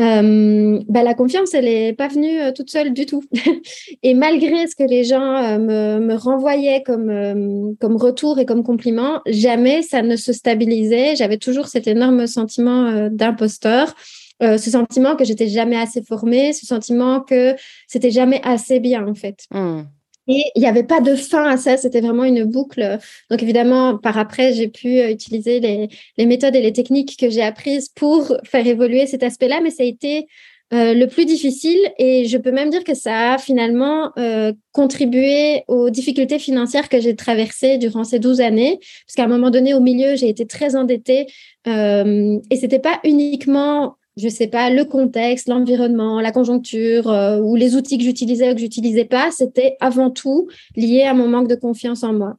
euh, 0.00 0.78
bah, 0.88 1.02
la 1.02 1.14
confiance, 1.14 1.54
elle 1.54 1.64
n'est 1.64 1.92
pas 1.94 2.08
venue 2.08 2.38
euh, 2.40 2.52
toute 2.52 2.70
seule 2.70 2.92
du 2.92 3.06
tout. 3.06 3.24
et 4.02 4.14
malgré 4.14 4.66
ce 4.66 4.76
que 4.76 4.84
les 4.84 5.04
gens 5.04 5.36
euh, 5.36 5.98
me, 5.98 6.14
renvoyaient 6.14 6.82
comme, 6.82 7.76
comme 7.80 7.96
retour 7.96 8.38
et 8.38 8.44
comme 8.44 8.62
compliment, 8.62 9.20
jamais 9.26 9.82
ça 9.82 10.02
ne 10.02 10.16
se 10.16 10.32
stabilisait. 10.32 11.16
J'avais 11.16 11.38
toujours 11.38 11.68
cet 11.68 11.86
énorme 11.86 12.26
sentiment 12.26 13.08
d'imposteur. 13.10 13.94
ce 14.40 14.70
sentiment 14.70 15.16
que 15.16 15.24
j'étais 15.24 15.48
jamais 15.48 15.76
assez 15.76 16.02
formée, 16.02 16.52
ce 16.52 16.66
sentiment 16.66 17.20
que 17.20 17.54
c'était 17.86 18.10
jamais 18.10 18.40
assez 18.44 18.80
bien 18.80 19.06
en 19.08 19.14
fait. 19.14 19.46
Mmh. 19.50 19.82
Et 20.26 20.42
il 20.54 20.60
n'y 20.60 20.66
avait 20.66 20.84
pas 20.84 21.00
de 21.00 21.14
fin 21.14 21.44
à 21.44 21.56
ça, 21.56 21.76
c'était 21.76 22.00
vraiment 22.00 22.24
une 22.24 22.44
boucle. 22.44 22.98
Donc 23.30 23.42
évidemment, 23.42 23.98
par 23.98 24.18
après, 24.18 24.52
j'ai 24.54 24.68
pu 24.68 25.00
utiliser 25.02 25.60
les, 25.60 25.88
les, 26.16 26.26
méthodes 26.26 26.56
et 26.56 26.62
les 26.62 26.72
techniques 26.72 27.16
que 27.18 27.28
j'ai 27.28 27.42
apprises 27.42 27.88
pour 27.90 28.32
faire 28.44 28.66
évoluer 28.66 29.06
cet 29.06 29.22
aspect-là, 29.22 29.60
mais 29.62 29.70
ça 29.70 29.82
a 29.82 29.86
été 29.86 30.26
euh, 30.72 30.94
le 30.94 31.06
plus 31.06 31.26
difficile 31.26 31.78
et 31.98 32.24
je 32.24 32.36
peux 32.38 32.50
même 32.50 32.70
dire 32.70 32.82
que 32.84 32.94
ça 32.94 33.34
a 33.34 33.38
finalement 33.38 34.10
euh, 34.18 34.52
contribué 34.72 35.62
aux 35.68 35.90
difficultés 35.90 36.38
financières 36.38 36.88
que 36.88 37.00
j'ai 37.00 37.14
traversées 37.14 37.76
durant 37.76 38.02
ces 38.02 38.18
12 38.18 38.40
années, 38.40 38.80
parce 38.80 39.14
qu'à 39.14 39.24
un 39.24 39.28
moment 39.28 39.50
donné, 39.50 39.74
au 39.74 39.80
milieu, 39.80 40.16
j'ai 40.16 40.28
été 40.28 40.46
très 40.46 40.74
endettée 40.74 41.26
euh, 41.68 42.38
et 42.50 42.56
c'était 42.56 42.80
pas 42.80 42.98
uniquement 43.04 43.96
je 44.16 44.28
sais 44.28 44.46
pas, 44.46 44.70
le 44.70 44.84
contexte, 44.84 45.48
l'environnement, 45.48 46.20
la 46.20 46.32
conjoncture 46.32 47.10
euh, 47.10 47.38
ou 47.38 47.56
les 47.56 47.76
outils 47.76 47.98
que 47.98 48.04
j'utilisais 48.04 48.50
ou 48.50 48.54
que 48.54 48.60
j'utilisais 48.60 49.04
pas, 49.04 49.30
c'était 49.30 49.76
avant 49.80 50.10
tout 50.10 50.48
lié 50.76 51.02
à 51.02 51.14
mon 51.14 51.28
manque 51.28 51.48
de 51.48 51.54
confiance 51.54 52.02
en 52.02 52.12
moi. 52.12 52.36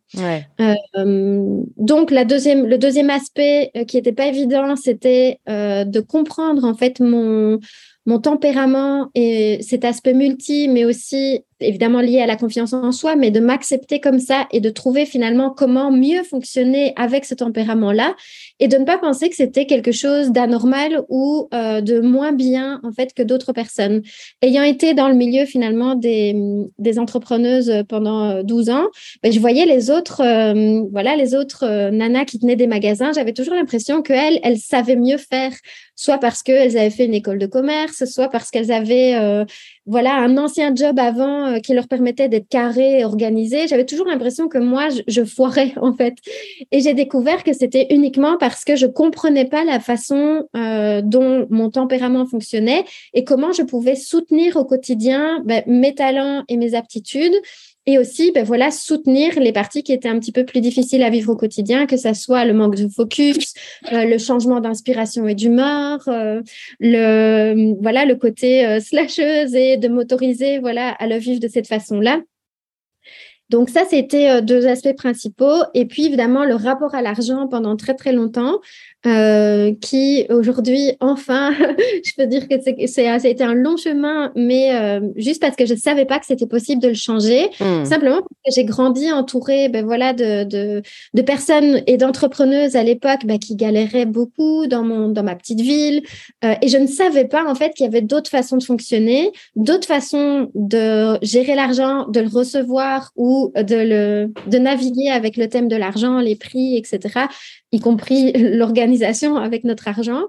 Euh, 0.61 1.63
donc 1.77 2.11
la 2.11 2.25
deuxième, 2.25 2.65
le 2.65 2.77
deuxième 2.77 3.09
aspect 3.09 3.71
qui 3.87 3.97
n'était 3.97 4.13
pas 4.13 4.27
évident, 4.27 4.75
c'était 4.75 5.39
de 5.47 5.99
comprendre 5.99 6.63
en 6.63 6.73
fait 6.73 6.99
mon 6.99 7.59
mon 8.05 8.19
tempérament 8.19 9.09
et 9.15 9.59
cet 9.61 9.83
aspect 9.83 10.13
multi, 10.13 10.67
mais 10.67 10.85
aussi 10.85 11.43
évidemment 11.59 12.01
lié 12.01 12.19
à 12.19 12.25
la 12.25 12.35
confiance 12.35 12.73
en 12.73 12.91
soi, 12.91 13.15
mais 13.15 13.31
de 13.31 13.39
m'accepter 13.39 13.99
comme 13.99 14.19
ça 14.19 14.47
et 14.51 14.59
de 14.59 14.69
trouver 14.69 15.05
finalement 15.05 15.49
comment 15.49 15.91
mieux 15.91 16.23
fonctionner 16.23 16.93
avec 16.97 17.25
ce 17.25 17.33
tempérament-là 17.33 18.15
et 18.59 18.67
de 18.67 18.77
ne 18.77 18.83
pas 18.83 18.97
penser 18.97 19.29
que 19.29 19.35
c'était 19.35 19.65
quelque 19.65 19.91
chose 19.91 20.31
d'anormal 20.31 21.03
ou 21.09 21.47
euh, 21.53 21.81
de 21.81 21.99
moins 22.01 22.33
bien 22.33 22.79
en 22.83 22.91
fait 22.91 23.13
que 23.13 23.23
d'autres 23.23 23.53
personnes. 23.53 24.01
Ayant 24.41 24.63
été 24.63 24.93
dans 24.93 25.07
le 25.07 25.15
milieu 25.15 25.45
finalement 25.45 25.95
des, 25.95 26.35
des 26.77 26.99
entrepreneuses 26.99 27.71
pendant 27.87 28.43
12 28.43 28.69
ans, 28.69 28.87
ben, 29.23 29.31
je 29.31 29.39
voyais 29.39 29.65
les 29.65 29.89
autres, 29.89 30.21
euh, 30.21 30.83
voilà, 30.91 31.15
les 31.15 31.35
autres 31.35 31.65
euh, 31.65 31.91
nanas 31.91 32.25
qui 32.25 32.39
tenaient 32.39 32.55
des 32.55 32.67
magasins, 32.67 33.11
j'avais 33.13 33.33
toujours 33.33 33.55
l'impression 33.55 34.01
qu'elles, 34.01 34.39
elles 34.43 34.57
savaient 34.57 34.95
mieux 34.95 35.17
faire, 35.17 35.51
soit 35.95 36.17
parce 36.17 36.43
qu'elles 36.43 36.77
avaient 36.77 36.89
fait 36.89 37.05
une 37.05 37.13
école 37.13 37.39
de 37.39 37.45
commerce, 37.45 38.05
soit 38.05 38.29
parce 38.29 38.51
qu'elles 38.51 38.71
avaient 38.71 39.45
voilà 39.85 40.15
un 40.15 40.37
ancien 40.37 40.73
job 40.73 40.97
avant 40.97 41.47
euh, 41.47 41.59
qui 41.59 41.73
leur 41.73 41.87
permettait 41.87 42.27
d'être 42.27 42.47
carré 42.47 42.99
et 42.99 43.05
organisé. 43.05 43.67
J'avais 43.67 43.85
toujours 43.85 44.07
l'impression 44.07 44.47
que 44.47 44.57
moi, 44.57 44.87
je, 45.07 45.23
foirais 45.23 45.73
en 45.81 45.93
fait. 45.93 46.15
Et 46.71 46.81
j'ai 46.81 46.93
découvert 46.93 47.43
que 47.43 47.53
c'était 47.53 47.87
uniquement 47.91 48.37
parce 48.37 48.63
que 48.65 48.75
je 48.75 48.87
comprenais 48.87 49.45
pas 49.45 49.63
la 49.63 49.79
façon 49.79 50.47
euh, 50.55 51.01
dont 51.03 51.45
mon 51.49 51.69
tempérament 51.69 52.25
fonctionnait 52.25 52.83
et 53.13 53.23
comment 53.23 53.51
je 53.51 53.61
pouvais 53.61 53.95
soutenir 53.95 54.55
au 54.55 54.65
quotidien 54.65 55.41
ben, 55.45 55.63
mes 55.67 55.93
talents 55.93 56.43
et 56.47 56.57
mes 56.57 56.73
aptitudes 56.73 57.35
et 57.87 57.99
aussi, 57.99 58.31
ben 58.31 58.43
voilà, 58.43 58.71
soutenir 58.71 59.39
les 59.39 59.51
parties 59.51 59.83
qui 59.83 59.93
étaient 59.93 60.09
un 60.09 60.19
petit 60.19 60.31
peu 60.31 60.43
plus 60.43 60.59
difficiles 60.59 61.03
à 61.03 61.11
vivre 61.11 61.31
au 61.31 61.35
quotidien, 61.35 61.85
que 61.85 61.97
ça 61.97 62.15
soit 62.15 62.43
le 62.43 62.53
manque 62.53 62.75
de 62.75 62.87
focus, 62.87 63.53
euh, 63.93 64.05
le 64.05 64.17
changement 64.17 64.59
d'inspiration 64.59 65.27
et 65.27 65.35
d'humeur, 65.35 65.99
euh, 66.07 66.41
le 66.79 67.75
voilà 67.81 68.05
le 68.05 68.15
côté 68.15 68.65
euh, 68.65 68.79
slasheuse 68.79 69.53
et 69.53 69.77
de 69.77 69.87
m'autoriser 69.87 70.57
voilà 70.59 70.89
à 70.89 71.05
le 71.05 71.17
vivre 71.17 71.39
de 71.39 71.47
cette 71.47 71.67
façon-là. 71.67 72.21
Donc 73.49 73.69
ça, 73.69 73.83
c'était 73.87 74.41
deux 74.41 74.65
aspects 74.65 74.95
principaux. 74.97 75.61
Et 75.75 75.85
puis 75.85 76.07
évidemment, 76.07 76.45
le 76.45 76.55
rapport 76.55 76.95
à 76.95 77.03
l'argent 77.03 77.47
pendant 77.47 77.75
très 77.75 77.93
très 77.93 78.11
longtemps. 78.11 78.59
Euh, 79.07 79.73
qui 79.81 80.25
aujourd'hui, 80.29 80.93
enfin, 80.99 81.53
je 82.03 82.11
peux 82.17 82.25
dire 82.25 82.47
que 82.47 82.55
c'est, 82.59 82.87
ça 82.87 83.11
a 83.11 83.27
été 83.27 83.43
un 83.43 83.53
long 83.53 83.77
chemin, 83.77 84.31
mais 84.35 84.73
euh, 84.73 84.99
juste 85.15 85.39
parce 85.41 85.55
que 85.55 85.67
je 85.67 85.75
ne 85.75 85.79
savais 85.79 86.05
pas 86.05 86.17
que 86.17 86.25
c'était 86.25 86.47
possible 86.47 86.81
de 86.81 86.87
le 86.87 86.95
changer, 86.95 87.49
hmm. 87.59 87.85
simplement 87.85 88.15
parce 88.15 88.27
que 88.45 88.51
j'ai 88.55 88.65
grandi 88.65 89.11
entourée 89.11 89.69
ben, 89.69 89.85
voilà, 89.85 90.13
de, 90.13 90.43
de, 90.43 90.81
de, 91.13 91.21
personnes 91.21 91.83
et 91.85 91.97
d'entrepreneuses 91.97 92.75
à 92.75 92.81
l'époque 92.81 93.25
ben, 93.25 93.37
qui 93.37 93.55
galéraient 93.55 94.07
beaucoup 94.07 94.65
dans, 94.65 94.83
mon, 94.83 95.09
dans 95.09 95.23
ma 95.23 95.35
petite 95.35 95.61
ville, 95.61 96.01
euh, 96.43 96.55
et 96.63 96.67
je 96.67 96.77
ne 96.77 96.87
savais 96.87 97.25
pas 97.25 97.45
en 97.47 97.53
fait 97.53 97.73
qu'il 97.75 97.85
y 97.85 97.87
avait 97.87 98.01
d'autres 98.01 98.31
façons 98.31 98.57
de 98.57 98.63
fonctionner, 98.63 99.31
d'autres 99.55 99.87
façons 99.87 100.49
de 100.55 101.19
gérer 101.21 101.53
l'argent, 101.53 102.07
de 102.07 102.21
le 102.21 102.29
recevoir 102.29 103.11
ou 103.15 103.51
de, 103.55 103.75
le, 103.75 104.33
de 104.49 104.57
naviguer 104.57 105.09
avec 105.11 105.37
le 105.37 105.47
thème 105.47 105.67
de 105.67 105.75
l'argent, 105.75 106.19
les 106.19 106.35
prix, 106.35 106.75
etc 106.75 107.27
y 107.75 107.79
compris 107.79 108.31
l'organisation 108.35 108.94
avec 109.03 109.63
notre 109.63 109.87
argent. 109.87 110.23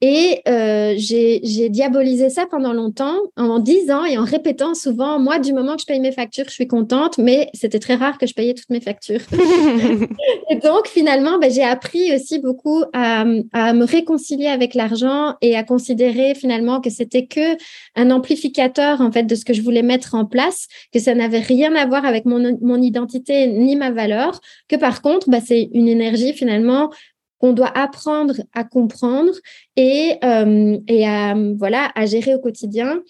Et 0.00 0.40
euh, 0.48 0.94
j'ai 0.96 1.68
diabolisé 1.68 2.30
ça 2.30 2.46
pendant 2.50 2.72
longtemps, 2.72 3.16
en 3.36 3.58
disant 3.58 4.04
et 4.04 4.18
en 4.18 4.24
répétant 4.24 4.74
souvent, 4.74 5.18
moi, 5.18 5.38
du 5.38 5.52
moment 5.52 5.76
que 5.76 5.82
je 5.82 5.86
paye 5.86 6.00
mes 6.00 6.12
factures, 6.12 6.44
je 6.46 6.52
suis 6.52 6.66
contente, 6.66 7.18
mais 7.18 7.48
c'était 7.54 7.78
très 7.78 7.94
rare 7.94 8.18
que 8.18 8.26
je 8.26 8.34
payais 8.34 8.54
toutes 8.54 8.70
mes 8.70 8.80
factures. 8.80 9.20
et 10.50 10.56
donc, 10.56 10.88
finalement, 10.88 11.38
ben, 11.38 11.50
j'ai 11.50 11.62
appris 11.62 12.14
aussi 12.14 12.38
beaucoup 12.38 12.84
à, 12.92 13.24
à, 13.52 13.72
me 13.72 13.84
réconcilier 13.84 14.46
avec 14.46 14.74
l'argent 14.74 15.34
et 15.40 15.56
à 15.56 15.62
considérer 15.62 16.34
finalement 16.34 16.80
que 16.80 16.90
c'était 16.90 17.26
que 17.26 17.56
un 17.96 18.10
amplificateur, 18.10 19.00
en 19.00 19.12
fait, 19.12 19.24
de 19.24 19.34
ce 19.34 19.44
que 19.44 19.52
je 19.52 19.62
voulais 19.62 19.82
mettre 19.82 20.14
en 20.14 20.24
place, 20.24 20.68
que 20.92 20.98
ça 20.98 21.14
n'avait 21.14 21.40
rien 21.40 21.74
à 21.74 21.86
voir 21.86 22.04
avec 22.04 22.24
mon, 22.24 22.58
mon 22.60 22.80
identité 22.80 23.46
ni 23.46 23.76
ma 23.76 23.90
valeur, 23.90 24.40
que 24.68 24.76
par 24.76 25.02
contre, 25.02 25.28
ben, 25.30 25.42
c'est 25.44 25.70
une 25.72 25.88
énergie 25.88 26.32
finalement 26.32 26.90
qu'on 27.38 27.52
doit 27.52 27.76
apprendre 27.76 28.34
à 28.54 28.64
comprendre 28.64 29.32
et, 29.76 30.16
euh, 30.24 30.78
et 30.88 31.06
à, 31.06 31.34
voilà, 31.56 31.90
à 31.94 32.06
gérer 32.06 32.34
au 32.34 32.40
quotidien. 32.40 33.00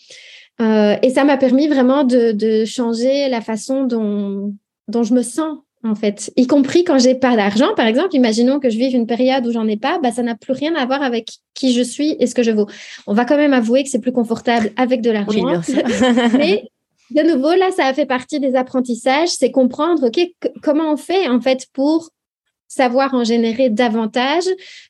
Euh, 0.60 0.96
et 1.02 1.10
ça 1.10 1.24
m'a 1.24 1.36
permis 1.36 1.68
vraiment 1.68 2.04
de, 2.04 2.64
changer 2.64 3.28
la 3.28 3.40
façon 3.40 3.84
dont, 3.84 4.54
dont 4.88 5.02
je 5.02 5.14
me 5.14 5.22
sens 5.22 5.58
en 5.84 5.94
fait, 5.94 6.32
y 6.36 6.46
compris 6.48 6.82
quand 6.82 6.98
j'ai 6.98 7.14
pas 7.14 7.36
d'argent, 7.36 7.74
par 7.76 7.86
exemple, 7.86 8.14
imaginons 8.16 8.58
que 8.58 8.68
je 8.68 8.76
vive 8.76 8.96
une 8.96 9.06
période 9.06 9.46
où 9.46 9.52
j'en 9.52 9.68
ai 9.68 9.76
pas, 9.76 10.00
bah, 10.02 10.10
ça 10.10 10.22
n'a 10.22 10.34
plus 10.34 10.52
rien 10.52 10.74
à 10.74 10.84
voir 10.86 11.02
avec 11.02 11.30
qui 11.54 11.72
je 11.72 11.82
suis 11.82 12.16
et 12.18 12.26
ce 12.26 12.34
que 12.34 12.42
je 12.42 12.50
vaux. 12.50 12.66
On 13.06 13.14
va 13.14 13.24
quand 13.24 13.36
même 13.36 13.52
avouer 13.52 13.84
que 13.84 13.88
c'est 13.88 14.00
plus 14.00 14.12
confortable 14.12 14.72
avec 14.76 15.02
de 15.02 15.10
l'argent. 15.10 15.62
mais 16.36 16.64
de 17.12 17.22
nouveau, 17.22 17.54
là, 17.54 17.70
ça 17.70 17.86
a 17.86 17.94
fait 17.94 18.06
partie 18.06 18.40
des 18.40 18.56
apprentissages, 18.56 19.28
c'est 19.28 19.52
comprendre, 19.52 20.08
OK, 20.08 20.20
comment 20.62 20.92
on 20.92 20.96
fait, 20.96 21.28
en 21.28 21.40
fait, 21.40 21.66
pour 21.72 22.10
savoir 22.68 23.14
en 23.14 23.24
générer 23.24 23.70
davantage, 23.70 24.44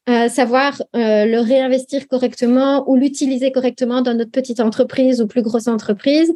euh, 0.08 0.28
savoir 0.28 0.82
euh, 0.94 1.24
le 1.24 1.38
réinvestir 1.40 2.08
correctement 2.08 2.88
ou 2.88 2.96
l'utiliser 2.96 3.52
correctement 3.52 4.02
dans 4.02 4.14
notre 4.14 4.32
petite 4.32 4.60
entreprise 4.60 5.22
ou 5.22 5.26
plus 5.26 5.42
grosse 5.42 5.68
entreprise, 5.68 6.32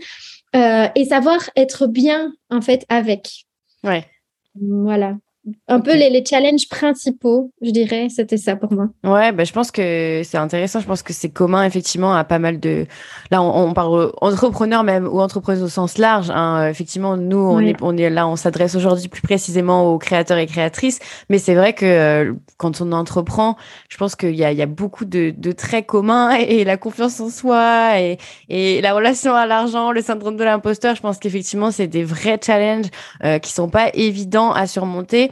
euh, 0.54 0.86
et 0.94 1.04
savoir 1.04 1.50
être 1.56 1.86
bien 1.86 2.32
en 2.50 2.60
fait 2.60 2.84
avec. 2.88 3.44
Ouais. 3.84 4.06
Voilà 4.54 5.16
un 5.66 5.80
peu 5.80 5.96
les, 5.96 6.08
les, 6.08 6.24
challenges 6.24 6.68
principaux, 6.68 7.50
je 7.62 7.70
dirais, 7.70 8.06
c'était 8.08 8.36
ça 8.36 8.54
pour 8.54 8.72
moi. 8.72 8.90
Ouais, 9.02 9.32
bah, 9.32 9.42
je 9.42 9.52
pense 9.52 9.72
que 9.72 10.22
c'est 10.24 10.38
intéressant. 10.38 10.78
Je 10.78 10.86
pense 10.86 11.02
que 11.02 11.12
c'est 11.12 11.30
commun 11.30 11.64
effectivement 11.64 12.14
à 12.14 12.22
pas 12.22 12.38
mal 12.38 12.60
de. 12.60 12.86
Là, 13.32 13.42
on, 13.42 13.74
parle 13.74 14.12
entrepreneurs 14.20 14.84
même 14.84 15.08
ou 15.08 15.20
entrepreneurs 15.20 15.64
au 15.64 15.68
sens 15.68 15.98
large. 15.98 16.30
Hein. 16.30 16.68
Effectivement, 16.68 17.16
nous, 17.16 17.38
on 17.38 17.58
est 17.58 17.76
on 17.82 17.96
est 17.96 18.08
là, 18.08 18.28
on 18.28 18.36
s'adresse 18.36 18.76
aujourd'hui 18.76 19.08
plus 19.08 19.22
précisément 19.22 19.92
aux 19.92 19.98
créateurs 19.98 20.38
et 20.38 20.46
créatrices. 20.46 21.00
Mais 21.28 21.38
c'est 21.38 21.56
vrai 21.56 21.72
que 21.72 21.86
euh, 21.86 22.34
quand 22.56 22.80
on 22.80 22.92
entreprend, 22.92 23.56
je 23.88 23.96
pense 23.96 24.14
qu'il 24.14 24.36
y 24.36 24.44
a, 24.44 24.52
il 24.52 24.58
y 24.58 24.62
a 24.62 24.66
beaucoup 24.66 25.04
de, 25.04 25.34
de 25.36 25.52
traits 25.52 25.86
communs 25.86 26.30
et, 26.36 26.62
la 26.62 26.76
confiance 26.76 27.18
en 27.18 27.30
soi 27.30 27.98
et, 27.98 28.18
et 28.48 28.80
la 28.80 28.94
relation 28.94 29.34
à 29.34 29.46
l'argent, 29.46 29.90
le 29.90 30.02
syndrome 30.02 30.36
de 30.36 30.44
l'imposteur. 30.44 30.94
Je 30.94 31.00
pense 31.00 31.18
qu'effectivement, 31.18 31.72
c'est 31.72 31.88
des 31.88 32.04
vrais 32.04 32.38
challenges 32.40 32.86
euh, 33.24 33.40
qui 33.40 33.52
sont 33.52 33.68
pas 33.68 33.90
évidents 33.94 34.52
à 34.52 34.68
surmonter 34.68 35.31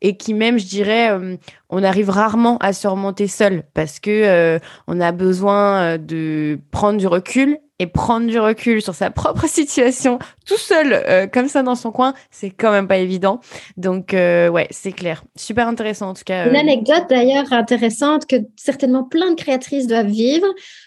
et 0.00 0.16
qui 0.16 0.34
même, 0.34 0.58
je 0.58 0.66
dirais, 0.66 1.10
euh, 1.10 1.36
on 1.70 1.82
arrive 1.82 2.10
rarement 2.10 2.58
à 2.58 2.72
surmonter 2.72 3.26
seul 3.26 3.64
parce 3.74 4.00
que 4.00 4.10
euh, 4.10 4.58
on 4.86 5.00
a 5.00 5.12
besoin 5.12 5.82
euh, 5.82 5.98
de 5.98 6.58
prendre 6.70 6.98
du 6.98 7.06
recul 7.06 7.58
et 7.80 7.86
prendre 7.86 8.26
du 8.26 8.40
recul 8.40 8.82
sur 8.82 8.94
sa 8.94 9.10
propre 9.10 9.46
situation 9.48 10.18
tout 10.44 10.56
seul 10.56 11.28
comme 11.30 11.46
ça 11.46 11.62
dans 11.62 11.74
son 11.74 11.92
coin, 11.92 12.14
c'est 12.30 12.48
quand 12.48 12.72
même 12.72 12.88
pas 12.88 12.96
évident. 12.96 13.38
Donc 13.76 14.08
ouais, 14.14 14.66
c'est 14.70 14.92
clair. 14.92 15.22
Super 15.36 15.68
intéressant 15.68 16.08
en 16.08 16.14
tout 16.14 16.24
cas. 16.24 16.48
Une 16.48 16.56
anecdote 16.56 17.04
d'ailleurs 17.10 17.52
intéressante 17.52 18.24
que 18.24 18.36
certainement 18.56 19.04
plein 19.04 19.30
de 19.30 19.34
créatrices 19.34 19.86
doivent 19.86 20.06
vivre. 20.06 20.46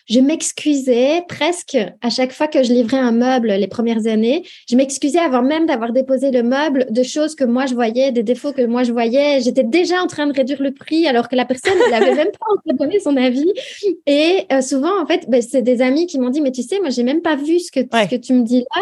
Je 0.09 0.19
m'excusais 0.19 1.23
presque 1.29 1.77
à 2.01 2.09
chaque 2.09 2.33
fois 2.33 2.47
que 2.47 2.63
je 2.63 2.73
livrais 2.73 2.97
un 2.97 3.11
meuble 3.11 3.49
les 3.49 3.67
premières 3.67 4.07
années. 4.07 4.43
Je 4.67 4.75
m'excusais 4.75 5.19
avant 5.19 5.43
même 5.43 5.67
d'avoir 5.67 5.93
déposé 5.93 6.31
le 6.31 6.41
meuble 6.41 6.87
de 6.89 7.03
choses 7.03 7.35
que 7.35 7.45
moi 7.45 7.67
je 7.67 7.75
voyais, 7.75 8.11
des 8.11 8.23
défauts 8.23 8.51
que 8.51 8.65
moi 8.65 8.83
je 8.83 8.91
voyais. 8.91 9.00
J'étais 9.09 9.63
déjà 9.63 10.01
en 10.01 10.07
train 10.07 10.27
de 10.27 10.33
réduire 10.33 10.61
le 10.61 10.71
prix 10.71 11.07
alors 11.07 11.29
que 11.29 11.35
la 11.35 11.45
personne 11.45 11.77
n'avait 11.89 12.15
même 12.15 12.31
pas 12.31 12.45
encore 12.53 12.77
donné 12.77 12.99
son 12.99 13.15
avis. 13.17 13.51
Et 14.05 14.45
souvent 14.61 15.01
en 15.01 15.05
fait, 15.05 15.29
ben, 15.29 15.41
c'est 15.41 15.61
des 15.61 15.81
amis 15.81 16.07
qui 16.07 16.19
m'ont 16.19 16.29
dit 16.29 16.41
mais 16.41 16.51
tu 16.51 16.63
sais 16.63 16.79
moi 16.79 16.89
j'ai 16.89 17.03
même 17.03 17.21
pas 17.21 17.35
vu 17.35 17.59
ce 17.59 17.71
que, 17.71 17.81
ce 17.81 18.09
que 18.09 18.15
tu 18.15 18.33
me 18.33 18.43
dis 18.43 18.63
là. 18.75 18.81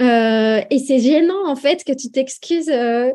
Euh, 0.00 0.62
et 0.70 0.78
c'est 0.78 0.98
gênant 0.98 1.46
en 1.46 1.56
fait 1.56 1.84
que 1.84 1.92
tu 1.92 2.10
t'excuses 2.10 2.70
euh, 2.70 3.10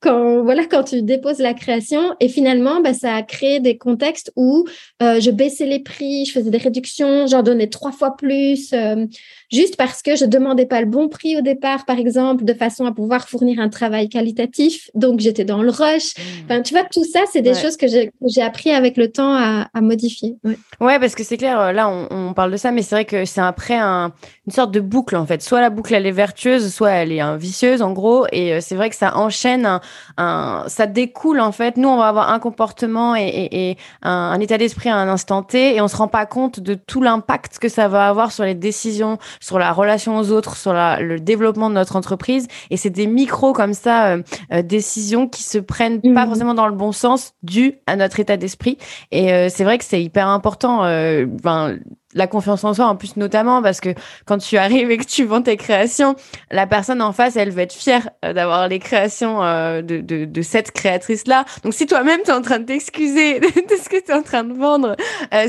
quand 0.00 0.42
voilà 0.42 0.64
quand 0.66 0.84
tu 0.84 1.02
déposes 1.02 1.38
la 1.38 1.54
création. 1.54 2.14
Et 2.20 2.28
finalement, 2.28 2.80
bah, 2.80 2.94
ça 2.94 3.14
a 3.14 3.22
créé 3.22 3.60
des 3.60 3.78
contextes 3.78 4.32
où 4.36 4.66
euh, 5.02 5.20
je 5.20 5.30
baissais 5.30 5.66
les 5.66 5.80
prix, 5.80 6.24
je 6.24 6.32
faisais 6.32 6.50
des 6.50 6.58
réductions, 6.58 7.26
j'en 7.26 7.42
donnais 7.42 7.68
trois 7.68 7.92
fois 7.92 8.16
plus, 8.16 8.74
juste 9.50 9.76
parce 9.76 10.02
que 10.02 10.16
je 10.16 10.24
demandais 10.24 10.66
pas 10.66 10.80
le 10.80 10.86
bon 10.86 11.08
prix 11.08 11.36
au 11.36 11.40
départ, 11.40 11.84
par 11.84 11.98
exemple, 11.98 12.44
de 12.44 12.54
façon 12.54 12.84
à 12.84 12.92
pouvoir 12.92 13.28
fournir 13.28 13.60
un 13.60 13.68
travail 13.68 14.08
qualitatif. 14.08 14.90
Donc 14.94 15.20
j'étais 15.20 15.44
dans 15.44 15.62
le 15.62 15.70
rush 15.70 15.99
tâches. 16.00 16.14
Mmh. 16.16 16.44
Enfin, 16.44 16.62
tu 16.62 16.74
vois, 16.74 16.84
tout 16.84 17.04
ça, 17.04 17.20
c'est 17.30 17.42
des 17.42 17.54
choses 17.54 17.76
que 17.76 17.86
j'ai 17.86 18.42
appris 18.42 18.70
avec 18.70 18.96
le 18.96 19.10
temps 19.10 19.34
à, 19.34 19.80
modifier. 19.80 20.36
Ouais. 20.80 20.98
parce 20.98 21.14
que 21.14 21.24
c'est 21.24 21.36
clair, 21.36 21.72
là, 21.72 21.88
on, 21.88 22.32
parle 22.34 22.52
de 22.52 22.56
ça, 22.56 22.70
mais 22.70 22.82
c'est 22.82 22.94
vrai 22.94 23.04
que 23.04 23.24
c'est 23.24 23.40
après 23.40 23.76
un, 23.76 24.12
une 24.46 24.52
sorte 24.52 24.70
de 24.70 24.80
boucle, 24.80 25.16
en 25.16 25.26
fait. 25.26 25.42
Soit 25.42 25.60
la 25.60 25.70
boucle, 25.70 25.94
elle 25.94 26.06
est 26.06 26.12
vertueuse, 26.12 26.72
soit 26.72 26.90
elle 26.90 27.12
est 27.12 27.36
vicieuse, 27.36 27.82
en 27.82 27.92
gros. 27.92 28.26
Et 28.32 28.60
c'est 28.60 28.74
vrai 28.74 28.90
que 28.90 28.96
ça 28.96 29.16
enchaîne, 29.16 29.80
un, 30.16 30.64
ça 30.66 30.86
découle, 30.86 31.40
en 31.40 31.52
fait. 31.52 31.76
Nous, 31.76 31.88
on 31.88 31.96
va 31.96 32.08
avoir 32.08 32.30
un 32.30 32.38
comportement 32.38 33.14
et, 33.16 33.76
un, 34.02 34.38
état 34.40 34.58
d'esprit 34.58 34.88
à 34.88 34.96
un 34.96 35.08
instant 35.08 35.42
T, 35.42 35.76
et 35.76 35.80
on 35.80 35.88
se 35.88 35.96
rend 35.96 36.08
pas 36.08 36.26
compte 36.26 36.60
de 36.60 36.74
tout 36.74 37.02
l'impact 37.02 37.58
que 37.58 37.68
ça 37.68 37.88
va 37.88 38.08
avoir 38.08 38.32
sur 38.32 38.44
les 38.44 38.54
décisions, 38.54 39.18
sur 39.40 39.58
la 39.58 39.72
relation 39.72 40.18
aux 40.18 40.30
autres, 40.30 40.56
sur 40.56 40.72
le 40.72 41.18
développement 41.18 41.68
de 41.68 41.74
notre 41.74 41.96
entreprise. 41.96 42.46
Et 42.70 42.76
c'est 42.76 42.90
des 42.90 43.06
micros 43.06 43.52
comme 43.52 43.74
ça, 43.74 44.08
euh, 44.08 44.22
euh, 44.52 44.62
décisions 44.62 45.28
qui 45.28 45.42
se 45.42 45.58
prennent 45.58 45.89
pas 45.98 46.24
mmh. 46.24 46.28
forcément 46.28 46.54
dans 46.54 46.66
le 46.66 46.74
bon 46.74 46.92
sens 46.92 47.34
dû 47.42 47.74
à 47.86 47.96
notre 47.96 48.20
état 48.20 48.36
d'esprit. 48.36 48.78
Et 49.10 49.32
euh, 49.32 49.48
c'est 49.48 49.64
vrai 49.64 49.78
que 49.78 49.84
c'est 49.84 50.02
hyper 50.02 50.28
important. 50.28 50.82
Ben, 50.82 51.78
la 52.14 52.26
confiance 52.26 52.64
en 52.64 52.74
soi, 52.74 52.86
en 52.86 52.96
plus 52.96 53.16
notamment 53.16 53.62
parce 53.62 53.80
que 53.80 53.90
quand 54.26 54.38
tu 54.38 54.56
arrives 54.56 54.90
et 54.90 54.96
que 54.96 55.04
tu 55.04 55.24
vends 55.24 55.42
tes 55.42 55.56
créations, 55.56 56.16
la 56.50 56.66
personne 56.66 57.02
en 57.02 57.12
face, 57.12 57.36
elle 57.36 57.50
va 57.50 57.62
être 57.62 57.72
fière 57.72 58.10
d'avoir 58.22 58.68
les 58.68 58.78
créations 58.78 59.40
de, 59.40 59.80
de, 59.80 60.24
de, 60.24 60.42
cette 60.42 60.72
créatrice-là. 60.72 61.44
Donc 61.62 61.74
si 61.74 61.86
toi-même, 61.86 62.20
tu 62.24 62.30
es 62.30 62.34
en 62.34 62.42
train 62.42 62.58
de 62.58 62.64
t'excuser 62.64 63.40
de 63.40 63.46
ce 63.82 63.88
que 63.88 64.02
tu 64.04 64.10
es 64.10 64.14
en 64.14 64.22
train 64.22 64.44
de 64.44 64.54
vendre, 64.54 64.96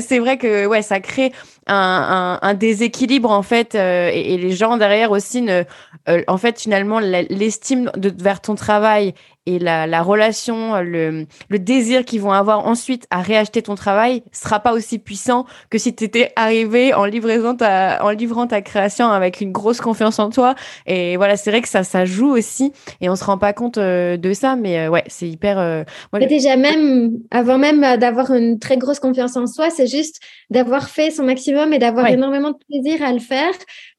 c'est 0.00 0.18
vrai 0.18 0.38
que 0.38 0.66
ouais, 0.66 0.82
ça 0.82 1.00
crée 1.00 1.32
un, 1.66 2.38
un, 2.42 2.54
déséquilibre 2.54 3.30
en 3.30 3.42
fait 3.42 3.74
et, 3.74 4.36
les 4.36 4.52
gens 4.52 4.76
derrière 4.76 5.10
aussi 5.10 5.42
ne 5.42 5.64
euh, 6.08 6.22
en 6.26 6.36
fait, 6.36 6.60
finalement, 6.60 6.98
l'estime 6.98 7.90
vers 7.96 8.40
ton 8.40 8.54
travail 8.54 9.14
et 9.46 9.58
la, 9.58 9.86
la 9.86 10.02
relation, 10.02 10.80
le, 10.80 11.26
le 11.48 11.58
désir 11.58 12.04
qu'ils 12.04 12.20
vont 12.20 12.32
avoir 12.32 12.66
ensuite 12.66 13.06
à 13.10 13.22
réacheter 13.22 13.62
ton 13.62 13.74
travail 13.74 14.22
sera 14.32 14.60
pas 14.60 14.72
aussi 14.72 14.98
puissant 14.98 15.46
que 15.70 15.78
si 15.78 15.94
tu 15.94 16.04
étais 16.04 16.32
arrivé 16.36 16.51
en, 16.94 17.04
livraison 17.04 17.54
ta, 17.56 18.04
en 18.04 18.10
livrant 18.10 18.46
ta 18.46 18.62
création 18.62 19.08
avec 19.08 19.40
une 19.40 19.52
grosse 19.52 19.80
confiance 19.80 20.18
en 20.18 20.30
toi. 20.30 20.54
Et 20.86 21.16
voilà, 21.16 21.36
c'est 21.36 21.50
vrai 21.50 21.62
que 21.62 21.68
ça, 21.68 21.84
ça 21.84 22.04
joue 22.04 22.30
aussi 22.30 22.72
et 23.00 23.08
on 23.08 23.16
se 23.16 23.24
rend 23.24 23.38
pas 23.38 23.52
compte 23.52 23.78
euh, 23.78 24.16
de 24.16 24.32
ça, 24.32 24.56
mais 24.56 24.78
euh, 24.80 24.90
ouais, 24.90 25.04
c'est 25.06 25.28
hyper. 25.28 25.58
Euh, 25.58 25.84
déjà, 26.28 26.56
même 26.56 27.12
avant 27.30 27.58
même 27.58 27.80
d'avoir 27.98 28.32
une 28.32 28.58
très 28.58 28.76
grosse 28.76 29.00
confiance 29.00 29.36
en 29.36 29.46
soi, 29.46 29.70
c'est 29.70 29.86
juste 29.86 30.20
d'avoir 30.50 30.88
fait 30.88 31.10
son 31.10 31.24
maximum 31.24 31.72
et 31.72 31.78
d'avoir 31.78 32.06
énormément 32.08 32.50
de 32.50 32.58
plaisir 32.68 33.02
à 33.02 33.12
le 33.12 33.20
faire 33.20 33.52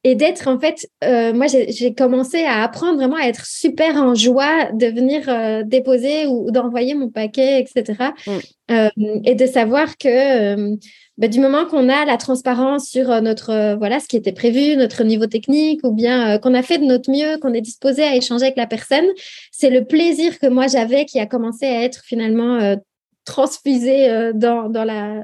et 0.03 0.15
d'être 0.15 0.47
en 0.47 0.59
fait, 0.59 0.87
moi 1.33 1.47
j'ai 1.47 1.93
commencé 1.93 2.43
à 2.43 2.63
apprendre 2.63 2.95
vraiment 2.95 3.15
à 3.15 3.27
être 3.27 3.45
super 3.45 3.95
en 3.95 4.15
joie 4.15 4.71
de 4.73 4.87
venir 4.87 5.65
déposer 5.65 6.27
ou, 6.27 6.51
d'envoyer 6.51 6.93
mon 6.93 7.09
paquet, 7.09 7.59
etc. 7.61 8.11
Mm. 8.27 8.87
Et 9.25 9.35
de 9.35 9.45
savoir 9.45 9.97
que 9.97 10.77
bah, 11.17 11.27
du 11.27 11.39
moment 11.39 11.65
qu'on 11.65 11.89
a 11.89 12.05
la 12.05 12.17
transparence 12.17 12.87
sur 12.87 13.09
notre 13.21 13.75
voilà 13.77 13.99
ce 13.99 14.07
qui 14.07 14.17
était 14.17 14.31
prévu, 14.31 14.75
notre 14.75 15.03
niveau 15.03 15.27
technique, 15.27 15.81
ou 15.83 15.91
bien 15.91 16.37
qu'on 16.39 16.53
a 16.53 16.63
fait 16.63 16.79
de 16.79 16.85
notre 16.85 17.11
mieux, 17.11 17.37
qu'on 17.39 17.53
est 17.53 17.61
disposé 17.61 18.03
à 18.03 18.15
échanger 18.15 18.45
avec 18.45 18.57
la 18.57 18.67
personne, 18.67 19.05
c'est 19.51 19.69
le 19.69 19.85
plaisir 19.85 20.39
que 20.39 20.47
moi 20.47 20.67
j'avais 20.67 21.05
qui 21.05 21.19
a 21.19 21.25
commencé 21.25 21.65
à 21.65 21.83
être 21.83 22.03
finalement 22.03 22.75
transfusé 23.25 24.31
dans, 24.33 24.69
dans 24.69 24.83
la 24.83 25.23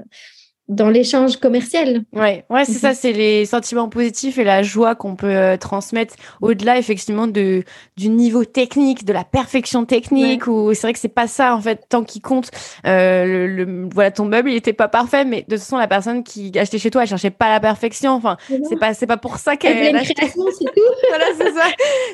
dans 0.70 0.90
l'échange 0.90 1.38
commercial. 1.38 2.04
Ouais, 2.14 2.46
ouais, 2.52 2.64
c'est 2.64 2.74
ça, 2.74 2.90
mhm. 2.90 2.96
c'est 2.96 3.12
les 3.12 3.46
sentiments 3.46 3.90
positifs 3.90 4.38
et 4.38 4.44
la 4.44 4.62
joie 4.62 4.94
qu'on 4.94 5.16
peut 5.16 5.36
euh, 5.36 5.58
transmettre 5.58 6.14
au-delà 6.42 6.78
effectivement 6.78 7.28
de 7.28 7.64
du 7.98 8.10
niveau 8.10 8.46
technique, 8.46 9.04
de 9.04 9.12
la 9.12 9.24
perfection 9.24 9.86
technique. 9.86 10.46
Ou 10.46 10.74
c'est 10.76 10.82
vrai 10.82 10.94
que 10.94 11.00
c'est 11.00 11.08
pas 11.08 11.28
ça 11.28 11.56
en 11.56 11.62
fait 11.62 11.86
tant 11.90 12.04
qu'il 12.04 12.22
compte. 12.22 12.52
Euh, 12.86 13.48
le, 13.48 13.90
voilà, 13.92 14.12
ton 14.12 14.26
meuble 14.26 14.52
il 14.52 14.56
était 14.56 14.74
pas 14.74 14.88
parfait, 14.88 15.26
mais 15.26 15.38
de 15.38 15.56
toute 15.56 15.60
façon 15.60 15.78
la 15.78 15.88
personne 15.88 16.24
qui 16.24 16.58
achetait 16.58 16.78
chez 16.78 16.92
toi, 16.92 17.02
elle 17.02 17.10
cherchait 17.10 17.32
pas 17.32 17.50
la 17.50 17.60
perfection. 17.60 18.12
Enfin, 18.12 18.38
c'est 18.70 18.80
pas 18.80 18.94
c'est 18.94 19.08
pas 19.08 19.18
pour 19.18 19.38
ça 19.38 19.58
qu'elle 19.58 19.96
achetait. 19.96 20.28
voilà, 21.10 21.26
c'est 21.36 21.52
ça, 21.52 21.66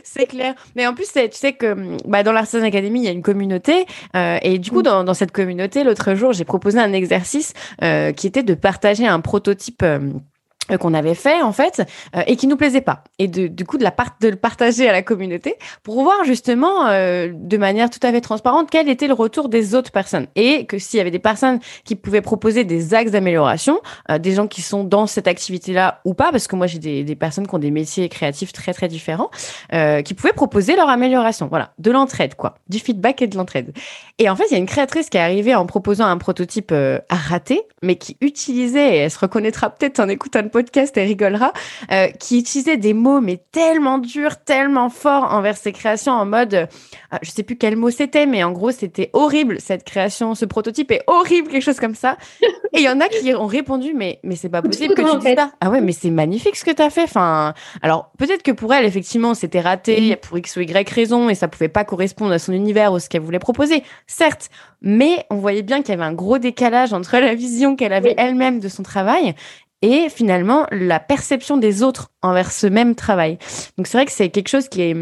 c'est 0.04 0.26
clair. 0.28 0.56
Mais 0.78 0.88
en 0.88 0.94
plus, 0.94 1.12
tu 1.12 1.22
sais 1.32 1.52
que 1.52 1.76
bah, 2.06 2.24
dans 2.24 2.32
l'Artisan 2.32 2.64
Academy, 2.64 3.02
il 3.02 3.06
y 3.06 3.10
a 3.10 3.12
une 3.12 3.22
communauté 3.22 3.86
euh, 4.16 4.38
et 4.42 4.60
du 4.60 4.72
coup 4.72 4.80
mm. 4.80 4.84
dans, 4.84 5.04
dans 5.04 5.14
cette 5.14 5.34
communauté, 5.34 5.84
l'autre 5.84 6.16
jour, 6.16 6.32
j'ai 6.32 6.46
proposé 6.46 6.80
un 6.80 6.94
exercice 6.94 7.54
qui 8.16 8.28
était 8.28 8.45
de 8.46 8.54
partager 8.54 9.08
un 9.08 9.20
prototype 9.20 9.84
euh, 9.84 10.12
qu'on 10.80 10.94
avait 10.94 11.16
fait 11.16 11.42
en 11.42 11.52
fait 11.52 11.84
euh, 12.16 12.24
et 12.28 12.36
qui 12.36 12.48
nous 12.48 12.58
plaisait 12.58 12.82
pas. 12.82 13.04
Et 13.20 13.28
de, 13.28 13.48
du 13.48 13.66
coup 13.66 13.78
de 13.78 13.84
la 13.84 13.92
part 13.92 14.16
de 14.20 14.30
le 14.30 14.36
partager 14.36 14.90
à 14.90 14.92
la 14.92 15.02
communauté 15.02 15.56
pour 15.84 16.02
voir 16.04 16.24
justement 16.26 16.88
euh, 16.88 17.30
de 17.34 17.58
manière 17.58 17.90
tout 17.90 18.00
à 18.02 18.12
fait 18.12 18.22
transparente 18.22 18.70
quel 18.72 18.90
était 18.90 19.08
le 19.08 19.14
retour 19.14 19.50
des 19.50 19.76
autres 19.76 19.92
personnes. 19.92 20.28
Et 20.36 20.66
que 20.66 20.80
s'il 20.80 20.98
y 20.98 21.02
avait 21.02 21.12
des 21.12 21.20
personnes 21.20 21.60
qui 21.84 21.96
pouvaient 21.96 22.22
proposer 22.22 22.64
des 22.64 22.94
axes 22.94 23.12
d'amélioration 23.12 23.80
des 24.20 24.34
gens 24.34 24.48
qui 24.48 24.62
sont 24.62 24.84
dans 24.84 25.08
cette 25.08 25.28
activité 25.28 25.74
là 25.74 26.02
ou 26.06 26.14
pas 26.14 26.32
parce 26.32 26.48
que 26.48 26.56
moi 26.56 26.68
j'ai 26.68 26.80
des, 26.80 27.04
des, 27.04 27.16
personnes 27.16 27.48
qui 27.48 27.56
ont 27.56 27.60
des 27.60 27.72
métiers 27.72 28.10
créatifs 28.10 28.54
très 28.54 28.74
très 28.74 28.88
différents 28.88 29.30
qui 30.04 30.14
pouvaient 30.14 30.34
proposer 30.34 30.76
leur 30.76 30.90
amélioration. 30.90 31.48
Voilà. 31.48 31.74
De 31.80 31.92
l'entraide 31.92 32.36
quoi. 32.36 32.56
Du 32.70 32.80
feedback 32.80 33.22
et 33.22 33.28
de 33.28 33.38
l'entraide. 33.38 33.74
Et 34.20 34.30
en 34.30 34.36
fait 34.36 34.46
il 34.50 34.54
y 34.54 34.56
a 34.56 34.60
une 34.60 34.66
créatrice 34.66 35.10
qui 35.10 35.18
est 35.18 35.22
arrivée 35.22 35.56
en 35.56 35.66
proposant 35.66 36.06
un 36.06 36.18
prototype 36.18 36.72
à 36.72 37.16
rater 37.16 37.62
mais 37.82 37.96
qui 37.96 38.18
utilisait 38.22 38.96
et 38.96 38.98
elle 38.98 39.12
se 39.12 39.20
reconnaîtra 39.20 39.70
peut-être 39.70 40.00
en 40.00 40.10
écoutant 40.10 40.42
podcast 40.56 40.96
et 40.96 41.04
rigolera, 41.04 41.52
euh, 41.92 42.08
qui 42.18 42.40
utilisait 42.40 42.78
des 42.78 42.94
mots 42.94 43.20
mais 43.20 43.42
tellement 43.52 43.98
durs, 43.98 44.38
tellement 44.38 44.90
forts 44.90 45.34
envers 45.34 45.58
ses 45.58 45.74
créations 45.74 46.14
en 46.14 46.26
mode, 46.26 46.54
euh, 46.54 46.66
je 47.24 47.30
sais 47.30 47.44
plus 47.44 47.58
quel 47.58 47.76
mot 47.76 47.90
c'était, 47.90 48.26
mais 48.26 48.42
en 48.42 48.54
gros 48.54 48.72
c'était 48.72 49.10
horrible 49.12 49.60
cette 49.60 49.84
création, 49.84 50.34
ce 50.34 50.46
prototype 50.46 50.92
est 50.92 51.04
horrible, 51.08 51.50
quelque 51.50 51.62
chose 51.62 51.82
comme 51.82 51.94
ça. 51.94 52.16
Et 52.72 52.80
il 52.80 52.84
y 52.84 52.88
en 52.88 53.02
a 53.02 53.10
qui 53.10 53.34
ont 53.34 53.48
répondu, 53.48 53.94
mais 53.94 54.20
mais 54.24 54.38
c'est 54.38 54.48
pas 54.48 54.62
possible 54.62 54.94
que 54.94 55.02
tu 55.02 55.20
dises 55.20 55.36
ça. 55.36 55.52
Ah 55.60 55.70
ouais, 55.70 55.82
mais 55.82 55.92
c'est 55.92 56.10
magnifique 56.10 56.56
ce 56.56 56.64
que 56.64 56.72
tu 56.72 56.82
as 56.82 56.90
fait. 56.90 57.04
Enfin, 57.04 57.54
alors 57.82 58.12
peut-être 58.18 58.42
que 58.42 58.52
pour 58.52 58.74
elle 58.74 58.86
effectivement 58.86 59.34
c'était 59.34 59.60
raté 59.60 60.16
pour 60.16 60.38
x 60.38 60.56
ou 60.56 60.62
y 60.62 60.90
raison 60.90 61.28
et 61.28 61.36
ça 61.36 61.50
pouvait 61.50 61.68
pas 61.68 61.84
correspondre 61.84 62.32
à 62.32 62.40
son 62.40 62.54
univers 62.54 62.94
ou 62.94 63.00
ce 63.00 63.10
qu'elle 63.10 63.24
voulait 63.24 63.40
proposer, 63.40 63.84
certes. 64.08 64.50
Mais 64.82 65.26
on 65.30 65.36
voyait 65.36 65.64
bien 65.64 65.82
qu'il 65.82 65.90
y 65.90 65.98
avait 65.98 66.04
un 66.04 66.14
gros 66.14 66.38
décalage 66.38 66.94
entre 66.94 67.18
la 67.18 67.34
vision 67.34 67.76
qu'elle 67.76 67.94
avait 67.94 68.14
elle-même 68.18 68.60
de 68.60 68.70
son 68.70 68.84
travail 68.84 69.34
et 69.86 70.10
finalement 70.10 70.66
la 70.72 71.00
perception 71.00 71.58
des 71.58 71.84
autres 71.84 72.10
envers 72.24 72.52
ce 72.52 72.66
même 72.66 72.96
travail. 72.96 73.38
Donc 73.78 73.86
c'est 73.86 73.98
vrai 73.98 74.06
que 74.06 74.12
c'est 74.12 74.30
quelque 74.30 74.48
chose 74.48 74.68
qui 74.68 74.82
est 74.82 74.96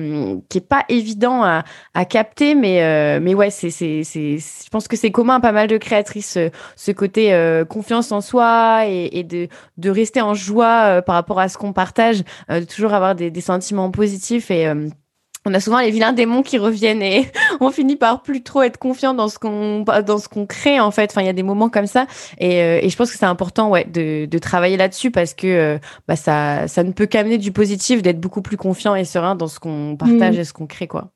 qui 0.50 0.58
est 0.58 0.68
pas 0.68 0.84
évident 0.90 1.42
à, 1.42 1.64
à 1.94 2.04
capter, 2.04 2.54
mais 2.54 2.84
euh, 2.84 3.20
mais 3.22 3.34
ouais 3.34 3.50
c'est 3.50 3.70
c'est 3.70 4.04
c'est 4.04 4.38
je 4.40 4.70
pense 4.70 4.90
que 4.90 4.98
c'est 4.98 5.12
commun 5.12 5.36
à 5.36 5.40
pas 5.40 5.54
mal 5.54 5.68
de 5.68 5.78
créatrices 5.78 6.38
ce, 6.76 6.92
côté 6.92 7.34
euh, 7.34 7.64
confiance 7.64 8.12
en 8.12 8.20
soi 8.20 8.86
et, 8.88 9.20
et, 9.20 9.24
de 9.24 9.48
de 9.78 9.90
rester 9.90 10.22
en 10.22 10.34
joie 10.34 10.98
euh, 10.98 11.02
par 11.02 11.16
rapport 11.16 11.40
à 11.40 11.48
ce 11.48 11.58
qu'on 11.58 11.72
partage, 11.72 12.24
de 12.50 12.66
toujours 12.66 12.94
avoir 12.94 13.16
des, 13.16 13.32
des 13.32 13.42
sentiments 13.42 13.90
positifs 13.90 14.52
et 14.52 14.72
on 15.46 15.54
a 15.54 15.60
souvent 15.60 15.80
les 15.80 15.92
vilains 15.92 16.14
démons 16.14 16.42
qui 16.42 16.58
reviennent 16.58 17.02
et 17.02 17.32
on 17.60 17.70
finit 17.72 17.96
par 17.96 18.22
plus 18.22 18.44
trop 18.44 18.62
être 18.62 18.78
confiant 18.78 19.14
dans 19.14 19.28
ce 19.28 19.40
qu'on 19.40 19.82
dans 19.82 20.18
ce 20.18 20.30
qu'on 20.30 20.46
crée 20.46 20.80
en 20.80 20.92
fait. 20.92 21.12
Enfin, 21.12 21.22
il 21.22 21.26
y 21.26 21.30
a 21.30 21.34
des 21.34 21.44
moments 21.44 21.70
comme 21.70 21.88
ça 21.88 22.08
et, 22.38 22.62
euh, 22.62 22.80
et 22.82 22.90
je 22.90 22.96
pense 22.98 23.12
que 23.12 23.18
c'est 23.18 23.26
important 23.26 23.70
ouais 23.70 23.86
de, 23.86 24.26
de 24.26 24.38
travailler 24.38 24.78
là-dessus 24.78 25.12
parce 25.12 25.34
que 25.34 25.48
euh, 25.48 25.78
bah 26.08 26.16
ça 26.16 26.68
ça 26.68 26.84
ne 26.84 26.92
peut 26.92 27.06
qu'amener 27.06 27.38
du 27.38 27.52
positif 27.52 28.02
d'être 28.02 28.20
beaucoup 28.20 28.42
plus 28.42 28.58
confiant 28.58 28.96
et 28.96 29.06
serein 29.06 29.36
dans 29.36 29.48
ce 29.48 29.60
qu'on 29.60 29.96
partage 29.98 30.38
mmh. 30.38 30.40
et 30.40 30.44
ce 30.44 30.54
qu'on 30.54 30.68
crée 30.68 30.88
quoi. 30.88 31.12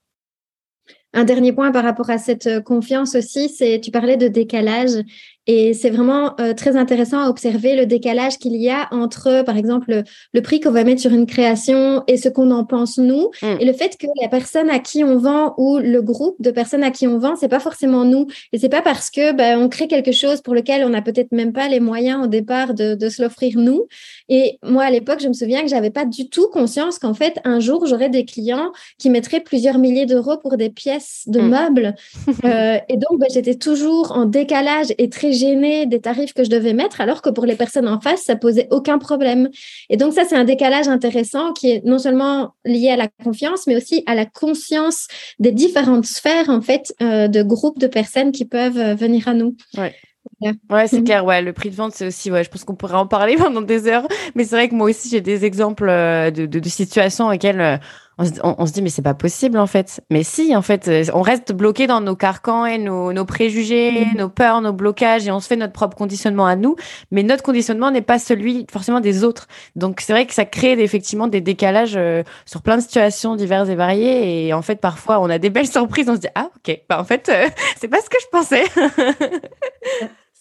Un 1.14 1.24
dernier 1.24 1.54
point 1.54 1.72
par 1.72 1.84
rapport 1.84 2.10
à 2.10 2.18
cette 2.18 2.48
euh, 2.48 2.62
confiance 2.62 3.16
aussi, 3.16 3.50
c'est 3.50 3.80
tu 3.82 3.92
parlais 3.92 4.18
de 4.18 4.28
décalage 4.28 5.04
et 5.48 5.74
c'est 5.74 5.90
vraiment 5.90 6.36
euh, 6.40 6.54
très 6.54 6.76
intéressant 6.76 7.22
à 7.22 7.30
observer 7.30 7.76
le 7.76 7.86
décalage 7.86 8.38
qu'il 8.38 8.56
y 8.56 8.70
a 8.70 8.88
entre, 8.92 9.44
par 9.44 9.58
exemple, 9.58 10.04
le, 10.34 10.42
prix 10.42 10.60
qu'on 10.60 10.72
va 10.72 10.84
mettre 10.84 11.02
sur 11.02 11.12
une 11.12 11.26
création 11.26 12.04
et 12.08 12.18
ce 12.18 12.30
qu'on 12.30 12.52
en 12.52 12.66
pense 12.66 12.98
nous, 12.98 13.32
mm. 13.42 13.58
et 13.60 13.66
le 13.66 13.74
fait 13.74 13.98
que 13.98 14.08
la 14.22 14.28
personne 14.28 14.70
à 14.70 14.80
qui 14.80 15.04
on 15.04 15.18
vend 15.18 15.54
ou 15.58 15.80
le 15.80 16.02
groupe 16.02 16.36
de 16.42 16.52
personnes 16.52 16.84
à 16.84 16.92
qui 16.92 17.08
on 17.08 17.18
vend, 17.18 17.36
c'est 17.36 17.48
pas 17.48 17.60
forcément 17.60 18.06
nous, 18.06 18.28
et 18.54 18.60
c'est 18.60 18.70
pas 18.70 18.82
parce 18.82 19.10
que 19.10 19.34
ben, 19.34 19.60
on 19.60 19.70
crée 19.70 19.88
quelque 19.88 20.12
chose 20.12 20.42
pour 20.42 20.54
lequel 20.54 20.84
on 20.84 20.90
n'a 20.90 21.02
peut-être 21.02 21.32
même 21.32 21.54
pas 21.54 21.68
les 21.68 21.80
moyens 21.80 22.26
au 22.26 22.28
départ 22.28 22.74
de, 22.74 22.96
de 22.96 23.10
se 23.10 23.22
l'offrir 23.22 23.58
nous. 23.58 23.88
Et 24.30 24.60
moi, 24.64 24.84
à 24.84 24.92
l'époque, 24.92 25.20
je 25.22 25.28
me 25.28 25.34
souviens 25.34 25.62
que 25.62 25.70
j'avais 25.70 25.90
pas 25.90 26.06
du 26.06 26.30
tout 26.30 26.48
conscience 26.50 27.00
qu'en 27.00 27.14
fait, 27.14 27.40
un 27.44 27.60
jour, 27.60 27.86
j'aurais 27.86 28.10
des 28.10 28.26
clients 28.26 28.72
qui 28.98 29.10
mettraient 29.10 29.40
plusieurs 29.40 29.78
milliers 29.78 30.06
d'euros 30.06 30.38
pour 30.38 30.58
des 30.58 30.70
pièces 30.70 31.24
de 31.28 31.40
mm. 31.40 31.50
meubles, 31.50 31.96
euh, 32.46 32.78
et 32.90 32.98
donc 32.98 33.20
ben, 33.20 33.28
j'étais 33.34 33.56
toujours 33.56 34.12
en 34.12 34.26
décalage 34.26 34.88
et 34.98 35.10
très 35.10 35.34
gênée 35.34 35.86
des 35.86 36.00
tarifs 36.00 36.34
que 36.34 36.44
je 36.44 36.50
devais 36.50 36.74
mettre, 36.74 37.02
alors 37.02 37.22
que 37.22 37.30
pour 37.30 37.46
les 37.46 37.56
personnes 37.56 37.88
en 37.88 38.00
face, 38.00 38.24
ça 38.24 38.36
posait 38.36 38.68
aucun 38.72 38.98
problème. 38.98 39.50
Et 39.90 39.98
donc 39.98 40.14
ça, 40.14 40.24
c'est 40.28 40.36
un 40.36 40.44
décalage 40.44 40.88
intéressant 40.88 41.54
qui 41.54 41.72
est 41.72 41.86
non 41.86 42.00
seulement 42.00 42.54
lié 42.66 42.90
à 42.90 42.98
la 42.98 43.08
confiance, 43.24 43.68
mais 43.68 43.76
aussi 43.76 44.04
à 44.06 44.16
la 44.16 44.26
conscience 44.26 45.08
des 45.40 45.52
différentes 45.52 46.06
sphères 46.06 46.50
en 46.50 46.62
fait 46.62 46.94
euh, 47.02 47.28
de 47.28 47.44
groupes 47.44 47.80
de 47.80 47.88
personnes 47.88 48.32
qui 48.32 48.46
peuvent 48.46 48.78
euh, 48.78 48.96
venir 48.96 49.28
à 49.28 49.34
nous. 49.34 49.56
Ouais. 49.78 49.94
Ouais, 50.42 50.88
c'est 50.88 51.00
mhm. 51.00 51.04
clair. 51.04 51.26
Ouais, 51.26 51.42
le 51.42 51.54
prix 51.54 51.70
de 51.70 51.76
vente, 51.76 51.94
c'est 51.94 52.08
aussi. 52.08 52.32
Ouais, 52.32 52.44
je 52.44 52.50
pense 52.50 52.64
qu'on 52.64 52.76
pourrait 52.76 52.96
en 52.96 53.08
parler 53.08 53.36
pendant 53.38 53.62
des 53.62 53.88
heures. 53.88 54.08
Mais 54.36 54.44
c'est 54.44 54.56
vrai 54.56 54.70
que 54.70 54.76
moi 54.76 54.90
aussi, 54.90 55.10
j'ai 55.10 55.22
des 55.22 55.46
exemples 55.46 55.90
euh, 55.90 56.32
de, 56.32 56.46
de, 56.46 56.60
de 56.60 56.70
situations 56.70 57.28
auxquelles 57.28 57.80
on 58.20 58.66
se, 58.66 58.74
dit 58.74 58.82
mais 58.82 58.90
c'est 58.90 59.04
pas 59.04 59.14
possible 59.14 59.60
en 59.60 59.68
fait. 59.68 60.02
Mais 60.10 60.24
si 60.24 60.56
en 60.56 60.62
fait, 60.62 60.88
euh, 60.88 61.04
on 61.14 61.22
reste 61.22 61.54
bloqué 61.54 61.86
dans 61.86 62.02
nos 62.02 62.16
carcans 62.16 62.66
et 62.66 62.78
nos, 62.80 63.14
nos 63.14 63.26
préjugés, 63.26 64.06
mm. 64.06 64.18
nos 64.18 64.30
peurs, 64.30 64.62
nos 64.62 64.74
blocages 64.74 65.28
et 65.28 65.32
on 65.32 65.40
se 65.40 65.48
fait 65.48 65.56
notre 65.56 65.74
propre 65.74 65.96
conditionnement 65.96 66.48
à 66.48 66.56
nous. 66.56 66.76
Mais 67.12 67.22
notre 67.22 67.44
conditionnement 67.44 67.92
n'est 67.92 68.02
pas 68.02 68.18
celui 68.18 68.66
forcément 68.72 69.02
des 69.02 69.24
autres. 69.24 69.48
Donc 69.76 70.02
c'est 70.02 70.14
vrai 70.14 70.26
que 70.26 70.34
ça 70.34 70.46
crée 70.46 70.72
effectivement 70.82 71.28
des 71.28 71.42
décalages 71.42 71.96
euh, 71.96 72.24
sur 72.46 72.62
plein 72.64 72.78
de 72.78 72.82
situations 72.82 73.36
diverses 73.36 73.70
et 73.70 73.76
variées. 73.76 74.48
Et 74.48 74.54
en 74.54 74.64
fait 74.64 74.78
parfois 74.78 75.20
on 75.20 75.30
a 75.30 75.38
des 75.38 75.52
belles 75.52 75.68
surprises. 75.72 76.10
On 76.10 76.16
se 76.16 76.22
dit 76.22 76.30
ah 76.34 76.50
ok, 76.56 76.80
bah 76.90 77.00
en 77.00 77.04
fait 77.04 77.30
euh, 77.30 77.48
c'est 77.78 77.88
pas 77.88 78.02
ce 78.02 78.10
que 78.10 78.18
je 78.20 78.28
pensais. 78.32 78.64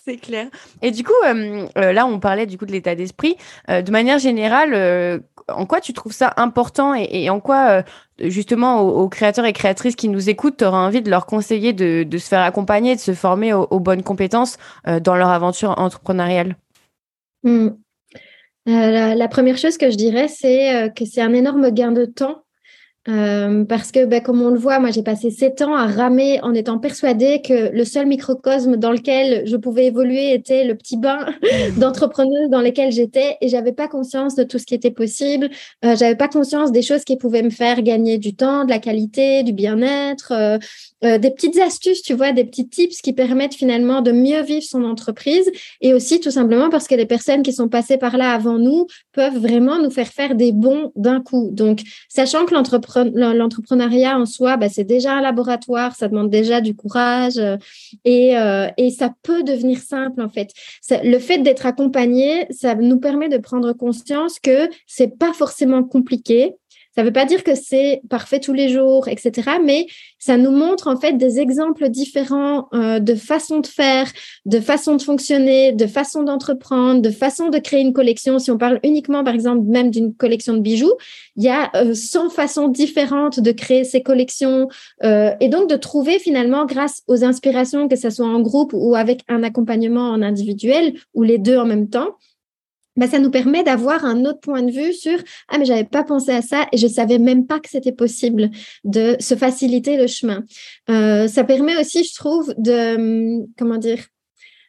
C'est 0.07 0.19
clair. 0.19 0.47
Et 0.83 0.93
du 0.93 1.03
coup, 1.03 1.13
là, 1.75 2.07
on 2.07 2.21
parlait 2.21 2.47
du 2.47 2.59
coup 2.59 2.67
de 2.67 2.73
l'état 2.73 2.95
d'esprit. 2.95 3.37
de 3.69 3.91
manière 3.91 4.19
générale, 4.19 5.21
en 5.49 5.67
quoi 5.67 5.81
tu 5.81 5.93
trouves 5.93 6.13
ça 6.13 6.33
important 6.37 6.95
et, 6.95 7.31
en 7.31 7.41
quoi, 7.41 7.71
euh, 7.71 7.83
justement, 8.21 8.81
aux, 8.81 9.09
créateurs 9.09 9.45
et 9.45 9.53
créatrices 9.53 9.97
qui 9.97 10.09
nous 10.09 10.29
écoutent, 10.29 10.59
tu 10.59 10.65
auras 10.65 10.85
envie 10.85 11.03
de 11.03 11.11
leur 11.11 11.27
conseiller 11.27 11.73
de, 11.73 12.07
se 12.19 12.29
faire 12.29 12.43
accompagner, 12.43 12.95
de 12.95 13.01
se 13.01 13.15
former 13.15 13.53
aux, 13.53 13.81
bonnes 13.81 14.03
compétences 14.03 14.59
euh, 14.89 15.01
dans 15.01 15.17
leur 15.17 15.29
aventure 15.29 15.79
entrepreneuriale? 15.79 16.57
Hmm. 17.43 17.69
euh, 18.69 19.15
la, 19.15 19.29
première 19.29 19.57
chose 19.57 19.79
que 19.79 19.91
je 19.91 19.97
dirais, 19.97 20.29
c'est 20.29 20.93
que 20.97 21.05
c'est 21.05 21.21
un 21.21 21.33
énorme 21.33 21.71
gain 21.71 21.93
de 21.93 22.07
temps 22.07 22.43
euh, 23.09 23.65
parce 23.65 23.93
que, 23.93 24.05
ben, 24.05 24.21
comme 24.21 24.43
on 24.43 24.51
le 24.51 24.59
voit, 24.59 24.79
moi, 24.81 24.91
j'ai 24.91 25.03
passé 25.03 25.31
sept 25.31 25.63
ans 25.63 25.75
à 25.75 25.87
ramer 25.87 26.41
en 26.43 26.55
étant 26.55 26.79
persuadée 26.79 27.41
que 27.41 27.71
le 27.73 27.85
seul 27.85 28.07
microcosme 28.07 28.77
dans 28.77 28.91
lequel 28.91 29.47
je 29.47 29.57
pouvais 29.57 29.87
évoluer 29.87 30.35
était 30.35 30.65
le 30.65 30.75
petit 30.75 30.97
bain 30.97 31.19
mmh. 31.21 31.79
d'entrepreneuse 31.79 32.51
dans 32.51 32.61
lequel 32.61 32.91
j'étais 32.91 33.37
et 33.41 33.49
j'avais 33.49 33.73
pas 33.73 33.87
conscience 33.89 34.35
de 34.35 34.43
tout 34.43 34.59
ce 34.59 34.67
qui 34.67 34.75
était 34.75 34.91
possible. 34.91 35.51
Euh, 35.85 35.95
j'avais 35.97 36.17
pas 36.17 36.29
conscience 36.29 36.73
des 36.73 36.83
choses 36.83 37.05
qui 37.05 37.17
pouvaient 37.17 37.43
me 37.43 37.51
faire 37.51 37.83
gagner 37.83 38.19
du 38.19 38.35
temps, 38.35 38.65
de 38.65 38.71
la 38.71 38.79
qualité, 38.79 39.43
du 39.43 39.53
bien-être, 39.53 40.33
euh, 40.33 40.59
euh, 41.07 41.19
des 41.19 41.31
petites 41.31 41.59
astuces, 41.59 42.03
tu 42.03 42.15
vois, 42.15 42.33
des 42.33 42.45
petits 42.45 42.69
tips 42.69 43.01
qui 43.01 43.13
permettent 43.13 43.55
finalement 43.55 44.03
de 44.03 44.13
mieux 44.13 44.43
vivre 44.43 44.65
son 44.65 44.85
entreprise 44.85 45.51
et 45.81 45.95
aussi 45.95 46.21
tout 46.21 46.31
simplement 46.31 46.69
parce 46.69 46.89
que 46.89 46.95
les 46.95 47.07
personnes 47.07 47.43
qui 47.43 47.53
sont 47.53 47.69
passées 47.69 47.97
par 47.97 48.17
là 48.17 48.33
avant 48.33 48.59
nous 48.59 48.87
peuvent 49.13 49.39
vraiment 49.39 49.79
nous 49.79 49.91
faire 49.91 50.09
faire 50.09 50.35
des 50.35 50.53
bons 50.53 50.93
d'un 50.97 51.21
coup. 51.21 51.51
Donc, 51.53 51.83
sachant 52.09 52.45
que 52.45 52.55
l'entrepreneuriat 52.55 54.19
en 54.19 54.27
soi, 54.27 54.57
bah, 54.57 54.69
c'est 54.69 54.85
déjà 54.85 55.15
un 55.15 55.21
laboratoire, 55.21 55.95
ça 55.95 56.09
demande 56.09 56.31
déjà 56.31 56.61
du 56.61 56.75
courage 56.75 57.39
euh, 57.39 57.57
et, 58.05 58.37
euh, 58.37 58.69
et 58.77 58.91
ça 58.91 59.13
peut 59.23 59.43
devenir 59.43 59.79
simple 59.79 60.21
en 60.23 60.29
fait. 60.29 60.51
Le 60.91 61.19
fait 61.19 61.39
d'être 61.39 61.67
accompagné, 61.67 62.47
ça 62.51 62.75
nous 62.75 62.99
permet 62.99 63.29
de 63.29 63.39
prendre 63.39 63.73
conscience 63.73 64.39
que 64.41 64.69
c'est 64.87 65.19
pas 65.19 65.33
forcément 65.33 65.85
compliqué 65.85 66.55
ça 66.97 67.03
ne 67.03 67.09
veut 67.09 67.13
pas 67.13 67.27
dire 67.27 67.45
que 67.45 67.55
c'est 67.55 68.01
parfait 68.09 68.41
tous 68.41 68.55
les 68.55 68.71
jours, 68.71 69.07
etc. 69.09 69.33
Mais 69.63 69.87
ça 70.19 70.39
nous 70.39 70.51
montre 70.51 70.89
en 70.89 70.97
fait 70.97 71.13
des 71.13 71.39
exemples 71.39 71.91
différents 71.91 72.69
euh, 72.73 73.01
de 73.01 73.15
façon 73.15 73.61
de 73.61 73.67
faire, 73.67 74.11
de 74.47 74.61
façon 74.61 74.97
de 74.97 75.03
fonctionner, 75.03 75.73
de 75.73 75.87
façon 75.87 76.23
d'entreprendre, 76.23 77.03
de 77.03 77.11
façon 77.11 77.51
de 77.51 77.59
créer 77.59 77.83
une 77.83 77.93
collection. 77.93 78.39
Si 78.39 78.51
on 78.51 78.57
parle 78.57 78.81
uniquement, 78.83 79.25
par 79.25 79.35
exemple, 79.35 79.65
même 79.67 79.91
d'une 79.91 80.15
collection 80.15 80.55
de 80.55 80.61
bijoux, 80.61 80.95
il 81.37 81.45
y 81.45 81.51
a 81.51 81.71
100 81.93 82.27
euh, 82.27 82.29
façons 82.31 82.69
différentes 82.69 83.41
de 83.41 83.53
créer 83.53 83.85
ces 83.85 84.03
collections 84.03 84.69
euh, 85.05 85.35
et 85.41 85.51
donc 85.51 85.69
de 85.69 85.77
trouver 85.77 86.19
finalement, 86.19 86.65
grâce 86.65 87.03
aux 87.09 87.25
inspirations, 87.25 87.89
que 87.89 87.97
ce 87.97 88.09
soit 88.09 88.27
en 88.27 88.41
groupe 88.41 88.73
ou 88.73 88.95
avec 88.95 89.21
un 89.29 89.43
accompagnement 89.43 90.09
en 90.09 90.23
individuel 90.23 90.95
ou 91.13 91.23
les 91.23 91.37
deux 91.37 91.59
en 91.59 91.67
même 91.67 91.91
temps, 91.91 92.17
bah, 92.97 93.07
ça 93.07 93.19
nous 93.19 93.31
permet 93.31 93.63
d'avoir 93.63 94.05
un 94.05 94.25
autre 94.25 94.41
point 94.41 94.63
de 94.63 94.71
vue 94.71 94.93
sur 94.93 95.19
ah 95.49 95.59
mais 95.59 95.65
j'avais 95.65 95.85
pas 95.85 96.05
pensé 96.05 96.31
à 96.33 96.43
ça 96.43 96.67
et 96.73 96.77
je 96.77 96.87
savais 96.87 97.19
même 97.19 97.47
pas 97.47 97.61
que 97.61 97.69
c'était 97.69 97.93
possible 97.93 98.51
de 98.85 99.17
se 99.21 99.35
faciliter 99.35 99.97
le 99.97 100.07
chemin. 100.07 100.45
Euh, 100.91 101.29
ça 101.29 101.45
permet 101.45 101.77
aussi, 101.77 102.05
je 102.05 102.15
trouve, 102.15 102.55
de 102.59 102.97
hum, 103.41 103.47
comment 103.59 103.79
dire 103.79 104.05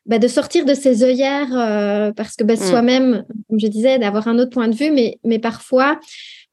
bah, 0.06 0.20
de 0.20 0.28
sortir 0.28 0.64
de 0.64 0.74
ses 0.74 1.04
œillères 1.04 1.54
euh, 1.54 2.14
parce 2.14 2.36
que 2.36 2.44
bah, 2.44 2.54
mmh. 2.54 2.58
soi-même, 2.58 3.26
comme 3.50 3.60
je 3.60 3.68
disais, 3.68 4.00
d'avoir 4.00 4.28
un 4.30 4.40
autre 4.40 4.52
point 4.52 4.70
de 4.70 4.76
vue, 4.76 4.92
mais 4.92 5.20
mais 5.24 5.40
parfois 5.40 6.00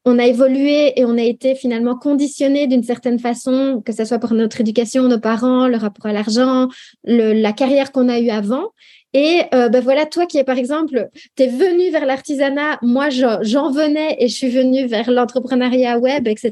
on 0.05 0.19
a 0.19 0.25
évolué 0.25 0.99
et 0.99 1.03
on 1.03 1.17
a 1.17 1.23
été 1.23 1.55
finalement 1.55 1.95
conditionné 1.95 2.67
d'une 2.67 2.83
certaine 2.83 3.17
façon, 3.17 3.81
que 3.83 3.91
ce 3.91 4.05
soit 4.05 4.19
pour 4.19 4.33
notre 4.33 4.61
éducation, 4.61 5.07
nos 5.07 5.19
parents, 5.19 5.67
le 5.67 5.77
rapport 5.77 6.05
à 6.05 6.13
l'argent, 6.13 6.69
la 7.05 7.53
carrière 7.53 7.91
qu'on 7.91 8.07
a 8.07 8.19
eue 8.19 8.29
avant. 8.29 8.69
Et 9.17 9.43
euh, 9.53 9.69
ben 9.69 9.81
voilà, 9.81 10.05
toi 10.05 10.25
qui 10.25 10.37
es 10.37 10.43
par 10.43 10.57
exemple, 10.57 11.07
tu 11.37 11.43
es 11.43 11.47
venu 11.47 11.89
vers 11.89 12.05
l'artisanat, 12.05 12.79
moi 12.81 13.07
j'en 13.09 13.71
venais 13.71 14.17
et 14.19 14.27
je 14.27 14.35
suis 14.35 14.49
venue 14.49 14.87
vers 14.87 15.09
l'entrepreneuriat 15.09 15.97
web, 15.99 16.27
etc. 16.27 16.51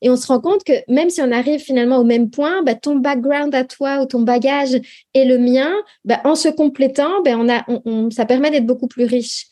Et 0.00 0.08
on 0.08 0.16
se 0.16 0.26
rend 0.26 0.40
compte 0.40 0.64
que 0.64 0.72
même 0.88 1.10
si 1.10 1.20
on 1.20 1.30
arrive 1.30 1.60
finalement 1.60 1.98
au 1.98 2.04
même 2.04 2.30
point, 2.30 2.62
ben, 2.62 2.74
ton 2.74 2.96
background 2.96 3.54
à 3.54 3.64
toi 3.64 4.00
ou 4.00 4.06
ton 4.06 4.22
bagage 4.22 4.80
et 5.12 5.26
le 5.26 5.36
mien, 5.36 5.70
ben, 6.06 6.18
en 6.24 6.36
se 6.36 6.48
complétant, 6.48 7.20
ben, 7.22 7.36
on 7.38 7.50
a, 7.50 7.66
on, 7.84 8.10
ça 8.10 8.24
permet 8.24 8.50
d'être 8.50 8.64
beaucoup 8.64 8.88
plus 8.88 9.04
riche. 9.04 9.44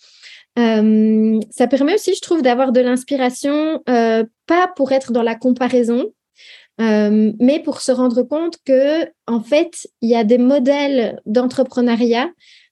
Euh, 0.59 1.38
ça 1.51 1.66
permet 1.66 1.96
aussi, 1.96 2.14
je 2.14 2.22
trouve, 2.22 2.40
d'avoir 2.40 2.72
de 2.72 2.80
l'inspiration, 2.80 3.82
euh, 3.90 4.24
pas 4.46 4.72
pour 4.74 4.92
être 4.92 5.12
dans 5.12 5.22
la 5.22 5.34
comparaison, 5.34 6.07
euh, 6.81 7.33
mais 7.41 7.61
pour 7.61 7.81
se 7.81 7.93
rendre 7.93 8.22
compte 8.22 8.57
que 8.64 9.07
en 9.26 9.41
fait, 9.41 9.89
il 10.01 10.11
y 10.11 10.14
a 10.14 10.24
des 10.24 10.39
modèles 10.39 11.20
d'entrepreneuriat 11.26 12.31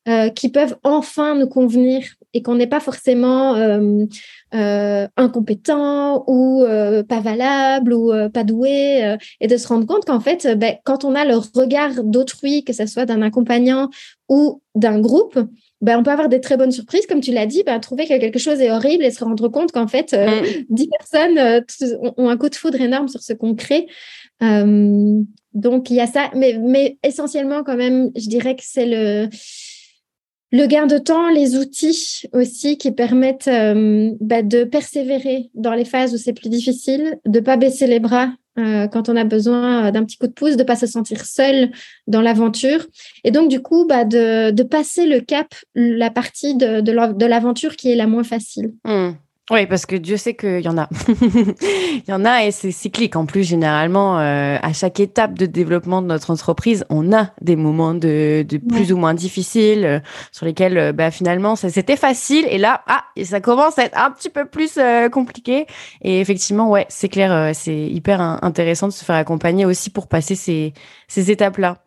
euh, 0.08 0.28
qui 0.28 0.48
peuvent 0.48 0.76
enfin 0.84 1.34
nous 1.34 1.48
convenir 1.48 2.04
et 2.32 2.42
qu'on 2.42 2.54
n'est 2.54 2.68
pas 2.68 2.78
forcément 2.78 3.56
euh, 3.56 4.06
incompétent 5.16 6.22
ou 6.28 6.64
pas 7.08 7.20
valable 7.20 7.92
ou 7.92 8.12
pas 8.32 8.44
doué 8.44 9.16
et 9.40 9.46
de 9.48 9.56
se 9.56 9.66
rendre 9.66 9.86
compte 9.86 10.04
qu'en 10.04 10.20
fait, 10.20 10.46
ben, 10.56 10.76
quand 10.84 11.04
on 11.04 11.14
a 11.14 11.24
le 11.24 11.36
regard 11.36 12.04
d'autrui, 12.04 12.62
que 12.62 12.72
ce 12.72 12.86
soit 12.86 13.06
d'un 13.06 13.22
accompagnant 13.22 13.90
ou 14.28 14.62
d'un 14.74 15.00
groupe, 15.00 15.38
ben, 15.82 15.98
on 15.98 16.02
peut 16.02 16.10
avoir 16.10 16.28
des 16.28 16.40
très 16.40 16.56
bonnes 16.56 16.72
surprises, 16.72 17.06
comme 17.06 17.20
tu 17.20 17.32
l'as 17.32 17.46
dit, 17.46 17.62
ben, 17.62 17.78
trouver 17.80 18.06
que 18.06 18.18
quelque 18.18 18.38
chose 18.38 18.60
est 18.60 18.70
horrible 18.70 19.04
et 19.04 19.10
se 19.10 19.22
rendre 19.22 19.48
compte 19.48 19.72
qu'en 19.72 19.86
fait, 19.86 20.14
euh, 20.14 20.40
mm. 20.40 20.44
dix 20.70 20.88
personnes 20.88 21.38
euh, 21.38 21.60
ont 22.16 22.30
un 22.30 22.36
coup 22.36 22.48
de 22.48 22.54
foudre 22.54 22.80
énorme 22.80 23.08
sur 23.08 23.20
ce 23.20 23.34
qu'on 23.34 23.54
crée. 23.54 23.86
Euh, 24.42 25.20
donc, 25.52 25.90
il 25.90 25.96
y 25.96 26.00
a 26.00 26.06
ça, 26.06 26.30
mais, 26.34 26.58
mais 26.58 26.98
essentiellement, 27.02 27.62
quand 27.62 27.76
même, 27.76 28.10
je 28.16 28.28
dirais 28.28 28.56
que 28.56 28.62
c'est 28.64 28.86
le, 28.86 29.28
le 30.50 30.66
gain 30.66 30.86
de 30.86 30.96
temps, 30.96 31.28
les 31.28 31.56
outils 31.56 32.22
aussi 32.32 32.78
qui 32.78 32.90
permettent 32.92 33.46
ben, 33.46 34.48
de 34.48 34.64
persévérer 34.64 35.50
dans 35.54 35.74
les 35.74 35.84
phases 35.84 36.14
où 36.14 36.18
c'est 36.18 36.32
plus 36.32 36.48
difficile, 36.48 37.18
de 37.26 37.40
pas 37.40 37.56
baisser 37.56 37.86
les 37.86 38.00
bras 38.00 38.30
euh, 38.58 38.88
quand 38.88 39.08
on 39.08 39.16
a 39.16 39.24
besoin 39.24 39.90
d'un 39.90 40.04
petit 40.04 40.18
coup 40.18 40.26
de 40.26 40.32
pouce, 40.32 40.56
de 40.56 40.62
pas 40.62 40.76
se 40.76 40.86
sentir 40.86 41.24
seul 41.24 41.70
dans 42.06 42.20
l'aventure. 42.20 42.86
Et 43.24 43.30
donc, 43.30 43.48
du 43.48 43.60
coup, 43.60 43.86
bah, 43.86 44.04
de, 44.04 44.50
de, 44.50 44.62
passer 44.62 45.06
le 45.06 45.20
cap, 45.20 45.54
la 45.74 46.10
partie 46.10 46.54
de, 46.54 46.80
de 46.80 47.26
l'aventure 47.26 47.76
qui 47.76 47.90
est 47.90 47.96
la 47.96 48.06
moins 48.06 48.24
facile. 48.24 48.74
Mmh. 48.84 49.12
Oui, 49.48 49.66
parce 49.66 49.86
que 49.86 49.94
Dieu 49.94 50.16
sait 50.16 50.34
qu'il 50.34 50.60
y 50.60 50.68
en 50.68 50.76
a. 50.76 50.88
Il 51.08 52.02
y 52.08 52.12
en 52.12 52.24
a 52.24 52.44
et 52.44 52.50
c'est 52.50 52.72
cyclique. 52.72 53.14
En 53.14 53.26
plus, 53.26 53.44
généralement, 53.44 54.18
euh, 54.18 54.58
à 54.60 54.72
chaque 54.72 54.98
étape 54.98 55.34
de 55.38 55.46
développement 55.46 56.02
de 56.02 56.08
notre 56.08 56.32
entreprise, 56.32 56.84
on 56.90 57.12
a 57.12 57.30
des 57.40 57.54
moments 57.54 57.94
de, 57.94 58.44
de 58.46 58.58
plus 58.58 58.92
ou 58.92 58.96
moins 58.96 59.14
difficiles 59.14 59.84
euh, 59.84 60.00
sur 60.32 60.46
lesquels, 60.46 60.76
euh, 60.76 60.92
bah, 60.92 61.12
finalement, 61.12 61.54
c'était 61.54 61.96
facile 61.96 62.44
et 62.50 62.58
là, 62.58 62.82
ah, 62.88 63.04
ça 63.22 63.40
commence 63.40 63.78
à 63.78 63.84
être 63.84 63.96
un 63.96 64.10
petit 64.10 64.30
peu 64.30 64.46
plus 64.46 64.80
compliqué. 65.12 65.66
Et 66.02 66.20
effectivement, 66.20 66.68
ouais, 66.68 66.86
c'est 66.88 67.08
clair, 67.08 67.54
c'est 67.54 67.76
hyper 67.76 68.20
intéressant 68.20 68.88
de 68.88 68.92
se 68.92 69.04
faire 69.04 69.16
accompagner 69.16 69.64
aussi 69.64 69.90
pour 69.90 70.08
passer 70.08 70.34
ces, 70.34 70.72
ces 71.06 71.30
étapes-là. 71.30 71.78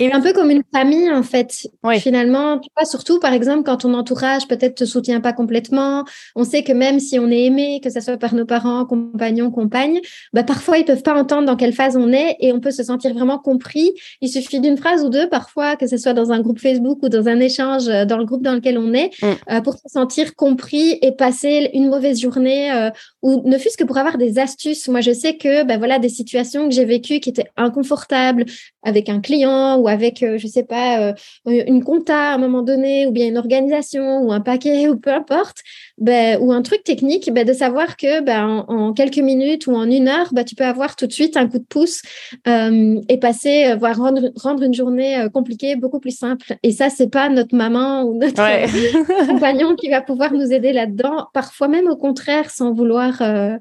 Et 0.00 0.12
un 0.12 0.20
peu 0.20 0.32
comme 0.32 0.50
une 0.50 0.64
famille, 0.74 1.08
en 1.10 1.22
fait. 1.22 1.68
Finalement, 1.98 2.58
tu 2.58 2.68
vois, 2.76 2.84
surtout, 2.84 3.20
par 3.20 3.32
exemple, 3.32 3.62
quand 3.62 3.76
ton 3.76 3.94
entourage 3.94 4.48
peut-être 4.48 4.74
te 4.74 4.84
soutient 4.84 5.20
pas 5.20 5.32
complètement, 5.32 6.04
on 6.34 6.42
sait 6.42 6.64
que 6.64 6.72
même 6.72 6.98
si 6.98 7.20
on 7.20 7.30
est 7.30 7.44
aimé, 7.44 7.80
que 7.82 7.90
ce 7.90 8.00
soit 8.00 8.16
par 8.16 8.34
nos 8.34 8.44
parents, 8.44 8.86
compagnons, 8.86 9.52
compagnes, 9.52 10.00
bah, 10.32 10.42
parfois, 10.42 10.78
ils 10.78 10.84
peuvent 10.84 11.04
pas 11.04 11.14
entendre 11.14 11.46
dans 11.46 11.54
quelle 11.54 11.72
phase 11.72 11.96
on 11.96 12.12
est 12.12 12.36
et 12.40 12.52
on 12.52 12.58
peut 12.58 12.72
se 12.72 12.82
sentir 12.82 13.14
vraiment 13.14 13.38
compris. 13.38 13.92
Il 14.20 14.28
suffit 14.28 14.58
d'une 14.58 14.76
phrase 14.76 15.04
ou 15.04 15.10
deux, 15.10 15.28
parfois, 15.28 15.76
que 15.76 15.86
ce 15.86 15.96
soit 15.96 16.12
dans 16.12 16.32
un 16.32 16.40
groupe 16.40 16.58
Facebook 16.58 16.98
ou 17.02 17.08
dans 17.08 17.28
un 17.28 17.38
échange 17.38 17.86
euh, 17.86 18.04
dans 18.04 18.18
le 18.18 18.24
groupe 18.24 18.42
dans 18.42 18.54
lequel 18.54 18.78
on 18.78 18.92
est, 18.94 19.10
mm. 19.22 19.26
euh, 19.52 19.60
pour 19.60 19.74
se 19.74 19.88
sentir 19.88 20.34
compris 20.34 20.98
et 21.02 21.12
passer 21.12 21.70
une 21.72 21.88
mauvaise 21.88 22.20
journée 22.20 22.72
euh, 22.72 22.90
ou 23.22 23.48
ne 23.48 23.58
fût-ce 23.58 23.76
que 23.76 23.84
pour 23.84 23.98
avoir 23.98 24.18
des 24.18 24.40
astuces. 24.40 24.88
Moi, 24.88 25.02
je 25.02 25.12
sais 25.12 25.36
que, 25.36 25.62
bah, 25.62 25.78
voilà, 25.78 26.00
des 26.00 26.08
situations 26.08 26.68
que 26.68 26.74
j'ai 26.74 26.84
vécues 26.84 27.20
qui 27.20 27.30
étaient 27.30 27.50
inconfortables 27.56 28.44
avec 28.82 29.08
un 29.08 29.20
client 29.20 29.83
ou 29.84 29.88
avec, 29.88 30.20
je 30.20 30.38
je 30.38 30.46
sais 30.46 30.64
pas, 30.64 31.14
une 31.46 31.84
compta 31.84 32.32
à 32.32 32.34
un 32.34 32.38
moment 32.38 32.62
donné, 32.62 33.06
ou 33.06 33.12
bien 33.12 33.28
une 33.28 33.38
organisation, 33.38 34.22
ou 34.22 34.32
un 34.32 34.40
paquet, 34.40 34.88
ou 34.88 34.96
peu 34.96 35.12
importe, 35.12 35.58
ben, 35.98 36.38
ou 36.40 36.52
un 36.52 36.62
truc 36.62 36.84
technique, 36.84 37.32
ben, 37.32 37.46
de 37.46 37.52
savoir 37.52 37.96
que 37.96 38.20
ben, 38.20 38.64
en, 38.68 38.92
quelques 38.92 39.18
minutes 39.18 39.66
ou 39.66 39.74
en 39.74 39.90
une 39.90 40.08
heure, 40.08 40.32
tu 40.46 40.54
peux 40.54 40.64
avoir 40.64 40.96
tout 40.96 41.06
de 41.06 41.12
suite 41.12 41.36
un 41.36 41.48
coup 41.48 41.58
de 41.58 41.64
pouce 41.64 42.02
et 42.46 43.18
passer, 43.18 43.74
voire 43.78 43.96
rendre, 43.96 44.30
rendre 44.36 44.62
une 44.62 44.74
journée 44.74 45.26
compliquée 45.32 45.76
beaucoup 45.76 46.00
plus 46.00 46.16
simple. 46.16 46.56
Et 46.62 46.72
ça, 46.72 46.90
c'est 46.90 47.10
pas 47.10 47.28
notre 47.28 47.54
maman 47.54 48.02
ou 48.02 48.18
notre 48.18 48.34
compagnon 49.26 49.74
qui 49.76 49.88
va 49.88 50.00
pouvoir 50.00 50.32
nous 50.32 50.52
aider 50.52 50.72
là-dedans. 50.72 51.28
Parfois 51.32 51.68
même 51.68 51.88
au 51.88 51.96
contraire, 51.96 52.50
sans 52.50 52.72
vouloir 52.72 53.20
euh, 53.20 53.56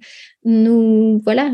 nous, 0.45 1.21
voilà, 1.23 1.51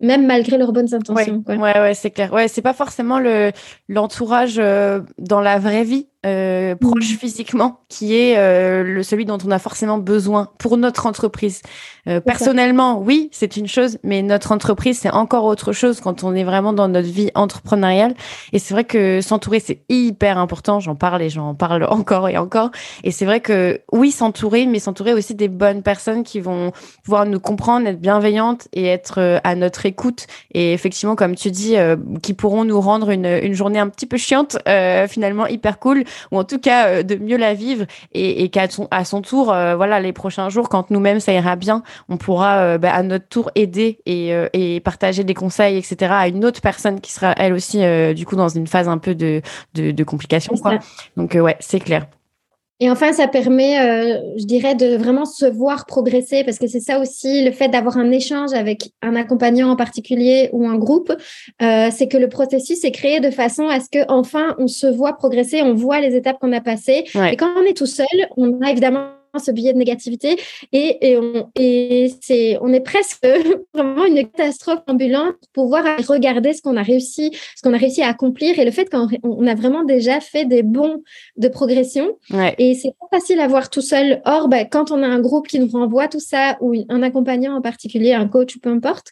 même 0.00 0.26
malgré 0.26 0.58
leurs 0.58 0.72
bonnes 0.72 0.94
intentions. 0.94 1.42
Ouais, 1.46 1.56
ouais, 1.56 1.80
ouais 1.80 1.94
c'est 1.94 2.10
clair. 2.10 2.32
Ouais, 2.32 2.48
c'est 2.48 2.62
pas 2.62 2.72
forcément 2.72 3.18
le 3.18 3.52
l'entourage 3.88 4.56
euh, 4.58 5.00
dans 5.18 5.40
la 5.40 5.58
vraie 5.58 5.84
vie 5.84 6.08
euh, 6.24 6.74
proche 6.74 7.12
mmh. 7.12 7.18
physiquement 7.18 7.80
qui 7.88 8.16
est 8.16 8.36
euh, 8.36 8.82
le 8.82 9.02
celui 9.04 9.26
dont 9.26 9.38
on 9.46 9.50
a 9.50 9.60
forcément 9.60 9.98
besoin 9.98 10.48
pour 10.58 10.76
notre 10.76 11.06
entreprise. 11.06 11.60
Euh, 12.08 12.20
personnellement, 12.20 12.98
oui, 12.98 13.28
c'est 13.32 13.56
une 13.56 13.68
chose, 13.68 13.98
mais 14.02 14.22
notre 14.22 14.50
entreprise 14.50 14.98
c'est 14.98 15.10
encore 15.10 15.44
autre 15.44 15.72
chose 15.72 16.00
quand 16.00 16.24
on 16.24 16.34
est 16.34 16.42
vraiment 16.42 16.72
dans 16.72 16.88
notre 16.88 17.06
vie 17.06 17.30
entrepreneuriale. 17.34 18.14
Et 18.52 18.58
c'est 18.58 18.74
vrai 18.74 18.84
que 18.84 19.20
s'entourer 19.20 19.60
c'est 19.60 19.82
hyper 19.88 20.38
important. 20.38 20.80
J'en 20.80 20.96
parle 20.96 21.22
et 21.22 21.28
j'en 21.28 21.54
parle 21.54 21.84
encore 21.88 22.28
et 22.28 22.38
encore. 22.38 22.70
Et 23.04 23.12
c'est 23.12 23.26
vrai 23.26 23.40
que 23.40 23.80
oui, 23.92 24.10
s'entourer, 24.10 24.66
mais 24.66 24.80
s'entourer 24.80 25.12
aussi 25.12 25.34
des 25.34 25.48
bonnes 25.48 25.82
personnes 25.82 26.24
qui 26.24 26.40
vont 26.40 26.72
pouvoir 27.04 27.26
nous 27.26 27.40
comprendre, 27.40 27.86
être 27.86 28.00
bienveillantes 28.00 28.66
et 28.72 28.86
être 28.86 29.40
à 29.44 29.54
notre 29.54 29.86
écoute. 29.86 30.26
Et 30.52 30.72
effectivement, 30.72 31.14
comme 31.14 31.36
tu 31.36 31.50
dis, 31.50 31.76
qui 32.22 32.34
pourront 32.34 32.64
nous 32.64 32.80
rendre 32.80 33.10
une, 33.10 33.26
une 33.26 33.54
journée 33.54 33.78
un 33.78 33.88
petit 33.88 34.06
peu 34.06 34.16
chiante, 34.16 34.58
finalement 35.08 35.46
hyper 35.46 35.78
cool 35.78 36.05
ou 36.32 36.38
en 36.38 36.44
tout 36.44 36.58
cas 36.58 36.88
euh, 36.88 37.02
de 37.02 37.16
mieux 37.16 37.36
la 37.36 37.54
vivre 37.54 37.86
et, 38.12 38.42
et 38.42 38.48
qu'à 38.48 38.68
son, 38.68 38.88
à 38.90 39.04
son 39.04 39.22
tour, 39.22 39.52
euh, 39.52 39.76
voilà, 39.76 40.00
les 40.00 40.12
prochains 40.12 40.48
jours, 40.48 40.68
quand 40.68 40.90
nous-mêmes 40.90 41.20
ça 41.20 41.32
ira 41.32 41.56
bien, 41.56 41.82
on 42.08 42.16
pourra 42.16 42.58
euh, 42.58 42.78
bah, 42.78 42.92
à 42.92 43.02
notre 43.02 43.28
tour 43.28 43.50
aider 43.54 43.98
et, 44.06 44.32
et, 44.52 44.80
partager 44.80 45.24
des 45.24 45.34
conseils, 45.34 45.76
etc. 45.78 46.12
à 46.12 46.28
une 46.28 46.44
autre 46.44 46.60
personne 46.60 47.00
qui 47.00 47.12
sera 47.12 47.32
elle 47.36 47.52
aussi 47.52 47.80
du 48.14 48.26
coup 48.26 48.36
dans 48.36 48.48
une 48.48 48.66
phase 48.66 48.88
un 48.88 48.98
peu 48.98 49.14
de, 49.14 49.42
de, 49.74 49.90
de 49.90 50.04
complication. 50.04 50.54
Quoi. 50.56 50.78
Donc 51.16 51.34
ouais, 51.34 51.56
c'est 51.60 51.80
clair. 51.80 52.06
Et 52.78 52.90
enfin, 52.90 53.12
ça 53.12 53.26
permet, 53.26 53.80
euh, 53.80 54.20
je 54.36 54.44
dirais, 54.44 54.74
de 54.74 54.96
vraiment 54.96 55.24
se 55.24 55.46
voir 55.46 55.86
progresser, 55.86 56.44
parce 56.44 56.58
que 56.58 56.66
c'est 56.66 56.80
ça 56.80 57.00
aussi, 57.00 57.42
le 57.42 57.50
fait 57.50 57.68
d'avoir 57.68 57.96
un 57.96 58.10
échange 58.10 58.52
avec 58.52 58.90
un 59.00 59.16
accompagnant 59.16 59.70
en 59.70 59.76
particulier 59.76 60.50
ou 60.52 60.68
un 60.68 60.76
groupe, 60.76 61.12
euh, 61.62 61.88
c'est 61.90 62.06
que 62.06 62.18
le 62.18 62.28
processus 62.28 62.84
est 62.84 62.90
créé 62.90 63.20
de 63.20 63.30
façon 63.30 63.68
à 63.68 63.80
ce 63.80 63.88
que 63.90 64.04
enfin 64.08 64.54
on 64.58 64.68
se 64.68 64.86
voit 64.86 65.14
progresser, 65.14 65.62
on 65.62 65.74
voit 65.74 66.00
les 66.00 66.14
étapes 66.14 66.38
qu'on 66.38 66.52
a 66.52 66.60
passées. 66.60 67.04
Et 67.32 67.36
quand 67.36 67.50
on 67.56 67.62
est 67.62 67.76
tout 67.76 67.86
seul, 67.86 68.06
on 68.36 68.60
a 68.60 68.70
évidemment 68.70 69.06
ce 69.38 69.50
billet 69.50 69.72
de 69.72 69.78
négativité 69.78 70.38
et, 70.72 71.10
et, 71.10 71.18
on, 71.18 71.50
et 71.56 72.12
c'est, 72.20 72.58
on 72.60 72.72
est 72.72 72.80
presque 72.80 73.26
vraiment 73.74 74.04
une 74.04 74.28
catastrophe 74.28 74.80
ambulante 74.86 75.36
pour 75.52 75.64
pouvoir 75.64 75.84
regarder 76.08 76.52
ce 76.52 76.62
qu'on 76.62 76.76
a 76.76 76.82
réussi, 76.82 77.32
ce 77.56 77.62
qu'on 77.62 77.74
a 77.74 77.78
réussi 77.78 78.02
à 78.02 78.08
accomplir 78.08 78.58
et 78.58 78.64
le 78.64 78.70
fait 78.70 78.88
qu'on 78.88 79.46
a 79.46 79.54
vraiment 79.54 79.84
déjà 79.84 80.20
fait 80.20 80.44
des 80.44 80.62
bons 80.62 81.02
de 81.36 81.48
progression. 81.48 82.18
Et 82.58 82.74
c'est 82.74 82.92
pas 83.00 83.18
facile 83.18 83.40
à 83.40 83.48
voir 83.48 83.70
tout 83.70 83.80
seul. 83.80 84.20
Or, 84.24 84.48
ben, 84.48 84.66
quand 84.70 84.90
on 84.90 85.02
a 85.02 85.06
un 85.06 85.20
groupe 85.20 85.48
qui 85.48 85.58
nous 85.58 85.68
renvoie 85.68 86.08
tout 86.08 86.20
ça 86.20 86.56
ou 86.60 86.74
un 86.88 87.02
accompagnant 87.02 87.56
en 87.56 87.62
particulier, 87.62 88.12
un 88.12 88.28
coach 88.28 88.56
ou 88.56 88.60
peu 88.60 88.70
importe, 88.70 89.08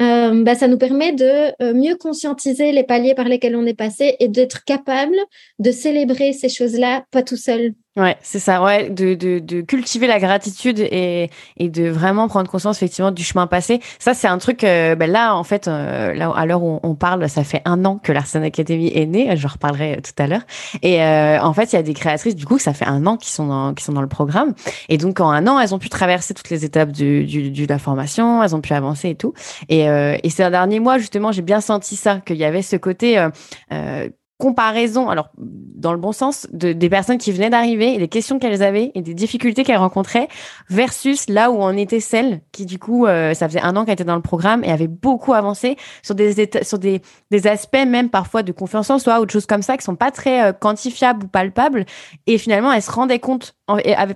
euh, 0.00 0.42
bah, 0.42 0.54
ça 0.54 0.68
nous 0.68 0.78
permet 0.78 1.12
de 1.12 1.52
euh, 1.62 1.72
mieux 1.72 1.96
conscientiser 1.96 2.72
les 2.72 2.84
paliers 2.84 3.14
par 3.14 3.26
lesquels 3.26 3.56
on 3.56 3.64
est 3.64 3.74
passé 3.74 4.16
et 4.18 4.28
d'être 4.28 4.64
capable 4.64 5.16
de 5.58 5.70
célébrer 5.70 6.32
ces 6.32 6.48
choses-là, 6.48 7.04
pas 7.10 7.22
tout 7.22 7.36
seul. 7.36 7.74
Ouais, 7.96 8.16
c'est 8.22 8.40
ça, 8.40 8.60
ouais, 8.60 8.90
de, 8.90 9.14
de, 9.14 9.38
de, 9.38 9.60
cultiver 9.60 10.08
la 10.08 10.18
gratitude 10.18 10.80
et, 10.80 11.30
et 11.56 11.68
de 11.68 11.88
vraiment 11.88 12.26
prendre 12.26 12.50
conscience 12.50 12.78
effectivement 12.78 13.12
du 13.12 13.22
chemin 13.22 13.46
passé. 13.46 13.80
Ça, 14.00 14.14
c'est 14.14 14.26
un 14.26 14.38
truc, 14.38 14.64
euh, 14.64 14.96
ben 14.96 15.08
là, 15.08 15.36
en 15.36 15.44
fait, 15.44 15.68
là, 15.68 16.32
à 16.34 16.44
l'heure 16.44 16.64
où 16.64 16.80
on 16.82 16.94
parle, 16.96 17.28
ça 17.28 17.44
fait 17.44 17.62
un 17.64 17.84
an 17.84 17.98
que 18.02 18.10
l'Arsen 18.10 18.42
Academy 18.42 18.90
est 18.92 19.06
née, 19.06 19.36
je 19.36 19.46
reparlerai 19.46 20.00
tout 20.02 20.20
à 20.20 20.26
l'heure. 20.26 20.42
Et 20.82 21.00
en 21.00 21.52
fait, 21.52 21.72
il 21.72 21.76
y 21.76 21.78
a 21.78 21.82
des 21.82 21.94
créatrices, 21.94 22.34
du 22.34 22.46
coup, 22.46 22.58
ça 22.58 22.74
fait 22.74 22.86
un 22.86 23.06
an 23.06 23.16
qui 23.16 23.30
sont 23.30 23.46
dans, 23.46 23.74
qui 23.74 23.84
sont 23.84 23.92
dans 23.92 24.02
le 24.02 24.08
programme. 24.08 24.54
Et 24.88 24.98
donc, 24.98 25.20
en 25.20 25.30
un 25.30 25.46
an, 25.46 25.60
elles 25.60 25.72
ont 25.72 25.78
pu 25.78 25.88
traverser 25.88 26.34
toutes 26.34 26.50
les 26.50 26.64
étapes 26.64 26.90
du, 26.90 27.24
du, 27.24 27.50
de 27.52 27.72
la 27.72 27.78
formation, 27.78 28.42
elles 28.42 28.56
ont 28.56 28.60
pu 28.60 28.72
avancer 28.72 29.10
et 29.10 29.14
tout. 29.14 29.34
Et 29.68 29.88
euh, 29.88 30.16
et 30.22 30.30
ces 30.30 30.48
derniers 30.50 30.80
mois, 30.80 30.98
justement, 30.98 31.32
j'ai 31.32 31.42
bien 31.42 31.60
senti 31.60 31.96
ça, 31.96 32.20
qu'il 32.20 32.36
y 32.36 32.44
avait 32.44 32.62
ce 32.62 32.76
côté 32.76 33.18
euh, 33.18 33.30
euh, 33.72 34.08
comparaison, 34.38 35.08
alors 35.08 35.30
dans 35.36 35.92
le 35.92 35.98
bon 35.98 36.12
sens, 36.12 36.46
de, 36.52 36.72
des 36.72 36.88
personnes 36.88 37.18
qui 37.18 37.30
venaient 37.30 37.50
d'arriver 37.50 37.94
et 37.94 37.98
des 37.98 38.08
questions 38.08 38.38
qu'elles 38.38 38.62
avaient 38.62 38.90
et 38.94 39.02
des 39.02 39.14
difficultés 39.14 39.64
qu'elles 39.64 39.76
rencontraient 39.76 40.28
versus 40.70 41.28
là 41.28 41.50
où 41.50 41.60
en 41.60 41.76
était 41.76 42.00
celle 42.00 42.40
qui 42.50 42.66
du 42.66 42.78
coup, 42.78 43.06
euh, 43.06 43.34
ça 43.34 43.48
faisait 43.48 43.60
un 43.60 43.76
an 43.76 43.84
qu'elle 43.84 43.94
était 43.94 44.04
dans 44.04 44.16
le 44.16 44.22
programme 44.22 44.64
et 44.64 44.72
avait 44.72 44.88
beaucoup 44.88 45.34
avancé 45.34 45.76
sur 46.02 46.14
des 46.14 46.48
sur 46.62 46.78
des, 46.78 47.02
des 47.30 47.46
aspects 47.46 47.86
même 47.86 48.10
parfois 48.10 48.42
de 48.42 48.50
confiance 48.50 48.90
en 48.90 48.98
soi 48.98 49.20
ou 49.20 49.26
de 49.26 49.30
choses 49.30 49.46
comme 49.46 49.62
ça 49.62 49.76
qui 49.76 49.84
sont 49.84 49.96
pas 49.96 50.10
très 50.10 50.42
euh, 50.42 50.52
quantifiables 50.52 51.26
ou 51.26 51.28
palpables. 51.28 51.84
Et 52.26 52.38
finalement 52.38 52.72
elle 52.72 52.82
se 52.82 52.90
rendait 52.90 53.20
compte 53.20 53.54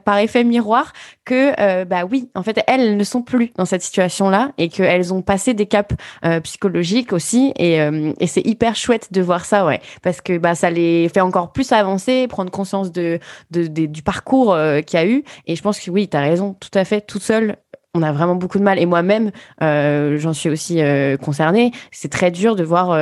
par 0.04 0.18
effet 0.18 0.44
miroir 0.44 0.92
que 1.24 1.52
euh, 1.60 1.84
bah 1.84 2.04
oui 2.04 2.30
en 2.34 2.42
fait 2.42 2.62
elles 2.66 2.96
ne 2.96 3.04
sont 3.04 3.22
plus 3.22 3.52
dans 3.56 3.64
cette 3.64 3.82
situation 3.82 4.28
là 4.28 4.52
et 4.58 4.68
qu'elles 4.68 5.14
ont 5.14 5.22
passé 5.22 5.54
des 5.54 5.66
caps 5.66 5.94
psychologiques 6.42 7.12
aussi 7.12 7.52
et, 7.56 7.76
et 7.76 8.26
c'est 8.26 8.46
hyper 8.46 8.76
chouette 8.76 9.12
de 9.12 9.20
voir 9.22 9.44
ça 9.44 9.64
ouais 9.64 9.80
parce 10.02 10.20
que 10.20 10.38
bah, 10.38 10.54
ça 10.54 10.70
les 10.70 11.08
fait 11.08 11.20
encore 11.20 11.52
plus 11.52 11.72
avancer, 11.72 12.26
prendre 12.28 12.50
conscience 12.50 12.92
de, 12.92 13.20
du 13.50 14.02
parcours 14.02 14.52
euh, 14.52 14.80
qu'il 14.80 14.98
y 14.98 15.02
a 15.02 15.06
eu. 15.06 15.24
Et 15.46 15.56
je 15.56 15.62
pense 15.62 15.80
que 15.80 15.90
oui, 15.90 16.08
tu 16.08 16.16
as 16.16 16.20
raison, 16.20 16.54
tout 16.54 16.70
à 16.74 16.84
fait, 16.84 17.00
tout 17.00 17.20
seul, 17.20 17.56
on 17.98 18.02
a 18.02 18.12
vraiment 18.12 18.34
beaucoup 18.34 18.58
de 18.58 18.64
mal. 18.64 18.78
Et 18.78 18.86
moi-même, 18.86 19.30
euh, 19.62 20.18
j'en 20.18 20.32
suis 20.32 20.48
aussi 20.48 20.80
euh, 20.80 21.16
concernée. 21.16 21.72
C'est 21.90 22.10
très 22.10 22.30
dur 22.30 22.56
de 22.56 22.64
voir 22.64 22.98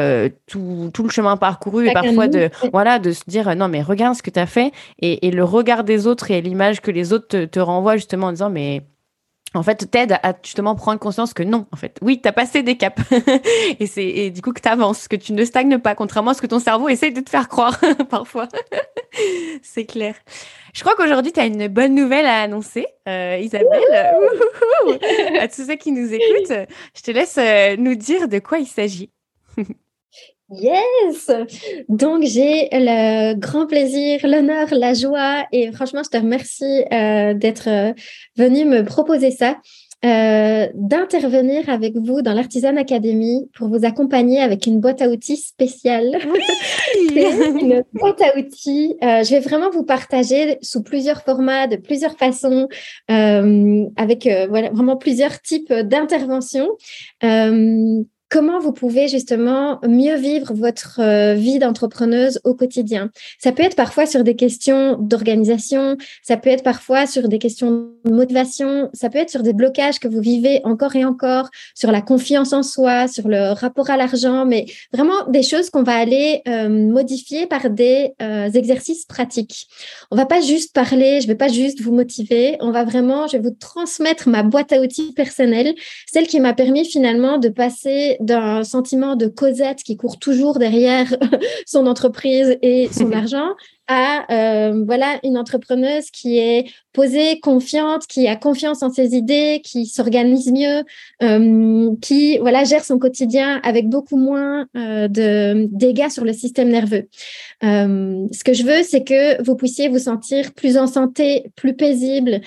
tout, 0.46 0.90
tout, 0.92 1.02
le 1.02 1.10
chemin 1.10 1.36
parcouru 1.36 1.88
et 1.88 1.92
parfois 1.92 2.28
de, 2.28 2.50
voilà, 2.72 2.98
de 2.98 3.12
se 3.12 3.22
dire 3.26 3.54
non, 3.56 3.68
mais 3.68 3.82
regarde 3.82 4.14
ce 4.14 4.22
que 4.22 4.30
tu 4.30 4.40
as 4.40 4.46
fait. 4.46 4.72
Et, 5.00 5.26
et, 5.26 5.30
le 5.30 5.44
regard 5.44 5.84
des 5.84 6.06
autres 6.06 6.30
et 6.30 6.40
l'image 6.40 6.80
que 6.80 6.90
les 6.90 7.12
autres 7.12 7.28
te, 7.28 7.44
te 7.44 7.60
renvoient 7.60 7.96
justement 7.96 8.28
en 8.28 8.32
disant 8.32 8.50
mais 8.50 8.82
en 9.56 9.62
fait, 9.62 9.90
t'aide 9.90 10.12
à 10.22 10.34
justement 10.42 10.74
prendre 10.74 10.98
conscience 10.98 11.34
que 11.34 11.42
non, 11.42 11.66
en 11.72 11.76
fait, 11.76 11.98
oui, 12.02 12.20
t'as 12.20 12.32
passé 12.32 12.62
des 12.62 12.76
caps. 12.76 13.02
et 13.80 13.86
c'est 13.86 14.04
et 14.06 14.30
du 14.30 14.42
coup 14.42 14.52
que 14.52 14.60
t'avances, 14.60 15.08
que 15.08 15.16
tu 15.16 15.32
ne 15.32 15.44
stagnes 15.44 15.78
pas, 15.78 15.94
contrairement 15.94 16.32
à 16.32 16.34
ce 16.34 16.42
que 16.42 16.46
ton 16.46 16.58
cerveau 16.58 16.88
essaye 16.88 17.12
de 17.12 17.20
te 17.20 17.30
faire 17.30 17.48
croire 17.48 17.78
parfois. 18.10 18.48
c'est 19.62 19.86
clair. 19.86 20.14
Je 20.74 20.80
crois 20.82 20.94
qu'aujourd'hui, 20.94 21.32
tu 21.32 21.40
as 21.40 21.46
une 21.46 21.68
bonne 21.68 21.94
nouvelle 21.94 22.26
à 22.26 22.42
annoncer, 22.42 22.86
euh, 23.08 23.38
Isabelle. 23.40 23.82
à 25.40 25.48
tous 25.48 25.66
ceux 25.66 25.76
qui 25.76 25.92
nous 25.92 26.12
écoutent, 26.12 26.68
je 26.94 27.02
te 27.02 27.10
laisse 27.10 27.38
euh, 27.38 27.76
nous 27.78 27.94
dire 27.94 28.28
de 28.28 28.38
quoi 28.38 28.58
il 28.58 28.66
s'agit. 28.66 29.10
Yes! 30.48 31.28
Donc, 31.88 32.22
j'ai 32.22 32.68
le 32.70 33.34
grand 33.34 33.66
plaisir, 33.66 34.20
l'honneur, 34.22 34.68
la 34.70 34.94
joie 34.94 35.44
et 35.50 35.72
franchement, 35.72 36.02
je 36.04 36.10
te 36.10 36.16
remercie 36.16 36.84
euh, 36.92 37.34
d'être 37.34 37.68
euh, 37.68 37.92
venu 38.36 38.64
me 38.64 38.84
proposer 38.84 39.32
ça, 39.32 39.56
euh, 40.04 40.68
d'intervenir 40.74 41.68
avec 41.68 41.96
vous 41.96 42.22
dans 42.22 42.32
l'Artisan 42.32 42.76
Academy 42.76 43.50
pour 43.56 43.68
vous 43.68 43.84
accompagner 43.84 44.38
avec 44.40 44.66
une 44.66 44.78
boîte 44.78 45.02
à 45.02 45.08
outils 45.08 45.36
spéciale. 45.36 46.16
une 47.10 47.82
boîte 47.94 48.22
à 48.22 48.38
outils. 48.38 48.96
je 49.02 49.30
vais 49.30 49.40
vraiment 49.40 49.70
vous 49.70 49.84
partager 49.84 50.58
sous 50.62 50.84
plusieurs 50.84 51.22
formats, 51.22 51.66
de 51.66 51.74
plusieurs 51.74 52.16
façons, 52.16 52.68
avec 53.08 54.28
voilà, 54.48 54.70
vraiment 54.70 54.96
plusieurs 54.96 55.40
types 55.42 55.72
d'interventions 55.72 56.68
comment 58.28 58.58
vous 58.58 58.72
pouvez 58.72 59.08
justement 59.08 59.80
mieux 59.86 60.16
vivre 60.16 60.52
votre 60.52 61.00
euh, 61.00 61.34
vie 61.34 61.58
d'entrepreneuse 61.58 62.40
au 62.44 62.54
quotidien? 62.54 63.10
Ça 63.38 63.52
peut 63.52 63.62
être 63.62 63.76
parfois 63.76 64.06
sur 64.06 64.24
des 64.24 64.34
questions 64.34 64.96
d'organisation, 64.98 65.96
ça 66.22 66.36
peut 66.36 66.50
être 66.50 66.64
parfois 66.64 67.06
sur 67.06 67.28
des 67.28 67.38
questions 67.38 67.90
de 68.04 68.10
motivation, 68.10 68.90
ça 68.92 69.10
peut 69.10 69.18
être 69.18 69.30
sur 69.30 69.42
des 69.42 69.52
blocages 69.52 70.00
que 70.00 70.08
vous 70.08 70.20
vivez 70.20 70.60
encore 70.64 70.96
et 70.96 71.04
encore, 71.04 71.50
sur 71.74 71.92
la 71.92 72.02
confiance 72.02 72.52
en 72.52 72.62
soi, 72.62 73.06
sur 73.08 73.28
le 73.28 73.52
rapport 73.52 73.90
à 73.90 73.96
l'argent, 73.96 74.44
mais 74.44 74.66
vraiment 74.92 75.26
des 75.28 75.42
choses 75.42 75.70
qu'on 75.70 75.82
va 75.82 75.94
aller 75.94 76.42
euh, 76.48 76.68
modifier 76.68 77.46
par 77.46 77.70
des 77.70 78.12
euh, 78.22 78.50
exercices 78.50 79.04
pratiques. 79.04 79.66
On 80.10 80.16
va 80.16 80.26
pas 80.26 80.40
juste 80.40 80.74
parler, 80.74 81.20
je 81.20 81.26
vais 81.26 81.36
pas 81.36 81.48
juste 81.48 81.80
vous 81.80 81.92
motiver, 81.92 82.56
on 82.60 82.72
va 82.72 82.84
vraiment, 82.84 83.26
je 83.28 83.36
vais 83.36 83.42
vous 83.42 83.56
transmettre 83.58 84.28
ma 84.28 84.42
boîte 84.42 84.72
à 84.72 84.80
outils 84.80 85.12
personnelle, 85.12 85.74
celle 86.06 86.26
qui 86.26 86.40
m'a 86.40 86.54
permis 86.54 86.84
finalement 86.84 87.38
de 87.38 87.48
passer 87.48 88.15
d'un 88.20 88.64
sentiment 88.64 89.16
de 89.16 89.26
Cosette 89.26 89.82
qui 89.82 89.96
court 89.96 90.18
toujours 90.18 90.58
derrière 90.58 91.14
son 91.66 91.86
entreprise 91.86 92.56
et 92.62 92.88
son 92.92 93.12
argent 93.12 93.54
à 93.88 94.32
euh, 94.32 94.84
voilà 94.84 95.18
une 95.22 95.38
entrepreneuse 95.38 96.10
qui 96.10 96.38
est 96.38 96.66
posée, 96.92 97.40
confiante, 97.40 98.06
qui 98.06 98.26
a 98.26 98.36
confiance 98.36 98.82
en 98.82 98.90
ses 98.90 99.14
idées, 99.14 99.60
qui 99.62 99.86
s'organise 99.86 100.50
mieux, 100.50 100.82
euh, 101.22 101.94
qui 102.00 102.38
voilà 102.38 102.64
gère 102.64 102.84
son 102.84 102.98
quotidien 102.98 103.60
avec 103.62 103.88
beaucoup 103.88 104.16
moins 104.16 104.66
euh, 104.76 105.06
de 105.08 105.68
dégâts 105.70 106.08
sur 106.08 106.24
le 106.24 106.32
système 106.32 106.68
nerveux. 106.68 107.08
ce 107.62 108.44
que 108.44 108.54
je 108.54 108.64
veux, 108.64 108.82
c'est 108.82 109.04
que 109.04 109.42
vous 109.42 109.56
puissiez 109.56 109.88
vous 109.88 109.98
sentir 109.98 110.52
plus 110.54 110.78
en 110.78 110.86
santé, 110.86 111.52
plus 111.54 111.74
paisible, 111.74 112.40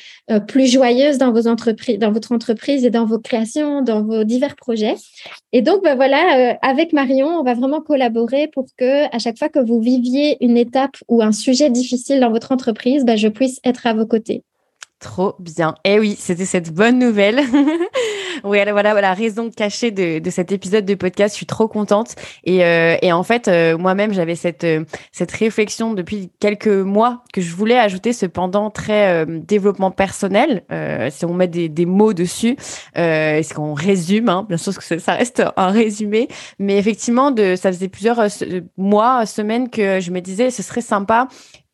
plus 0.48 0.68
joyeuse 0.68 1.18
dans 1.18 1.32
vos 1.32 1.48
entreprises, 1.48 2.00
dans 2.00 2.12
votre 2.12 2.32
entreprise 2.32 2.84
et 2.86 2.90
dans 2.90 3.06
vos 3.06 3.20
créations, 3.20 3.82
dans 3.82 4.04
vos 4.04 4.24
divers 4.24 4.56
projets. 4.56 4.96
Et 5.52 5.62
donc, 5.62 5.84
ben 5.84 5.96
voilà, 5.96 6.58
avec 6.62 6.94
Marion, 6.94 7.28
on 7.28 7.44
va 7.44 7.54
vraiment 7.54 7.82
collaborer 7.82 8.48
pour 8.48 8.66
que 8.78 9.14
à 9.16 9.20
chaque 9.20 9.38
fois 9.38 9.50
que 9.50 9.60
vous 9.60 9.80
viviez 9.80 10.44
une 10.44 10.58
étape 10.58 10.98
ou 11.08 11.22
un 11.22 11.29
sujet 11.32 11.70
difficile 11.70 12.20
dans 12.20 12.32
votre 12.32 12.52
entreprise, 12.52 13.06
ben, 13.06 13.18
je 13.18 13.28
puisse 13.28 13.60
être 13.64 13.88
à 13.88 13.94
vos 13.94 14.06
côtés. 14.06 14.44
Trop 15.00 15.36
bien. 15.40 15.76
Eh 15.86 15.98
oui, 15.98 16.18
c'était 16.20 16.44
cette 16.44 16.74
bonne 16.74 17.00
nouvelle. 17.00 17.40
oui, 18.44 18.60
voilà, 18.70 19.00
la 19.00 19.14
raison 19.14 19.50
cachée 19.50 19.92
de, 19.92 20.20
de, 20.20 20.30
cet 20.30 20.52
épisode 20.52 20.84
de 20.84 20.94
podcast. 20.96 21.36
Je 21.36 21.38
suis 21.38 21.46
trop 21.46 21.70
contente. 21.70 22.16
Et, 22.44 22.66
euh, 22.66 22.98
et 23.02 23.14
en 23.14 23.24
fait, 23.24 23.48
euh, 23.48 23.78
moi-même, 23.78 24.14
j'avais 24.14 24.36
cette, 24.36 24.66
euh, 24.66 24.84
cette 25.14 25.32
réflexion 25.32 25.94
depuis 25.94 26.32
quelques 26.42 26.68
mois 26.68 27.24
que 27.32 27.40
je 27.40 27.56
voulais 27.56 27.80
ajouter 27.80 28.12
cependant 28.12 28.70
très 28.70 29.26
développement 29.26 29.92
personnel. 29.92 30.64
si 31.12 31.26
on 31.26 31.34
met 31.34 31.48
des, 31.48 31.70
des 31.70 31.86
mots 31.86 32.14
dessus, 32.14 32.58
est-ce 32.96 33.54
qu'on 33.54 33.74
résume 33.74 34.28
hein, 34.28 34.46
Bien 34.50 34.58
sûr 34.58 34.78
que 34.78 35.00
ça 35.00 35.14
reste 35.14 35.44
un 35.56 35.70
résumé. 35.70 36.28
Mais 36.60 36.78
effectivement, 36.78 37.32
de, 37.32 37.56
ça 37.56 37.72
faisait 37.72 37.88
plusieurs 37.88 38.28
mois, 38.78 39.26
semaines 39.26 39.70
que 39.70 40.02
je 40.02 40.12
me 40.12 40.20
disais, 40.20 40.52
ce 40.52 40.62
serait 40.62 40.82
sympa 40.82 41.30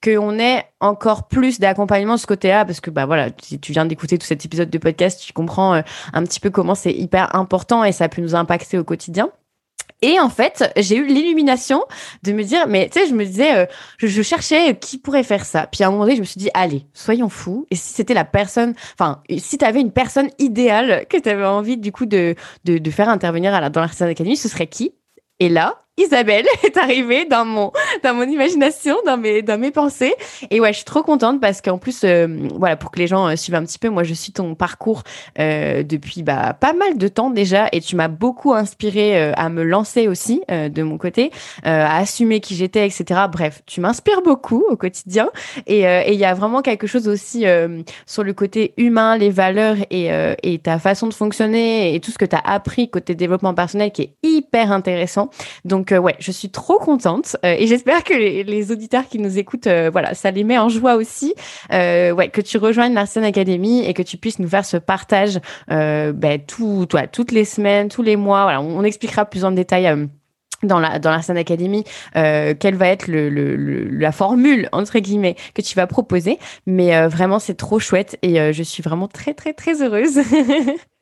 qu'on 0.06 0.38
ait 0.38 0.66
encore 0.80 1.28
plus 1.28 1.60
d'accompagnement 1.60 2.16
de 2.16 2.20
ce 2.20 2.28
côté-là, 2.28 2.64
parce 2.64 2.80
que 2.80 2.92
bah 2.92 3.06
voilà, 3.06 3.30
si 3.42 3.60
tu 3.60 3.72
viens 3.72 3.86
d'écouter 3.86 4.18
tout 4.18 4.28
cet 4.28 4.46
épisode 4.46 4.70
de 4.70 4.78
podcast, 4.78 5.20
tu 5.26 5.34
comprends 5.34 5.74
euh, 5.74 5.82
un 6.14 6.24
petit 6.24 6.40
peu 6.40 6.52
comment 6.52 6.76
c'est 6.76 6.94
hyper 6.94 7.36
important 7.36 7.84
et 7.84 7.92
ça 7.92 8.08
peut 8.08 8.22
nous 8.22 8.36
impacter 8.36 8.78
au 8.78 8.84
quotidien. 8.84 9.32
Et 10.02 10.20
en 10.20 10.30
fait, 10.30 10.72
j'ai 10.78 10.98
eu 10.98 11.08
l'illumination 11.08 11.84
de 12.24 12.34
me 12.34 12.44
dire, 12.44 12.68
mais 12.68 12.90
tu 12.90 13.00
sais, 13.00 13.08
je 13.08 13.16
me 13.16 13.26
disais, 13.26 13.56
euh, 13.56 13.66
je, 13.98 14.22
cherchais 14.22 14.78
qui 14.78 14.98
pourrait 14.98 15.24
faire 15.24 15.46
ça. 15.46 15.68
Puis 15.68 15.84
à 15.84 15.88
un 15.88 15.92
moment 15.92 16.04
donné, 16.04 16.16
je 16.16 16.22
me 16.22 16.26
suis 16.26 16.38
dit, 16.38 16.50
allez, 16.54 16.86
soyons 16.94 17.30
fous. 17.30 17.66
Et 17.72 17.76
si 17.76 17.94
c'était 17.94 18.14
la 18.14 18.26
personne, 18.26 18.76
enfin, 18.94 19.24
si 19.38 19.58
tu 19.58 19.66
avais 19.66 19.82
une 19.82 19.92
personne 19.92 20.30
idéale 20.38 21.06
que 21.10 21.18
tu 21.18 21.30
avais 21.30 21.46
envie 21.46 21.78
du 21.78 21.92
coup 21.92 22.06
de, 22.06 22.36
de, 22.66 22.92
faire 22.92 23.10
intervenir 23.10 23.54
à 23.56 23.62
la, 23.62 23.70
dans 23.70 23.82
l'Artisan 23.82 24.06
Academy, 24.06 24.38
ce 24.38 24.50
serait 24.50 24.68
qui? 24.68 24.94
Et 25.40 25.50
là, 25.50 25.85
Isabelle 25.98 26.46
est 26.64 26.76
arrivée 26.76 27.26
dans 27.26 27.46
mon 27.46 27.72
dans 28.04 28.14
mon 28.14 28.24
imagination, 28.24 28.98
dans 29.06 29.18
mes 29.18 29.42
dans 29.42 29.58
mes 29.58 29.72
pensées. 29.72 30.14
Et 30.52 30.60
ouais, 30.60 30.74
je 30.74 30.78
suis 30.78 30.86
trop 30.86 31.04
contente 31.04 31.40
parce 31.40 31.62
qu'en 31.62 31.78
plus, 31.78 32.02
euh, 32.04 32.28
voilà, 32.56 32.76
pour 32.76 32.92
que 32.92 33.00
les 33.00 33.08
gens 33.08 33.30
euh, 33.30 33.36
suivent 33.38 33.56
un 33.56 33.64
petit 33.64 33.80
peu, 33.80 33.90
moi, 33.90 34.04
je 34.04 34.14
suis 34.14 34.34
ton 34.34 34.56
parcours 34.56 35.04
euh, 35.40 35.84
depuis 35.84 36.22
bah 36.22 36.54
pas 36.60 36.74
mal 36.74 36.98
de 36.98 37.08
temps 37.08 37.30
déjà, 37.30 37.70
et 37.72 37.80
tu 37.80 37.96
m'as 37.96 38.10
beaucoup 38.10 38.54
inspiré 38.54 39.32
à 39.34 39.50
me 39.50 39.64
lancer 39.64 40.08
aussi 40.08 40.42
de 40.50 40.84
mon 40.84 40.98
côté, 40.98 41.32
à 41.64 41.98
assumer 41.98 42.40
qui 42.40 42.56
j'étais, 42.56 42.86
etc. 42.86 43.22
Bref, 43.32 43.62
tu 43.66 43.82
m'inspires 43.82 44.22
beaucoup 44.22 44.64
au 44.70 44.76
quotidien, 44.76 45.30
et 45.68 46.12
il 46.12 46.20
y 46.20 46.26
a 46.26 46.34
vraiment 46.34 46.62
quelque 46.62 46.88
chose 46.88 47.08
aussi 47.08 47.46
sur 48.06 48.24
le 48.24 48.34
côté 48.34 48.74
humain, 48.78 49.18
les 49.18 49.30
valeurs 49.30 49.78
et 49.90 50.10
et 50.44 50.60
ta 50.60 50.80
façon 50.80 51.08
de 51.08 51.14
fonctionner 51.14 51.96
et 51.96 52.00
tout 52.00 52.12
ce 52.12 52.18
que 52.18 52.26
tu 52.26 52.36
as 52.36 52.42
appris 52.46 52.90
côté 52.90 53.16
développement 53.16 53.54
personnel 53.54 53.92
qui 53.92 54.04
est 54.04 54.14
hyper 54.24 54.72
intéressant. 54.72 55.30
Donc 55.64 55.85
donc 55.86 55.92
euh, 55.92 56.00
ouais, 56.00 56.16
je 56.18 56.32
suis 56.32 56.50
trop 56.50 56.80
contente 56.80 57.38
euh, 57.46 57.56
et 57.60 57.68
j'espère 57.68 58.04
que 58.04 58.16
les, 58.16 58.72
auditeurs 58.72 59.08
qui 59.08 59.20
nous 59.20 59.38
écoutent, 59.38 59.68
euh, 59.68 59.92
voilà, 59.92 60.16
ça 60.16 60.32
les 60.32 60.44
met 60.44 60.58
en 60.58 60.68
joie 60.68 60.96
aussi. 60.96 61.36
ouais, 61.72 62.30
que 62.34 62.42
tu 62.42 62.58
rejoignes 62.58 62.96
l'Arsène 62.96 63.24
Academy 63.24 63.86
et 63.86 63.94
que 63.94 64.02
tu 64.02 64.18
puisses 64.18 64.40
nous 64.40 64.48
faire 64.48 64.66
ce 64.66 64.78
partage 64.78 65.40
ben, 65.68 66.40
tout, 66.48 66.88
toi, 66.90 67.06
toutes 67.06 67.32
les 67.32 67.46
semaines, 67.46 67.90
tous 67.90 68.02
les 68.02 68.16
mois. 68.16 68.44
Voilà, 68.44 68.62
on, 68.62 68.84
expliquera 68.84 69.26
plus 69.26 69.46
en 69.46 69.52
détail 69.52 70.08
dans 70.64 70.80
la 70.80 71.00
dans 71.00 71.12
la 71.12 71.18
Academy 71.18 71.84
quelle 72.14 72.76
va 72.76 72.88
être 72.88 73.08
le, 73.08 73.30
le, 73.30 73.90
la 73.90 74.12
formule 74.12 74.70
entre 74.72 75.00
guillemets 75.00 75.36
que 75.54 75.62
tu 75.62 75.76
vas 75.76 75.86
proposer 75.86 76.40
mais 76.66 77.08
vraiment 77.08 77.40
c'est 77.40 77.56
trop 77.56 77.80
chouette 77.80 78.18
et 78.22 78.54
je 78.54 78.64
suis 78.64 78.82
vraiment 78.82 79.08
très 79.08 79.34
très 79.34 79.54
très 79.54 79.82
heureuse 79.84 80.20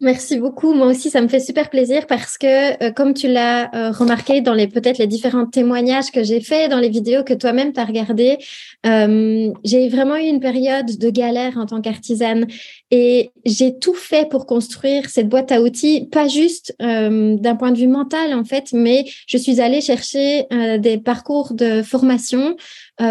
Merci 0.00 0.38
beaucoup. 0.38 0.72
Moi 0.72 0.88
aussi, 0.88 1.10
ça 1.10 1.20
me 1.20 1.28
fait 1.28 1.40
super 1.40 1.70
plaisir 1.70 2.06
parce 2.06 2.38
que, 2.38 2.82
euh, 2.82 2.90
comme 2.90 3.14
tu 3.14 3.28
l'as 3.28 3.74
euh, 3.74 3.90
remarqué 3.92 4.40
dans 4.40 4.54
les 4.54 4.66
peut-être 4.66 4.98
les 4.98 5.06
différents 5.06 5.46
témoignages 5.46 6.10
que 6.10 6.24
j'ai 6.24 6.40
faits, 6.40 6.70
dans 6.70 6.80
les 6.80 6.88
vidéos 6.88 7.22
que 7.22 7.34
toi-même 7.34 7.72
tu 7.72 7.78
as 7.78 7.84
regardées, 7.84 8.38
euh, 8.84 9.52
j'ai 9.62 9.88
vraiment 9.88 10.16
eu 10.16 10.24
une 10.24 10.40
période 10.40 10.98
de 10.98 11.10
galère 11.10 11.56
en 11.56 11.66
tant 11.66 11.80
qu'artisane 11.80 12.46
et 12.90 13.30
j'ai 13.44 13.78
tout 13.78 13.94
fait 13.94 14.28
pour 14.28 14.46
construire 14.46 15.08
cette 15.08 15.28
boîte 15.28 15.52
à 15.52 15.60
outils, 15.60 16.08
pas 16.10 16.26
juste 16.26 16.74
d'un 16.80 17.56
point 17.56 17.70
de 17.70 17.78
vue 17.78 17.86
mental 17.86 18.34
en 18.34 18.44
fait, 18.44 18.72
mais 18.72 19.04
je 19.26 19.36
suis 19.36 19.60
allée 19.60 19.80
chercher 19.80 20.46
des 20.78 20.98
parcours 20.98 21.54
de 21.54 21.82
formation 21.82 22.56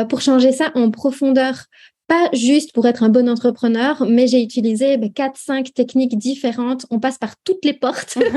pour 0.10 0.22
changer 0.22 0.52
ça 0.52 0.72
en 0.76 0.92
profondeur 0.92 1.66
pas 2.10 2.28
juste 2.34 2.74
pour 2.74 2.88
être 2.88 3.04
un 3.04 3.10
bon 3.10 3.30
entrepreneur, 3.30 4.04
mais 4.10 4.26
j'ai 4.26 4.42
utilisé 4.42 4.98
bah, 4.98 5.08
quatre, 5.14 5.38
cinq 5.38 5.74
techniques 5.74 6.18
différentes. 6.18 6.88
On 6.90 7.00
passe 7.00 7.20
par 7.20 7.36
toutes 7.46 7.64
les 7.64 7.74
portes. 7.74 8.18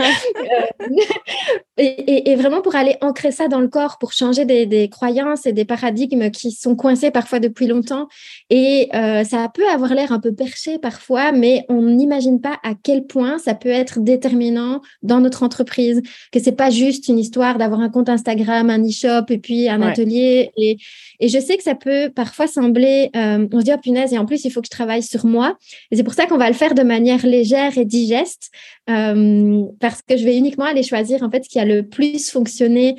Euh, 1.80 1.84
et, 2.26 2.36
vraiment 2.36 2.60
pour 2.60 2.74
aller 2.74 2.96
ancrer 3.00 3.32
ça 3.32 3.48
dans 3.48 3.60
le 3.60 3.68
corps, 3.68 3.96
pour 3.98 4.12
changer 4.12 4.44
des, 4.44 4.88
croyances 4.90 5.46
et 5.46 5.52
des 5.52 5.64
paradigmes 5.64 6.30
qui 6.30 6.50
sont 6.50 6.76
coincés 6.76 7.10
parfois 7.10 7.40
depuis 7.40 7.66
longtemps. 7.66 8.08
Et 8.50 8.90
euh, 8.94 9.24
ça 9.24 9.48
peut 9.52 9.66
avoir 9.68 9.94
l'air 9.94 10.12
un 10.12 10.20
peu 10.20 10.34
perché 10.34 10.78
parfois, 10.78 11.32
mais 11.32 11.64
on 11.68 11.82
n'imagine 11.82 12.40
pas 12.40 12.58
à 12.62 12.74
quel 12.74 13.06
point 13.06 13.38
ça 13.38 13.54
peut 13.54 13.70
être 13.70 14.00
déterminant 14.00 14.82
dans 15.02 15.20
notre 15.20 15.42
entreprise, 15.42 16.02
que 16.30 16.40
c'est 16.40 16.52
pas 16.52 16.70
juste 16.70 17.08
une 17.08 17.18
histoire 17.18 17.56
d'avoir 17.56 17.80
un 17.80 17.88
compte 17.88 18.10
Instagram, 18.10 18.68
un 18.68 18.82
e-shop 18.82 19.26
et 19.30 19.38
puis 19.38 19.68
un 19.68 19.80
atelier. 19.80 20.50
Et, 20.56 20.76
et, 21.22 21.28
je 21.28 21.38
sais 21.38 21.56
que 21.56 21.62
ça 21.62 21.74
peut 21.74 22.10
parfois 22.14 22.46
sembler... 22.46 23.10
Euh, 23.16 23.46
se 23.52 23.64
dit, 23.64 23.70
oh 23.72 23.78
punaise, 23.78 24.12
et 24.12 24.18
en 24.18 24.26
plus, 24.26 24.44
il 24.44 24.50
faut 24.50 24.60
que 24.60 24.66
je 24.66 24.70
travaille 24.70 25.02
sur 25.02 25.24
moi. 25.26 25.56
Et 25.90 25.96
c'est 25.96 26.02
pour 26.02 26.14
ça 26.14 26.26
qu'on 26.26 26.38
va 26.38 26.48
le 26.48 26.54
faire 26.54 26.74
de 26.74 26.82
manière 26.82 27.24
légère 27.24 27.78
et 27.78 27.84
digeste, 27.84 28.50
euh, 28.90 29.62
parce 29.80 30.02
que 30.02 30.16
je 30.16 30.24
vais 30.24 30.36
uniquement 30.36 30.64
aller 30.64 30.82
choisir 30.82 31.22
en 31.22 31.30
fait 31.30 31.44
ce 31.44 31.48
qui 31.48 31.58
a 31.58 31.64
le 31.64 31.86
plus 31.86 32.30
fonctionné 32.30 32.96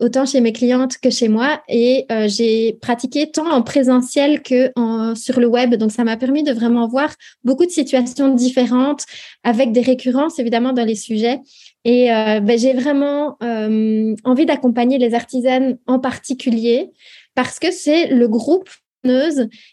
autant 0.00 0.26
chez 0.26 0.40
mes 0.40 0.52
clientes 0.52 0.98
que 0.98 1.10
chez 1.10 1.28
moi. 1.28 1.62
Et 1.68 2.06
euh, 2.10 2.28
j'ai 2.28 2.74
pratiqué 2.80 3.30
tant 3.30 3.50
en 3.50 3.62
présentiel 3.62 4.42
que 4.42 4.70
en, 4.76 5.14
sur 5.14 5.40
le 5.40 5.46
web. 5.46 5.74
Donc, 5.74 5.92
ça 5.92 6.04
m'a 6.04 6.16
permis 6.16 6.42
de 6.42 6.52
vraiment 6.52 6.86
voir 6.88 7.14
beaucoup 7.42 7.66
de 7.66 7.70
situations 7.70 8.34
différentes 8.34 9.04
avec 9.42 9.72
des 9.72 9.82
récurrences, 9.82 10.38
évidemment, 10.38 10.72
dans 10.72 10.84
les 10.84 10.96
sujets. 10.96 11.40
Et 11.86 12.06
ben, 12.08 12.58
j'ai 12.58 12.72
vraiment 12.72 13.36
envie 13.40 14.46
d'accompagner 14.46 14.96
les 14.96 15.12
artisanes 15.12 15.76
en 15.86 15.98
particulier 15.98 16.92
parce 17.34 17.58
que 17.58 17.70
c'est 17.70 18.08
le 18.08 18.28
groupe 18.28 18.70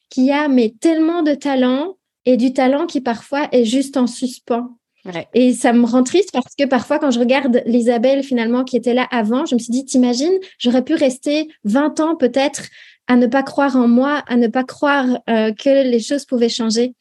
qui 0.09 0.31
a 0.31 0.47
mais 0.47 0.73
tellement 0.79 1.23
de 1.23 1.33
talent 1.33 1.95
et 2.25 2.37
du 2.37 2.53
talent 2.53 2.85
qui 2.85 3.01
parfois 3.01 3.47
est 3.51 3.65
juste 3.65 3.97
en 3.97 4.07
suspens. 4.07 4.77
Et 5.33 5.53
ça 5.53 5.73
me 5.73 5.85
rend 5.85 6.03
triste 6.03 6.31
parce 6.31 6.53
que 6.55 6.65
parfois, 6.65 6.99
quand 6.99 7.09
je 7.09 7.19
regarde 7.19 7.63
l'Isabelle 7.65 8.23
finalement 8.23 8.63
qui 8.63 8.77
était 8.77 8.93
là 8.93 9.07
avant, 9.09 9.45
je 9.45 9.55
me 9.55 9.59
suis 9.59 9.71
dit, 9.71 9.83
t'imagines, 9.83 10.37
j'aurais 10.59 10.83
pu 10.83 10.93
rester 10.93 11.47
20 11.63 11.99
ans 11.99 12.15
peut-être 12.15 12.63
à 13.07 13.15
ne 13.15 13.25
pas 13.25 13.41
croire 13.41 13.75
en 13.75 13.87
moi, 13.87 14.23
à 14.27 14.35
ne 14.37 14.47
pas 14.47 14.63
croire 14.63 15.07
euh, 15.29 15.53
que 15.53 15.83
les 15.83 15.99
choses 15.99 16.25
pouvaient 16.25 16.49
changer. 16.49 16.93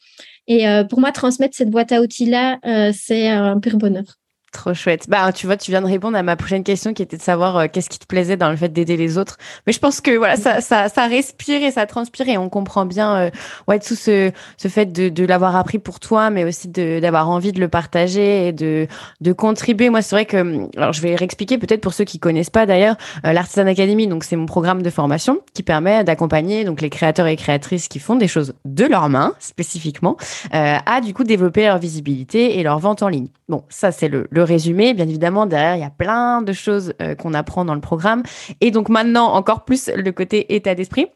Et 0.46 0.66
euh, 0.66 0.82
pour 0.84 0.98
moi, 0.98 1.12
transmettre 1.12 1.56
cette 1.56 1.70
boîte 1.70 1.92
à 1.92 2.00
outils-là, 2.00 2.58
euh, 2.64 2.90
c'est 2.94 3.28
un 3.28 3.60
pur 3.60 3.76
bonheur. 3.76 4.19
Trop 4.52 4.74
chouette. 4.74 5.06
Bah, 5.08 5.32
tu 5.32 5.46
vois, 5.46 5.56
tu 5.56 5.70
viens 5.70 5.80
de 5.80 5.86
répondre 5.86 6.16
à 6.16 6.24
ma 6.24 6.34
prochaine 6.34 6.64
question 6.64 6.92
qui 6.92 7.02
était 7.02 7.16
de 7.16 7.22
savoir 7.22 7.56
euh, 7.56 7.66
qu'est-ce 7.72 7.88
qui 7.88 8.00
te 8.00 8.06
plaisait 8.06 8.36
dans 8.36 8.50
le 8.50 8.56
fait 8.56 8.68
d'aider 8.68 8.96
les 8.96 9.16
autres. 9.16 9.36
Mais 9.64 9.72
je 9.72 9.78
pense 9.78 10.00
que 10.00 10.16
voilà, 10.16 10.34
ça, 10.34 10.60
ça, 10.60 10.88
ça 10.88 11.06
respire 11.06 11.62
et 11.62 11.70
ça 11.70 11.86
transpire 11.86 12.28
et 12.28 12.36
on 12.36 12.48
comprend 12.48 12.84
bien, 12.84 13.16
euh, 13.16 13.30
ouais, 13.68 13.78
tout 13.78 13.94
ce, 13.94 14.32
ce 14.56 14.66
fait 14.66 14.86
de, 14.86 15.08
de 15.08 15.24
l'avoir 15.24 15.54
appris 15.54 15.78
pour 15.78 16.00
toi, 16.00 16.30
mais 16.30 16.44
aussi 16.44 16.66
d'avoir 16.66 17.30
envie 17.30 17.52
de 17.52 17.60
le 17.60 17.68
partager 17.68 18.48
et 18.48 18.52
de, 18.52 18.88
de 19.20 19.32
contribuer. 19.32 19.88
Moi, 19.88 20.02
c'est 20.02 20.16
vrai 20.16 20.26
que, 20.26 20.68
alors, 20.76 20.92
je 20.92 21.00
vais 21.00 21.14
réexpliquer 21.14 21.56
peut-être 21.56 21.80
pour 21.80 21.94
ceux 21.94 22.04
qui 22.04 22.18
connaissent 22.18 22.50
pas 22.50 22.66
d'ailleurs, 22.66 22.96
euh, 23.24 23.32
l'Artisan 23.32 23.68
Academy. 23.68 24.08
Donc, 24.08 24.24
c'est 24.24 24.36
mon 24.36 24.46
programme 24.46 24.82
de 24.82 24.90
formation 24.90 25.38
qui 25.54 25.62
permet 25.62 26.02
d'accompagner 26.02 26.64
donc 26.64 26.80
les 26.80 26.90
créateurs 26.90 27.28
et 27.28 27.36
créatrices 27.36 27.86
qui 27.86 28.00
font 28.00 28.16
des 28.16 28.26
choses 28.26 28.54
de 28.64 28.84
leurs 28.84 29.08
mains 29.08 29.34
spécifiquement 29.38 30.16
à 30.50 31.00
du 31.00 31.14
coup 31.14 31.22
développer 31.22 31.66
leur 31.66 31.78
visibilité 31.78 32.58
et 32.58 32.62
leur 32.64 32.80
vente 32.80 33.04
en 33.04 33.08
ligne. 33.08 33.28
Bon, 33.48 33.64
ça 33.68 33.92
c'est 33.92 34.08
le, 34.08 34.26
le 34.30 34.39
résumé. 34.42 34.94
Bien 34.94 35.08
évidemment, 35.08 35.46
derrière, 35.46 35.76
il 35.76 35.80
y 35.80 35.84
a 35.84 35.90
plein 35.90 36.42
de 36.42 36.52
choses 36.52 36.94
euh, 37.00 37.14
qu'on 37.14 37.34
apprend 37.34 37.64
dans 37.64 37.74
le 37.74 37.80
programme. 37.80 38.22
Et 38.60 38.70
donc 38.70 38.88
maintenant, 38.88 39.32
encore 39.32 39.64
plus 39.64 39.90
le 39.94 40.12
côté 40.12 40.54
état 40.54 40.74
d'esprit. 40.74 41.06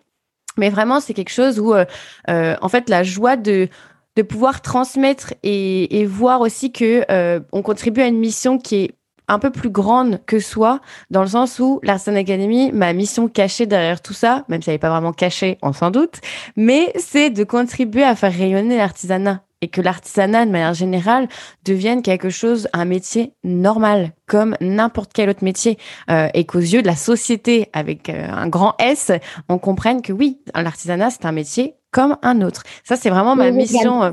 Mais 0.57 0.71
vraiment, 0.71 1.01
c'est 1.01 1.15
quelque 1.15 1.33
chose 1.33 1.59
où, 1.59 1.75
euh, 1.75 1.85
euh, 2.31 2.57
en 2.63 2.69
fait, 2.69 2.89
la 2.89 3.03
joie 3.03 3.37
de 3.37 3.69
de 4.17 4.23
pouvoir 4.23 4.63
transmettre 4.63 5.35
et, 5.43 6.01
et 6.01 6.07
voir 6.07 6.41
aussi 6.41 6.71
que 6.71 7.05
on 7.51 7.63
contribue 7.63 8.01
à 8.01 8.07
une 8.07 8.21
mission 8.21 8.59
qui 8.59 8.77
est 8.77 8.95
un 9.29 9.39
peu 9.39 9.51
plus 9.51 9.71
grande 9.71 10.21
que 10.27 10.39
soi, 10.39 10.81
dans 11.11 11.23
le 11.23 11.29
sens 11.29 11.59
où 11.59 11.81
l'Artisan 11.83 12.17
Academy, 12.17 12.73
ma 12.73 12.93
mission 12.93 13.29
cachée 13.29 13.67
derrière 13.67 14.01
tout 14.01 14.13
ça, 14.13 14.45
même 14.49 14.63
si 14.63 14.71
elle 14.71 14.75
n'est 14.75 14.79
pas 14.79 14.91
vraiment 14.91 15.13
cachée, 15.13 15.59
on 15.63 15.73
s'en 15.73 15.91
doute, 15.91 16.21
mais 16.57 16.93
c'est 16.97 17.31
de 17.31 17.45
contribuer 17.45 18.05
à 18.05 18.15
faire 18.15 18.33
rayonner 18.33 18.77
l'artisanat 18.77 19.43
et 19.65 19.69
que 19.69 19.81
l'artisanat 19.81 20.45
de 20.45 20.51
manière 20.51 20.75
générale 20.75 21.27
devienne 21.65 22.03
quelque 22.03 22.29
chose, 22.29 22.69
un 22.75 22.85
métier 22.85 23.33
normal, 23.45 24.13
comme 24.27 24.57
n'importe 24.61 25.13
quel 25.15 25.31
autre 25.31 25.43
métier, 25.43 25.79
euh, 26.11 26.29
et 26.35 26.45
qu'aux 26.45 26.59
yeux 26.59 26.83
de 26.83 26.87
la 26.87 26.97
société, 26.97 27.71
avec 27.73 28.11
euh, 28.11 28.29
un 28.31 28.49
grand 28.49 28.75
S, 28.79 29.11
on 29.49 29.57
comprenne 29.57 30.03
que 30.03 30.13
oui, 30.13 30.39
l'artisanat, 30.55 31.09
c'est 31.09 31.25
un 31.25 31.33
métier 31.33 31.77
comme 31.95 32.17
un 32.23 32.41
autre. 32.43 32.65
Ça, 32.83 32.97
c'est 32.97 33.09
vraiment 33.09 33.37
ma 33.37 33.53
mission. 33.53 34.03
Euh, 34.03 34.11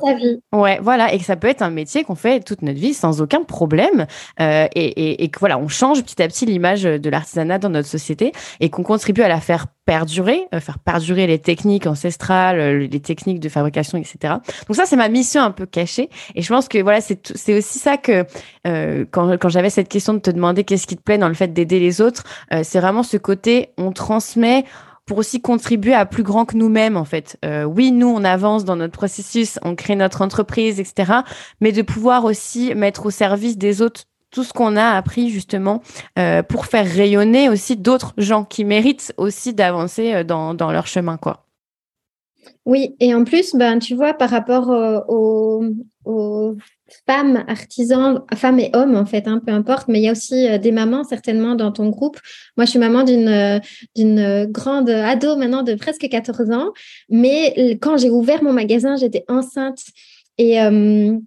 ouais, 0.53 0.79
voilà, 0.83 1.11
et 1.13 1.17
que 1.17 1.25
ça 1.25 1.35
peut 1.35 1.47
être 1.47 1.63
un 1.63 1.71
métier 1.71 2.03
qu'on 2.03 2.13
fait 2.13 2.39
toute 2.39 2.61
notre 2.61 2.79
vie 2.79 2.93
sans 2.93 3.21
aucun 3.23 3.41
problème, 3.41 4.05
euh, 4.39 4.67
et, 4.75 4.85
et, 4.85 5.23
et, 5.23 5.29
que 5.29 5.39
voilà, 5.39 5.57
on 5.57 5.67
change 5.67 6.03
petit 6.03 6.21
à 6.21 6.27
petit 6.27 6.45
l'image 6.45 6.83
de 6.83 7.09
l'artisanat 7.09 7.57
dans 7.57 7.69
notre 7.69 7.87
société 7.87 8.33
et 8.59 8.69
qu'on 8.69 8.83
contribue 8.83 9.23
à 9.23 9.27
la 9.27 9.41
faire 9.41 9.65
perdurer, 9.85 10.47
euh, 10.53 10.59
faire 10.59 10.79
perdurer 10.79 11.27
les 11.27 11.39
techniques 11.39 11.87
ancestrales, 11.87 12.59
euh, 12.59 12.87
les 12.87 12.99
techniques 12.99 13.39
de 13.39 13.49
fabrication, 13.49 13.97
etc. 13.97 14.35
Donc 14.67 14.75
ça, 14.75 14.85
c'est 14.85 14.95
ma 14.95 15.09
mission 15.09 15.41
un 15.41 15.51
peu 15.51 15.65
cachée, 15.65 16.09
et 16.35 16.41
je 16.41 16.47
pense 16.47 16.67
que 16.67 16.77
voilà, 16.81 17.01
c'est 17.01 17.35
c'est 17.35 17.57
aussi 17.57 17.79
ça 17.79 17.97
que 17.97 18.25
euh, 18.67 19.05
quand 19.11 19.37
quand 19.37 19.49
j'avais 19.49 19.69
cette 19.69 19.89
question 19.89 20.13
de 20.13 20.19
te 20.19 20.29
demander 20.29 20.63
qu'est-ce 20.63 20.87
qui 20.87 20.97
te 20.97 21.01
plaît 21.01 21.17
dans 21.17 21.27
le 21.27 21.33
fait 21.33 21.51
d'aider 21.51 21.79
les 21.79 21.99
autres, 21.99 22.23
euh, 22.53 22.61
c'est 22.63 22.79
vraiment 22.79 23.03
ce 23.03 23.17
côté 23.17 23.71
on 23.77 23.91
transmet 23.91 24.65
pour 25.11 25.17
aussi 25.17 25.41
contribuer 25.41 25.93
à 25.93 26.05
plus 26.05 26.23
grand 26.23 26.45
que 26.45 26.55
nous-mêmes 26.55 26.95
en 26.95 27.03
fait. 27.03 27.37
Euh, 27.43 27.65
oui, 27.65 27.91
nous 27.91 28.07
on 28.07 28.23
avance 28.23 28.63
dans 28.63 28.77
notre 28.77 28.93
processus, 28.93 29.59
on 29.61 29.75
crée 29.75 29.97
notre 29.97 30.21
entreprise, 30.21 30.79
etc. 30.79 31.11
Mais 31.59 31.73
de 31.73 31.81
pouvoir 31.81 32.23
aussi 32.23 32.73
mettre 32.75 33.07
au 33.07 33.09
service 33.09 33.57
des 33.57 33.81
autres 33.81 34.05
tout 34.29 34.45
ce 34.45 34.53
qu'on 34.53 34.77
a 34.77 34.85
appris 34.91 35.29
justement 35.29 35.81
euh, 36.17 36.43
pour 36.43 36.65
faire 36.65 36.85
rayonner 36.89 37.49
aussi 37.49 37.75
d'autres 37.75 38.13
gens 38.17 38.45
qui 38.45 38.63
méritent 38.63 39.13
aussi 39.17 39.53
d'avancer 39.53 40.13
euh, 40.13 40.23
dans, 40.23 40.53
dans 40.53 40.71
leur 40.71 40.87
chemin 40.87 41.17
quoi. 41.17 41.45
Oui, 42.63 42.95
et 43.01 43.13
en 43.13 43.25
plus, 43.25 43.53
ben, 43.53 43.79
tu 43.79 43.95
vois, 43.95 44.13
par 44.13 44.29
rapport 44.29 44.69
aux 45.09 46.55
femmes 47.07 47.43
artisans, 47.47 48.21
femmes 48.35 48.59
et 48.59 48.69
hommes 48.73 48.95
en 48.95 49.05
fait, 49.05 49.27
hein, 49.27 49.41
peu 49.45 49.51
importe, 49.51 49.87
mais 49.87 49.99
il 49.99 50.03
y 50.03 50.09
a 50.09 50.11
aussi 50.11 50.47
euh, 50.47 50.57
des 50.57 50.71
mamans 50.71 51.03
certainement 51.03 51.55
dans 51.55 51.71
ton 51.71 51.89
groupe. 51.89 52.19
Moi, 52.57 52.65
je 52.65 52.71
suis 52.71 52.79
maman 52.79 53.03
d'une 53.03 53.27
euh, 53.27 53.59
d'une 53.95 54.45
grande 54.45 54.89
ado 54.89 55.35
maintenant 55.35 55.63
de 55.63 55.75
presque 55.75 56.07
14 56.07 56.51
ans, 56.51 56.71
mais 57.09 57.77
quand 57.81 57.97
j'ai 57.97 58.09
ouvert 58.09 58.43
mon 58.43 58.53
magasin, 58.53 58.95
j'étais 58.95 59.25
enceinte 59.27 59.79
et 60.37 60.61
euh, 60.61 61.17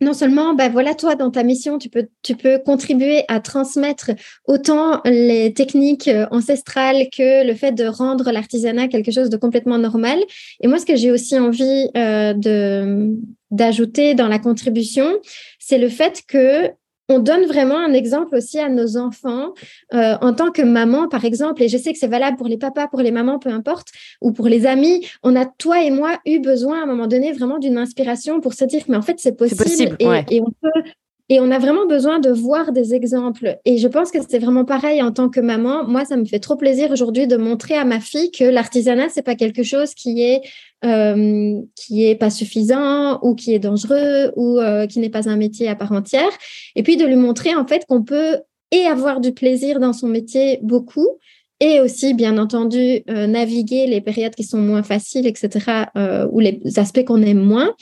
non 0.00 0.12
seulement, 0.12 0.54
ben 0.54 0.70
voilà, 0.70 0.94
toi, 0.94 1.16
dans 1.16 1.30
ta 1.30 1.42
mission, 1.42 1.78
tu 1.78 1.88
peux, 1.88 2.08
tu 2.22 2.36
peux 2.36 2.58
contribuer 2.58 3.24
à 3.28 3.40
transmettre 3.40 4.12
autant 4.46 5.00
les 5.04 5.52
techniques 5.52 6.10
ancestrales 6.30 7.08
que 7.16 7.44
le 7.44 7.54
fait 7.54 7.72
de 7.72 7.84
rendre 7.84 8.30
l'artisanat 8.30 8.88
quelque 8.88 9.10
chose 9.10 9.28
de 9.28 9.36
complètement 9.36 9.78
normal. 9.78 10.18
Et 10.60 10.68
moi, 10.68 10.78
ce 10.78 10.86
que 10.86 10.96
j'ai 10.96 11.10
aussi 11.10 11.38
envie 11.38 11.90
euh, 11.96 12.32
de 12.34 13.16
d'ajouter 13.50 14.14
dans 14.14 14.28
la 14.28 14.38
contribution, 14.38 15.18
c'est 15.58 15.78
le 15.78 15.88
fait 15.88 16.22
que 16.28 16.70
on 17.08 17.18
donne 17.18 17.46
vraiment 17.46 17.78
un 17.78 17.92
exemple 17.92 18.36
aussi 18.36 18.58
à 18.58 18.68
nos 18.68 18.96
enfants 18.96 19.54
euh, 19.94 20.16
en 20.20 20.34
tant 20.34 20.50
que 20.50 20.62
maman, 20.62 21.08
par 21.08 21.24
exemple, 21.24 21.62
et 21.62 21.68
je 21.68 21.78
sais 21.78 21.92
que 21.92 21.98
c'est 21.98 22.06
valable 22.06 22.36
pour 22.36 22.48
les 22.48 22.58
papas, 22.58 22.88
pour 22.88 23.00
les 23.00 23.10
mamans, 23.10 23.38
peu 23.38 23.50
importe, 23.50 23.88
ou 24.20 24.32
pour 24.32 24.46
les 24.48 24.66
amis. 24.66 25.06
On 25.22 25.34
a, 25.34 25.46
toi 25.46 25.82
et 25.82 25.90
moi, 25.90 26.18
eu 26.26 26.38
besoin 26.38 26.80
à 26.80 26.82
un 26.82 26.86
moment 26.86 27.06
donné 27.06 27.32
vraiment 27.32 27.58
d'une 27.58 27.78
inspiration 27.78 28.40
pour 28.40 28.52
se 28.54 28.64
dire, 28.64 28.82
mais 28.88 28.96
en 28.96 29.02
fait, 29.02 29.16
c'est 29.18 29.36
possible, 29.36 29.64
possible 29.64 29.96
et, 30.00 30.06
ouais. 30.06 30.24
et 30.30 30.40
on 30.40 30.50
peut 30.50 30.82
et 31.30 31.40
on 31.40 31.50
a 31.50 31.58
vraiment 31.58 31.86
besoin 31.86 32.20
de 32.20 32.30
voir 32.30 32.72
des 32.72 32.94
exemples. 32.94 33.58
Et 33.66 33.76
je 33.76 33.86
pense 33.86 34.10
que 34.10 34.18
c'est 34.26 34.38
vraiment 34.38 34.64
pareil 34.64 35.02
en 35.02 35.12
tant 35.12 35.28
que 35.28 35.40
maman. 35.40 35.84
Moi, 35.84 36.06
ça 36.06 36.16
me 36.16 36.24
fait 36.24 36.38
trop 36.38 36.56
plaisir 36.56 36.90
aujourd'hui 36.90 37.26
de 37.26 37.36
montrer 37.36 37.74
à 37.74 37.84
ma 37.84 38.00
fille 38.00 38.30
que 38.30 38.44
l'artisanat, 38.44 39.10
c'est 39.10 39.22
pas 39.22 39.34
quelque 39.34 39.62
chose 39.62 39.92
qui 39.92 40.22
est 40.22 40.40
euh, 40.84 41.60
qui 41.74 42.06
est 42.06 42.14
pas 42.14 42.30
suffisant 42.30 43.18
ou 43.22 43.34
qui 43.34 43.52
est 43.52 43.58
dangereux 43.58 44.32
ou 44.36 44.60
euh, 44.60 44.86
qui 44.86 45.00
n'est 45.00 45.10
pas 45.10 45.28
un 45.28 45.36
métier 45.36 45.68
à 45.68 45.74
part 45.74 45.90
entière. 45.90 46.30
Et 46.76 46.84
puis 46.84 46.96
de 46.96 47.04
lui 47.04 47.16
montrer 47.16 47.54
en 47.54 47.66
fait 47.66 47.84
qu'on 47.88 48.04
peut 48.04 48.38
et 48.70 48.86
avoir 48.86 49.20
du 49.20 49.32
plaisir 49.32 49.80
dans 49.80 49.92
son 49.92 50.06
métier 50.06 50.60
beaucoup 50.62 51.18
et 51.58 51.80
aussi, 51.80 52.14
bien 52.14 52.38
entendu, 52.38 53.02
euh, 53.10 53.26
naviguer 53.26 53.88
les 53.88 54.00
périodes 54.00 54.36
qui 54.36 54.44
sont 54.44 54.58
moins 54.58 54.84
faciles, 54.84 55.26
etc., 55.26 55.86
ou 56.30 56.38
les 56.38 56.60
aspects 56.76 57.04
qu'on 57.04 57.22
aime 57.22 57.40
moins. 57.40 57.74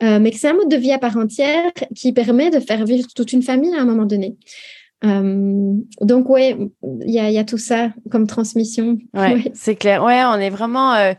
Mais 0.00 0.30
que 0.30 0.36
c'est 0.36 0.48
un 0.48 0.54
mode 0.54 0.70
de 0.70 0.76
vie 0.76 0.92
à 0.92 0.98
part 0.98 1.16
entière 1.16 1.72
qui 1.96 2.12
permet 2.12 2.50
de 2.50 2.60
faire 2.60 2.84
vivre 2.84 3.08
toute 3.16 3.32
une 3.32 3.42
famille 3.42 3.74
à 3.74 3.80
un 3.80 3.84
moment 3.84 4.04
donné. 4.04 4.36
Euh, 5.04 5.74
donc 6.00 6.28
ouais, 6.30 6.56
il 7.04 7.12
y 7.12 7.18
a, 7.18 7.30
y 7.30 7.38
a, 7.38 7.44
tout 7.44 7.58
ça 7.58 7.90
comme 8.10 8.26
transmission. 8.26 8.98
Ouais, 9.14 9.34
ouais. 9.34 9.52
c'est 9.54 9.76
clair. 9.76 10.02
Ouais, 10.02 10.22
on 10.24 10.36
est 10.36 10.50
vraiment. 10.50 10.94
Euh, 10.94 11.12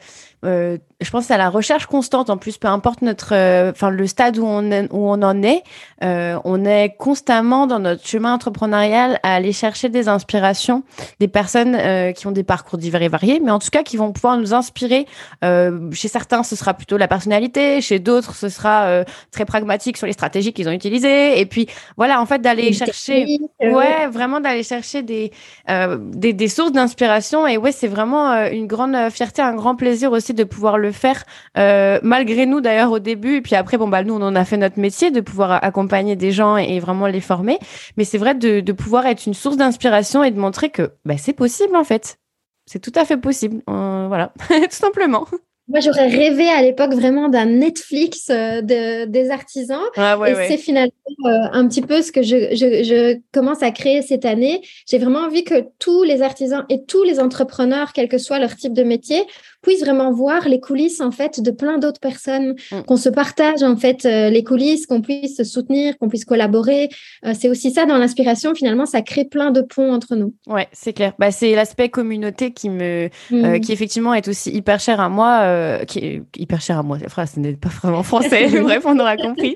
euh, 0.47 0.77
je 1.01 1.11
pense 1.11 1.29
à 1.29 1.37
la 1.37 1.49
recherche 1.49 1.85
constante. 1.85 2.29
En 2.29 2.37
plus, 2.37 2.57
peu 2.57 2.67
importe 2.67 3.01
notre, 3.01 3.33
enfin 3.69 3.91
le 3.91 4.07
stade 4.07 4.37
où 4.39 4.45
on 4.45 4.71
est, 4.71 4.87
où 4.91 5.07
on 5.07 5.21
en 5.21 5.43
est, 5.43 5.61
on 6.01 6.65
est 6.65 6.95
constamment 6.97 7.67
dans 7.67 7.77
notre 7.77 8.07
chemin 8.07 8.33
entrepreneurial 8.33 9.19
à 9.21 9.35
aller 9.35 9.53
chercher 9.53 9.89
des 9.89 10.07
inspirations, 10.07 10.81
des 11.19 11.27
personnes 11.27 11.77
qui 12.13 12.25
ont 12.25 12.31
des 12.31 12.43
parcours 12.43 12.79
divers 12.79 13.03
et 13.03 13.09
variés, 13.09 13.39
mais 13.39 13.51
en 13.51 13.59
tout 13.59 13.69
cas 13.69 13.83
qui 13.83 13.95
vont 13.95 14.11
pouvoir 14.11 14.37
nous 14.37 14.55
inspirer. 14.55 15.05
chez 15.43 16.07
certains, 16.07 16.41
ce 16.41 16.55
sera 16.55 16.73
plutôt 16.73 16.97
la 16.97 17.07
personnalité, 17.07 17.79
chez 17.81 17.99
d'autres, 17.99 18.33
ce 18.33 18.49
sera 18.49 19.03
très 19.31 19.45
pragmatique 19.45 19.97
sur 19.97 20.07
les 20.07 20.13
stratégies 20.13 20.51
qu'ils 20.51 20.67
ont 20.67 20.71
utilisées. 20.71 21.39
Et 21.39 21.45
puis 21.45 21.67
voilà, 21.95 22.19
en 22.19 22.25
fait, 22.25 22.41
d'aller 22.41 22.73
chercher. 22.73 23.37
Ouais, 23.61 24.07
vraiment 24.07 24.39
d'aller 24.39 24.63
chercher 24.63 25.03
des, 25.03 25.31
euh, 25.69 25.97
des, 25.99 26.33
des, 26.33 26.47
sources 26.47 26.71
d'inspiration. 26.71 27.47
Et 27.47 27.57
ouais, 27.57 27.71
c'est 27.71 27.87
vraiment 27.87 28.31
euh, 28.31 28.49
une 28.51 28.67
grande 28.67 28.95
fierté, 29.11 29.41
un 29.41 29.55
grand 29.55 29.75
plaisir 29.75 30.11
aussi 30.11 30.33
de 30.37 30.45
pouvoir 30.45 30.77
le 30.77 30.93
faire, 30.93 31.25
euh, 31.57 31.99
malgré 32.01 32.45
nous 32.45 32.61
d'ailleurs 32.61 32.91
au 32.91 32.99
début. 32.99 33.35
Et 33.35 33.41
puis 33.41 33.55
après, 33.55 33.77
bon, 33.77 33.89
bah, 33.89 34.03
nous, 34.03 34.13
on 34.13 34.21
en 34.21 34.35
a 34.35 34.45
fait 34.45 34.55
notre 34.55 34.79
métier 34.79 35.11
de 35.11 35.19
pouvoir 35.19 35.63
accompagner 35.63 36.15
des 36.15 36.31
gens 36.31 36.55
et, 36.55 36.79
vraiment 36.79 37.07
les 37.07 37.21
former. 37.21 37.59
Mais 37.97 38.05
c'est 38.05 38.17
vrai 38.17 38.35
de, 38.35 38.61
de 38.61 38.71
pouvoir 38.71 39.05
être 39.07 39.25
une 39.25 39.33
source 39.33 39.57
d'inspiration 39.57 40.23
et 40.23 40.31
de 40.31 40.39
montrer 40.39 40.69
que 40.69 40.91
bah, 41.03 41.17
c'est 41.17 41.33
possible 41.33 41.75
en 41.75 41.83
fait. 41.83 42.17
C'est 42.65 42.79
tout 42.79 42.93
à 42.95 43.03
fait 43.03 43.17
possible. 43.17 43.61
voilà, 43.67 44.31
tout 44.49 44.67
simplement. 44.71 45.25
Moi, 45.69 45.81
j'aurais 45.81 46.07
rêvé 46.07 46.47
à 46.47 46.61
l'époque 46.61 46.93
vraiment 46.93 47.27
d'un 47.27 47.45
Netflix 47.45 48.29
euh, 48.29 48.61
de, 48.61 49.03
des 49.03 49.31
artisans. 49.31 49.81
Ah, 49.97 50.17
ouais, 50.17 50.31
et 50.31 50.35
ouais. 50.35 50.47
c'est 50.47 50.57
finalement 50.57 50.91
euh, 51.25 51.49
un 51.51 51.67
petit 51.67 51.81
peu 51.81 52.01
ce 52.01 52.13
que 52.13 52.21
je, 52.21 52.55
je, 52.55 52.83
je 52.83 53.19
commence 53.33 53.61
à 53.63 53.71
créer 53.71 54.01
cette 54.01 54.23
année. 54.23 54.61
J'ai 54.89 54.97
vraiment 54.97 55.19
envie 55.19 55.43
que 55.43 55.65
tous 55.77 56.03
les 56.03 56.21
artisans 56.21 56.65
et 56.69 56.85
tous 56.85 57.03
les 57.03 57.19
entrepreneurs, 57.19 57.91
quel 57.91 58.07
que 58.07 58.17
soit 58.17 58.39
leur 58.39 58.55
type 58.55 58.71
de 58.71 58.83
métier, 58.83 59.21
puissent 59.67 59.83
vraiment 59.83 60.11
voir 60.11 60.47
les 60.47 60.59
coulisses 60.59 61.01
en 61.01 61.11
fait 61.11 61.41
de 61.41 61.51
plein 61.51 61.77
d'autres 61.77 61.99
personnes, 61.99 62.55
Mm. 62.71 62.81
qu'on 62.87 62.97
se 62.97 63.09
partage 63.09 63.61
en 63.63 63.75
fait 63.75 64.05
euh, 64.05 64.29
les 64.29 64.43
coulisses, 64.43 64.85
qu'on 64.87 65.01
puisse 65.01 65.35
se 65.37 65.43
soutenir, 65.43 65.97
qu'on 65.97 66.09
puisse 66.09 66.25
collaborer. 66.25 66.89
Euh, 67.25 67.33
c'est 67.39 67.49
aussi 67.49 67.71
ça 67.71 67.85
dans 67.85 67.97
l'inspiration. 67.97 68.55
Finalement, 68.55 68.85
ça 68.85 69.01
crée 69.01 69.25
plein 69.25 69.51
de 69.51 69.61
ponts 69.61 69.91
entre 69.93 70.15
nous. 70.15 70.33
Ouais, 70.47 70.67
c'est 70.71 70.93
clair. 70.93 71.13
Bah, 71.19 71.31
c'est 71.31 71.53
l'aspect 71.55 71.89
communauté 71.89 72.51
qui 72.51 72.69
me, 72.69 72.83
euh, 73.05 73.09
Mm. 73.31 73.59
qui 73.59 73.71
effectivement 73.73 74.13
est 74.13 74.27
aussi 74.27 74.49
hyper 74.51 74.79
cher 74.79 74.99
à 75.01 75.09
moi, 75.09 75.79
qui 75.85 75.99
est 75.99 76.21
hyper 76.37 76.61
cher 76.61 76.79
à 76.79 76.83
moi. 76.83 76.97
La 77.01 77.09
phrase 77.09 77.31
ce 77.35 77.39
n'est 77.39 77.53
pas 77.53 77.69
vraiment 77.69 78.03
français, 78.03 78.47
mais 78.51 78.61
bref, 78.61 78.83
on 78.85 78.97
aura 78.99 79.17
compris. 79.17 79.53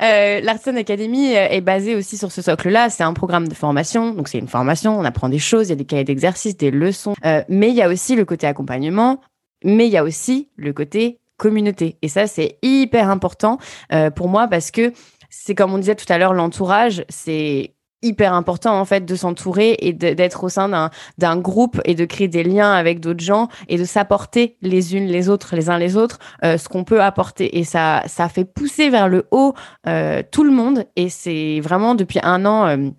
L'Artisan 0.00 0.76
Academy 0.76 1.32
est 1.32 1.60
basée 1.60 1.94
aussi 1.94 2.16
sur 2.16 2.32
ce 2.32 2.42
socle-là. 2.42 2.88
C'est 2.90 3.02
un 3.02 3.12
programme 3.12 3.48
de 3.48 3.54
formation, 3.54 4.12
donc 4.14 4.28
c'est 4.28 4.38
une 4.38 4.48
formation. 4.48 4.98
On 4.98 5.04
apprend 5.04 5.28
des 5.28 5.38
choses, 5.38 5.66
il 5.66 5.70
y 5.70 5.72
a 5.72 5.76
des 5.76 5.84
cahiers 5.84 6.04
d'exercices, 6.04 6.56
des 6.56 6.70
leçons, 6.70 7.14
mais 7.48 7.68
il 7.68 7.74
y 7.74 7.82
a 7.82 7.88
aussi 7.88 8.16
le 8.16 8.24
côté 8.24 8.46
accompagnement, 8.46 9.20
mais 9.64 9.86
il 9.86 9.92
y 9.92 9.96
a 9.96 10.04
aussi 10.04 10.48
le 10.56 10.72
côté 10.72 11.20
communauté. 11.40 11.96
Et 12.02 12.08
ça, 12.08 12.26
c'est 12.26 12.58
hyper 12.62 13.08
important 13.08 13.58
euh, 13.92 14.10
pour 14.10 14.28
moi 14.28 14.46
parce 14.46 14.70
que 14.70 14.92
c'est 15.30 15.54
comme 15.54 15.72
on 15.72 15.78
disait 15.78 15.94
tout 15.94 16.10
à 16.12 16.18
l'heure, 16.18 16.34
l'entourage, 16.34 17.04
c'est 17.08 17.74
hyper 18.02 18.32
important 18.32 18.78
en 18.80 18.84
fait 18.86 19.04
de 19.04 19.14
s'entourer 19.14 19.76
et 19.80 19.92
d'être 19.92 20.44
au 20.44 20.48
sein 20.48 20.90
d'un 21.18 21.36
groupe 21.36 21.80
et 21.84 21.94
de 21.94 22.06
créer 22.06 22.28
des 22.28 22.42
liens 22.42 22.72
avec 22.72 22.98
d'autres 22.98 23.22
gens 23.22 23.48
et 23.68 23.76
de 23.76 23.84
s'apporter 23.84 24.56
les 24.62 24.96
unes 24.96 25.06
les 25.06 25.28
autres 25.28 25.54
les 25.54 25.68
uns 25.68 25.76
les 25.76 25.98
autres 25.98 26.18
euh, 26.42 26.56
ce 26.56 26.68
qu'on 26.68 26.84
peut 26.84 27.02
apporter. 27.02 27.58
Et 27.58 27.64
ça 27.64 28.02
ça 28.06 28.30
fait 28.30 28.46
pousser 28.46 28.88
vers 28.88 29.08
le 29.08 29.26
haut 29.30 29.54
euh, 29.86 30.22
tout 30.30 30.44
le 30.44 30.50
monde. 30.50 30.86
Et 30.96 31.10
c'est 31.10 31.60
vraiment 31.60 31.94
depuis 31.94 32.20
un 32.22 32.46
an 32.46 32.92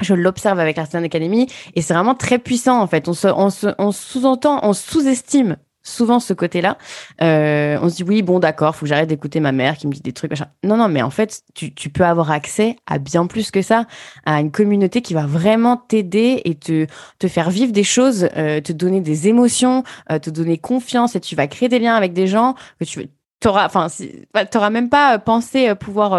je 0.00 0.14
l'observe 0.14 0.58
avec 0.58 0.76
l'Artisan 0.76 1.02
Academy 1.02 1.46
et 1.74 1.80
c'est 1.82 1.94
vraiment 1.94 2.14
très 2.14 2.38
puissant 2.38 2.80
en 2.80 2.86
fait. 2.86 3.08
On 3.08 3.14
se 3.14 3.28
on 3.28 3.48
se 3.50 3.68
on 3.78 3.90
sous-entend 3.90 4.60
on 4.62 4.74
sous-estime 4.74 5.56
souvent 5.82 6.20
ce 6.20 6.32
côté-là. 6.32 6.78
Euh, 7.22 7.78
on 7.82 7.88
se 7.88 7.96
dit 7.96 8.02
oui, 8.02 8.22
bon 8.22 8.38
d'accord, 8.38 8.76
faut 8.76 8.84
que 8.84 8.88
j'arrête 8.88 9.08
d'écouter 9.08 9.40
ma 9.40 9.52
mère 9.52 9.76
qui 9.76 9.86
me 9.86 9.92
dit 9.92 10.00
des 10.00 10.12
trucs. 10.12 10.30
Machin. 10.30 10.46
Non, 10.64 10.76
non, 10.76 10.88
mais 10.88 11.02
en 11.02 11.10
fait, 11.10 11.42
tu, 11.54 11.74
tu 11.74 11.90
peux 11.90 12.04
avoir 12.04 12.30
accès 12.30 12.76
à 12.86 12.98
bien 12.98 13.26
plus 13.26 13.50
que 13.50 13.62
ça, 13.62 13.86
à 14.24 14.40
une 14.40 14.50
communauté 14.50 15.02
qui 15.02 15.14
va 15.14 15.26
vraiment 15.26 15.76
t'aider 15.76 16.42
et 16.44 16.54
te, 16.54 16.86
te 17.18 17.28
faire 17.28 17.50
vivre 17.50 17.72
des 17.72 17.84
choses, 17.84 18.28
euh, 18.36 18.60
te 18.60 18.72
donner 18.72 19.00
des 19.00 19.28
émotions, 19.28 19.82
euh, 20.10 20.18
te 20.18 20.30
donner 20.30 20.58
confiance 20.58 21.16
et 21.16 21.20
tu 21.20 21.36
vas 21.36 21.46
créer 21.46 21.68
des 21.68 21.78
liens 21.78 21.94
avec 21.94 22.12
des 22.12 22.26
gens 22.26 22.54
que 22.78 22.84
tu 22.84 23.08
t'auras, 23.40 23.66
enfin, 23.66 23.88
si, 23.88 24.24
t'auras 24.50 24.70
même 24.70 24.88
pas 24.88 25.18
pensé 25.18 25.74
pouvoir 25.74 26.12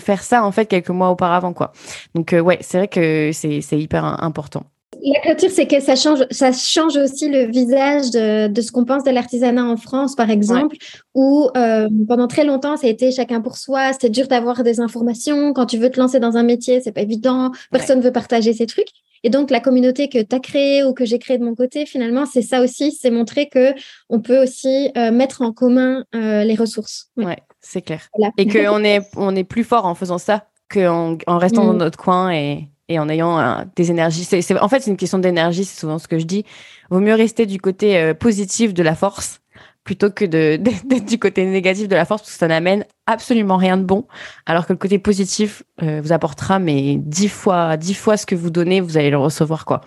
faire 0.00 0.22
ça 0.22 0.44
en 0.44 0.52
fait 0.52 0.66
quelques 0.66 0.90
mois 0.90 1.10
auparavant, 1.10 1.52
quoi. 1.52 1.72
Donc 2.14 2.32
ouais, 2.32 2.58
c'est 2.60 2.78
vrai 2.78 2.88
que 2.88 3.30
c'est 3.32 3.78
hyper 3.78 4.04
important. 4.22 4.64
La 5.04 5.20
clôture, 5.20 5.50
c'est 5.50 5.66
que 5.66 5.80
ça 5.80 5.96
change, 5.96 6.20
ça 6.30 6.52
change 6.52 6.96
aussi 6.96 7.28
le 7.28 7.50
visage 7.50 8.10
de, 8.10 8.60
ce 8.60 8.70
qu'on 8.70 8.84
pense 8.84 9.02
de 9.02 9.10
l'artisanat 9.10 9.64
en 9.64 9.76
France, 9.76 10.14
par 10.14 10.30
exemple, 10.30 10.76
où 11.14 11.48
euh, 11.56 11.88
pendant 12.06 12.28
très 12.28 12.44
longtemps, 12.44 12.76
ça 12.76 12.86
a 12.86 12.90
été 12.90 13.10
chacun 13.10 13.40
pour 13.40 13.56
soi. 13.56 13.92
C'était 13.92 14.10
dur 14.10 14.28
d'avoir 14.28 14.62
des 14.62 14.78
informations. 14.78 15.52
Quand 15.52 15.66
tu 15.66 15.78
veux 15.78 15.90
te 15.90 15.98
lancer 15.98 16.20
dans 16.20 16.36
un 16.36 16.44
métier, 16.44 16.80
c'est 16.80 16.92
pas 16.92 17.00
évident. 17.00 17.50
Personne 17.72 17.98
ne 17.98 18.04
veut 18.04 18.12
partager 18.12 18.52
ses 18.52 18.66
trucs. 18.66 18.90
Et 19.24 19.30
donc, 19.30 19.50
la 19.50 19.60
communauté 19.60 20.08
que 20.08 20.22
tu 20.22 20.36
as 20.36 20.40
créée 20.40 20.84
ou 20.84 20.94
que 20.94 21.04
j'ai 21.04 21.18
créée 21.18 21.38
de 21.38 21.44
mon 21.44 21.54
côté, 21.54 21.86
finalement, 21.86 22.26
c'est 22.26 22.42
ça 22.42 22.60
aussi, 22.60 22.92
c'est 22.92 23.10
montrer 23.10 23.48
que 23.48 23.72
on 24.08 24.20
peut 24.20 24.40
aussi 24.40 24.90
euh, 24.96 25.10
mettre 25.10 25.42
en 25.42 25.52
commun 25.52 26.04
euh, 26.14 26.44
les 26.44 26.54
ressources. 26.54 27.10
Ouais, 27.16 27.38
c'est 27.60 27.82
clair. 27.82 28.08
Et 28.36 28.46
qu'on 28.46 28.84
est, 28.84 29.00
on 29.16 29.34
est 29.34 29.44
plus 29.44 29.64
fort 29.64 29.86
en 29.86 29.94
faisant 29.94 30.18
ça 30.18 30.46
qu'en 30.68 31.16
en 31.26 31.38
restant 31.38 31.64
dans 31.64 31.74
mm. 31.74 31.78
notre 31.78 31.98
coin 31.98 32.32
et 32.32 32.68
et 32.92 32.98
en 32.98 33.08
ayant 33.08 33.64
des 33.76 33.90
énergies. 33.90 34.28
En 34.60 34.68
fait, 34.68 34.80
c'est 34.80 34.90
une 34.90 34.96
question 34.96 35.18
d'énergie, 35.18 35.64
c'est 35.64 35.80
souvent 35.80 35.98
ce 35.98 36.08
que 36.08 36.18
je 36.18 36.24
dis. 36.24 36.44
Vaut 36.90 37.00
mieux 37.00 37.14
rester 37.14 37.46
du 37.46 37.58
côté 37.58 37.96
euh, 37.96 38.14
positif 38.14 38.74
de 38.74 38.82
la 38.82 38.94
force 38.94 39.40
plutôt 39.84 40.10
que 40.10 40.24
d'être 40.56 41.06
du 41.06 41.18
côté 41.18 41.44
négatif 41.44 41.88
de 41.88 41.96
la 41.96 42.04
force, 42.04 42.22
parce 42.22 42.32
que 42.32 42.38
ça 42.38 42.48
n'amène 42.48 42.84
absolument 43.06 43.56
rien 43.56 43.76
de 43.76 43.84
bon. 43.84 44.06
Alors 44.46 44.66
que 44.66 44.72
le 44.72 44.78
côté 44.78 44.98
positif 44.98 45.62
euh, 45.82 46.00
vous 46.02 46.12
apportera, 46.12 46.58
mais 46.58 46.96
dix 46.98 47.28
fois, 47.28 47.76
dix 47.76 47.94
fois 47.94 48.16
ce 48.16 48.26
que 48.26 48.34
vous 48.34 48.50
donnez, 48.50 48.80
vous 48.80 48.96
allez 48.96 49.10
le 49.10 49.18
recevoir, 49.18 49.64
quoi. 49.64 49.80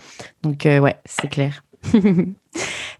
Donc, 0.44 0.66
euh, 0.66 0.80
ouais, 0.80 0.98
c'est 1.06 1.30
clair. 1.30 1.64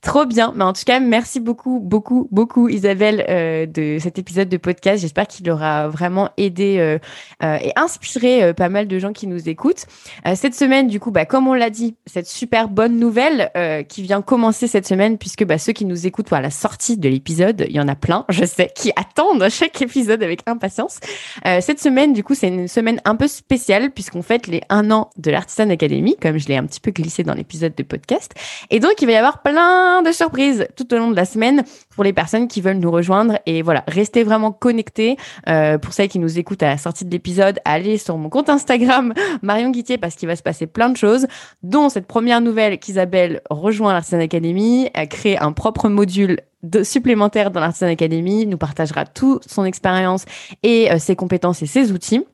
Trop 0.06 0.28
bien. 0.28 0.54
Mais 0.56 0.64
en 0.64 0.72
tout 0.72 0.84
cas, 0.86 1.00
merci 1.00 1.40
beaucoup, 1.40 1.80
beaucoup, 1.80 2.28
beaucoup, 2.32 2.70
Isabelle, 2.70 3.26
euh, 3.28 3.66
de 3.66 3.98
cet 4.00 4.20
épisode 4.20 4.48
de 4.48 4.58
podcast. 4.58 5.02
J'espère 5.02 5.26
qu'il 5.26 5.50
aura 5.50 5.88
vraiment 5.88 6.30
aidé 6.38 6.78
euh, 6.78 7.00
euh, 7.44 7.58
et 7.60 7.72
inspiré 7.76 8.54
pas 8.54 8.70
mal 8.70 8.88
de 8.88 9.00
gens 9.00 9.14
qui 9.14 9.26
nous 9.26 9.50
écoutent. 9.50 9.88
cette 10.36 10.54
semaine, 10.54 10.88
du 10.88 11.00
coup, 11.00 11.10
bah, 11.10 11.26
comme 11.26 11.48
on 11.48 11.56
l'a 11.56 11.72
dit, 11.72 11.96
cette 12.06 12.28
super 12.28 12.70
bonne 12.70 13.00
nouvelle 13.00 13.52
qui 13.90 14.04
vient 14.04 14.22
commencer 14.22 14.68
cette 14.68 14.88
semaine, 14.88 15.18
puisque 15.18 15.44
bah, 15.44 15.58
ceux 15.58 15.74
qui 15.74 15.86
nous 15.86 16.06
écoutent 16.06 16.32
à 16.32 16.42
la 16.42 16.52
sortie 16.52 16.98
de 16.98 17.10
l'épisode, 17.10 17.66
il 17.68 17.76
y 17.76 17.80
en 17.80 17.88
a 17.88 17.96
plein, 17.96 18.26
je 18.30 18.46
sais, 18.46 18.70
qui 18.76 18.92
attendent 18.96 19.50
chaque 19.50 19.82
épisode 19.82 20.22
avec 20.22 20.42
impatience. 20.46 21.00
cette 21.44 21.80
semaine, 21.80 22.14
du 22.14 22.24
coup, 22.24 22.36
c'est 22.36 22.50
une 22.50 22.68
semaine 22.68 23.02
un 23.06 23.16
peu 23.16 23.28
spéciale, 23.28 23.90
puisqu'on 23.90 24.22
fête 24.22 24.46
les 24.46 24.62
un 24.70 24.92
an 24.92 25.10
de 25.18 25.32
l'Artisan 25.32 25.68
Academy, 25.72 26.16
comme 26.22 26.38
je 26.38 26.48
l'ai 26.48 26.58
un 26.58 26.66
petit 26.66 26.80
peu 26.80 26.92
glissé 26.92 27.24
dans 27.24 27.34
l'épisode 27.34 27.74
de 27.74 27.84
podcast. 27.84 28.36
Et 28.70 28.80
donc, 28.80 28.94
il 29.02 29.08
va 29.08 29.14
y 29.14 29.16
avoir 29.16 29.42
plein 29.42 29.95
de 30.02 30.12
surprises 30.12 30.68
tout 30.76 30.94
au 30.94 30.98
long 30.98 31.12
de 31.12 31.16
la 31.16 31.26
semaine 31.26 31.64
pour 31.96 32.04
les 32.04 32.14
personnes 32.14 32.48
qui 32.48 32.62
veulent 32.62 32.78
nous 32.78 32.92
rejoindre. 32.92 33.40
Et 33.46 33.62
voilà, 33.62 33.84
restez 33.88 34.24
vraiment 34.24 34.52
connectés. 34.52 35.18
Euh, 35.48 35.78
pour 35.78 35.94
celles 35.94 36.10
qui 36.10 36.20
nous 36.20 36.40
écoutent 36.40 36.64
à 36.64 36.68
la 36.68 36.78
sortie 36.78 37.06
de 37.06 37.12
l'épisode, 37.12 37.60
allez 37.66 37.98
sur 37.98 38.18
mon 38.18 38.30
compte 38.30 38.50
Instagram, 38.50 39.14
Marion 39.42 39.70
Guittier, 39.70 39.98
parce 39.98 40.16
qu'il 40.16 40.28
va 40.28 40.36
se 40.36 40.44
passer 40.44 40.68
plein 40.68 40.90
de 40.90 40.98
choses, 40.98 41.28
dont 41.64 41.90
cette 41.90 42.08
première 42.08 42.42
nouvelle 42.42 42.80
qu'Isabelle 42.80 43.42
rejoint 43.50 43.94
l'Artisan 43.94 44.20
Academy, 44.20 44.90
a 44.94 45.06
créé 45.06 45.38
un 45.38 45.52
propre 45.52 45.90
module 45.90 46.40
de 46.64 46.84
supplémentaire 46.84 47.52
dans 47.52 47.60
l'Artisan 47.60 47.88
Academy, 47.88 48.46
nous 48.46 48.58
partagera 48.58 49.06
toute 49.06 49.48
son 49.50 49.66
expérience 49.66 50.26
et 50.64 50.92
euh, 50.92 51.00
ses 51.00 51.16
compétences 51.16 51.62
et 51.62 51.68
ses 51.68 51.92
outils. 51.92 52.26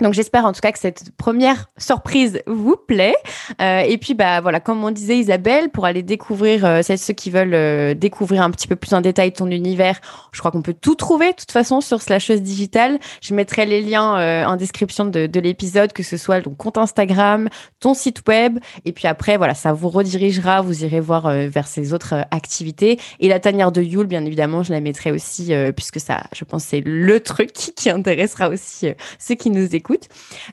Donc 0.00 0.14
j'espère 0.14 0.44
en 0.44 0.52
tout 0.52 0.60
cas 0.60 0.70
que 0.70 0.78
cette 0.78 1.10
première 1.16 1.66
surprise 1.76 2.40
vous 2.46 2.76
plaît. 2.76 3.16
Euh, 3.60 3.80
et 3.80 3.98
puis 3.98 4.14
bah 4.14 4.40
voilà, 4.40 4.60
comme 4.60 4.84
on 4.84 4.90
disait 4.90 5.18
Isabelle, 5.18 5.70
pour 5.70 5.86
aller 5.86 6.02
découvrir 6.02 6.64
euh, 6.64 6.82
ceux 6.82 7.14
qui 7.14 7.30
veulent 7.30 7.54
euh, 7.54 7.94
découvrir 7.94 8.42
un 8.42 8.50
petit 8.50 8.68
peu 8.68 8.76
plus 8.76 8.94
en 8.94 9.00
détail 9.00 9.32
ton 9.32 9.48
univers, 9.50 10.00
je 10.32 10.38
crois 10.38 10.50
qu'on 10.52 10.62
peut 10.62 10.74
tout 10.78 10.94
trouver 10.94 11.32
de 11.32 11.36
toute 11.36 11.50
façon 11.50 11.80
sur 11.80 12.00
Slasheuse 12.00 12.42
Digital. 12.42 12.98
Je 13.20 13.34
mettrai 13.34 13.66
les 13.66 13.80
liens 13.80 14.18
euh, 14.18 14.44
en 14.44 14.56
description 14.56 15.04
de, 15.04 15.26
de 15.26 15.40
l'épisode, 15.40 15.92
que 15.92 16.04
ce 16.04 16.16
soit 16.16 16.40
ton 16.42 16.54
compte 16.54 16.78
Instagram, 16.78 17.48
ton 17.80 17.94
site 17.94 18.22
web, 18.28 18.58
et 18.84 18.92
puis 18.92 19.08
après 19.08 19.36
voilà, 19.36 19.54
ça 19.54 19.72
vous 19.72 19.88
redirigera, 19.88 20.60
vous 20.62 20.84
irez 20.84 21.00
voir 21.00 21.26
euh, 21.26 21.48
vers 21.48 21.66
ces 21.66 21.92
autres 21.92 22.14
activités. 22.30 23.00
Et 23.18 23.28
la 23.28 23.40
tanière 23.40 23.72
de 23.72 23.82
Yule, 23.82 24.06
bien 24.06 24.24
évidemment, 24.24 24.62
je 24.62 24.72
la 24.72 24.80
mettrai 24.80 25.10
aussi 25.10 25.52
puisque 25.74 25.98
ça, 26.00 26.24
je 26.34 26.44
pense, 26.44 26.64
c'est 26.64 26.82
le 26.84 27.20
truc 27.20 27.52
qui 27.52 27.90
intéressera 27.90 28.48
aussi 28.48 28.88
ceux 29.18 29.34
qui 29.34 29.50
nous 29.50 29.74
écoutent. 29.74 29.87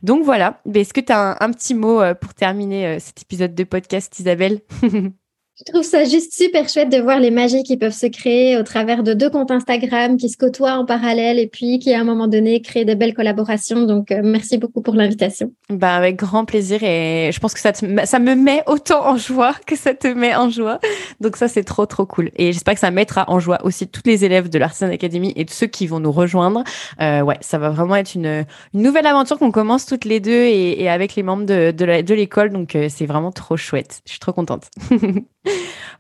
Donc 0.04 0.24
voilà, 0.24 0.62
est-ce 0.74 0.94
que 0.94 1.02
tu 1.02 1.12
as 1.12 1.38
un, 1.42 1.52
petit 1.52 1.74
mot 1.74 2.02
euh, 2.02 2.14
pour 2.14 2.34
terminer 2.34 2.88
euh, 2.88 3.00
cet 3.00 3.22
épisode 3.22 3.56
de 3.56 3.64
podcast, 3.64 4.18
Isabelle? 4.20 4.62
Je 5.58 5.72
trouve 5.72 5.84
ça 5.84 6.04
juste 6.04 6.34
super 6.34 6.68
chouette 6.68 6.90
de 6.90 6.98
voir 6.98 7.18
les 7.18 7.32
magies 7.32 7.64
qui 7.64 7.78
peuvent 7.78 7.94
se 7.94 8.08
créer 8.08 8.58
au 8.58 8.64
travers 8.64 9.04
de 9.04 9.14
deux 9.14 9.30
comptes 9.30 9.52
Instagram 9.52 10.18
qui 10.18 10.28
se 10.28 10.36
côtoient 10.36 10.74
en 10.74 10.86
parallèle 10.86 11.40
et 11.40 11.48
puis 11.48 11.80
qui, 11.80 11.94
à 11.94 12.02
un 12.02 12.04
moment 12.04 12.28
donné, 12.28 12.62
créent 12.62 12.84
de 12.84 12.94
belles 12.94 13.14
collaborations. 13.14 13.86
Donc, 13.86 14.12
euh, 14.12 14.20
merci 14.22 14.58
beaucoup 14.58 14.82
pour 14.82 14.96
l'invitation. 14.96 15.54
Ben, 15.70 15.88
avec 15.88 16.18
grand 16.18 16.44
plaisir 16.44 16.84
et 16.84 17.30
je 17.32 17.40
pense 17.40 17.54
que 17.54 17.62
ça, 17.62 17.72
ça 17.72 18.20
me 18.20 18.36
met 18.36 18.64
autant 18.68 19.08
en 19.08 19.16
joie 19.16 19.54
que 19.66 19.78
ça 19.78 19.94
te 19.94 20.10
met 20.10 20.36
en 20.36 20.50
joie. 20.50 20.82
Donc, 21.22 21.38
ça, 21.38 21.48
c'est 21.48 21.64
trop, 21.64 21.86
trop 21.86 22.06
cool. 22.06 22.32
Et 22.36 22.52
j'espère 22.52 22.74
que 22.74 22.82
ça 22.82 22.92
mettra 22.92 23.24
en 23.30 23.40
joie 23.40 23.60
aussi 23.64 23.88
tous 23.88 24.04
les 24.04 24.26
élèves 24.26 24.50
de 24.50 24.60
l'Artisan 24.60 24.90
Academy 24.90 25.32
et 25.38 25.46
de 25.46 25.52
ceux 25.52 25.68
qui 25.68 25.88
vont 25.88 26.02
nous 26.02 26.12
rejoindre. 26.12 26.66
Euh, 27.00 27.22
ouais, 27.22 27.38
ça 27.40 27.60
va 27.60 27.70
vraiment 27.70 27.96
être 27.96 28.16
une, 28.16 28.46
nouvelle 28.74 29.08
aventure 29.08 29.40
qu'on 29.40 29.52
commence 29.52 29.86
toutes 29.86 30.04
les 30.04 30.20
deux 30.20 30.32
et, 30.32 30.84
et, 30.84 30.90
avec 30.90 31.16
les 31.16 31.24
membres 31.24 31.46
de, 31.46 31.72
de 31.72 32.14
l'école. 32.14 32.50
Donc, 32.50 32.76
euh, 32.76 32.88
c'est 32.90 33.06
vraiment 33.06 33.32
trop 33.32 33.56
chouette. 33.56 34.02
Je 34.06 34.12
suis 34.12 34.20
trop 34.20 34.34
contente. 34.34 34.66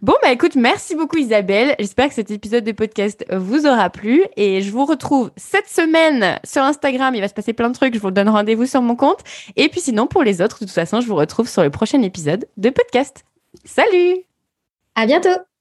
Bon, 0.01 0.13
bah 0.21 0.31
écoute, 0.31 0.55
merci 0.55 0.95
beaucoup 0.95 1.17
Isabelle. 1.17 1.75
J'espère 1.79 2.09
que 2.09 2.15
cet 2.15 2.29
épisode 2.29 2.63
de 2.63 2.73
podcast 2.73 3.25
vous 3.31 3.65
aura 3.65 3.89
plu 3.89 4.23
et 4.35 4.61
je 4.61 4.69
vous 4.69 4.85
retrouve 4.85 5.31
cette 5.37 5.67
semaine 5.67 6.39
sur 6.43 6.61
Instagram. 6.61 7.15
Il 7.15 7.21
va 7.21 7.27
se 7.27 7.33
passer 7.33 7.53
plein 7.53 7.69
de 7.69 7.75
trucs. 7.75 7.95
Je 7.95 7.99
vous 7.99 8.11
donne 8.11 8.29
rendez-vous 8.29 8.65
sur 8.65 8.81
mon 8.81 8.95
compte. 8.95 9.19
Et 9.55 9.69
puis 9.69 9.81
sinon, 9.81 10.05
pour 10.05 10.23
les 10.23 10.41
autres, 10.41 10.59
de 10.59 10.65
toute 10.65 10.73
façon, 10.73 11.01
je 11.01 11.07
vous 11.07 11.15
retrouve 11.15 11.47
sur 11.47 11.63
le 11.63 11.69
prochain 11.69 12.01
épisode 12.01 12.45
de 12.57 12.69
podcast. 12.69 13.23
Salut! 13.63 14.17
À 14.95 15.05
bientôt! 15.05 15.54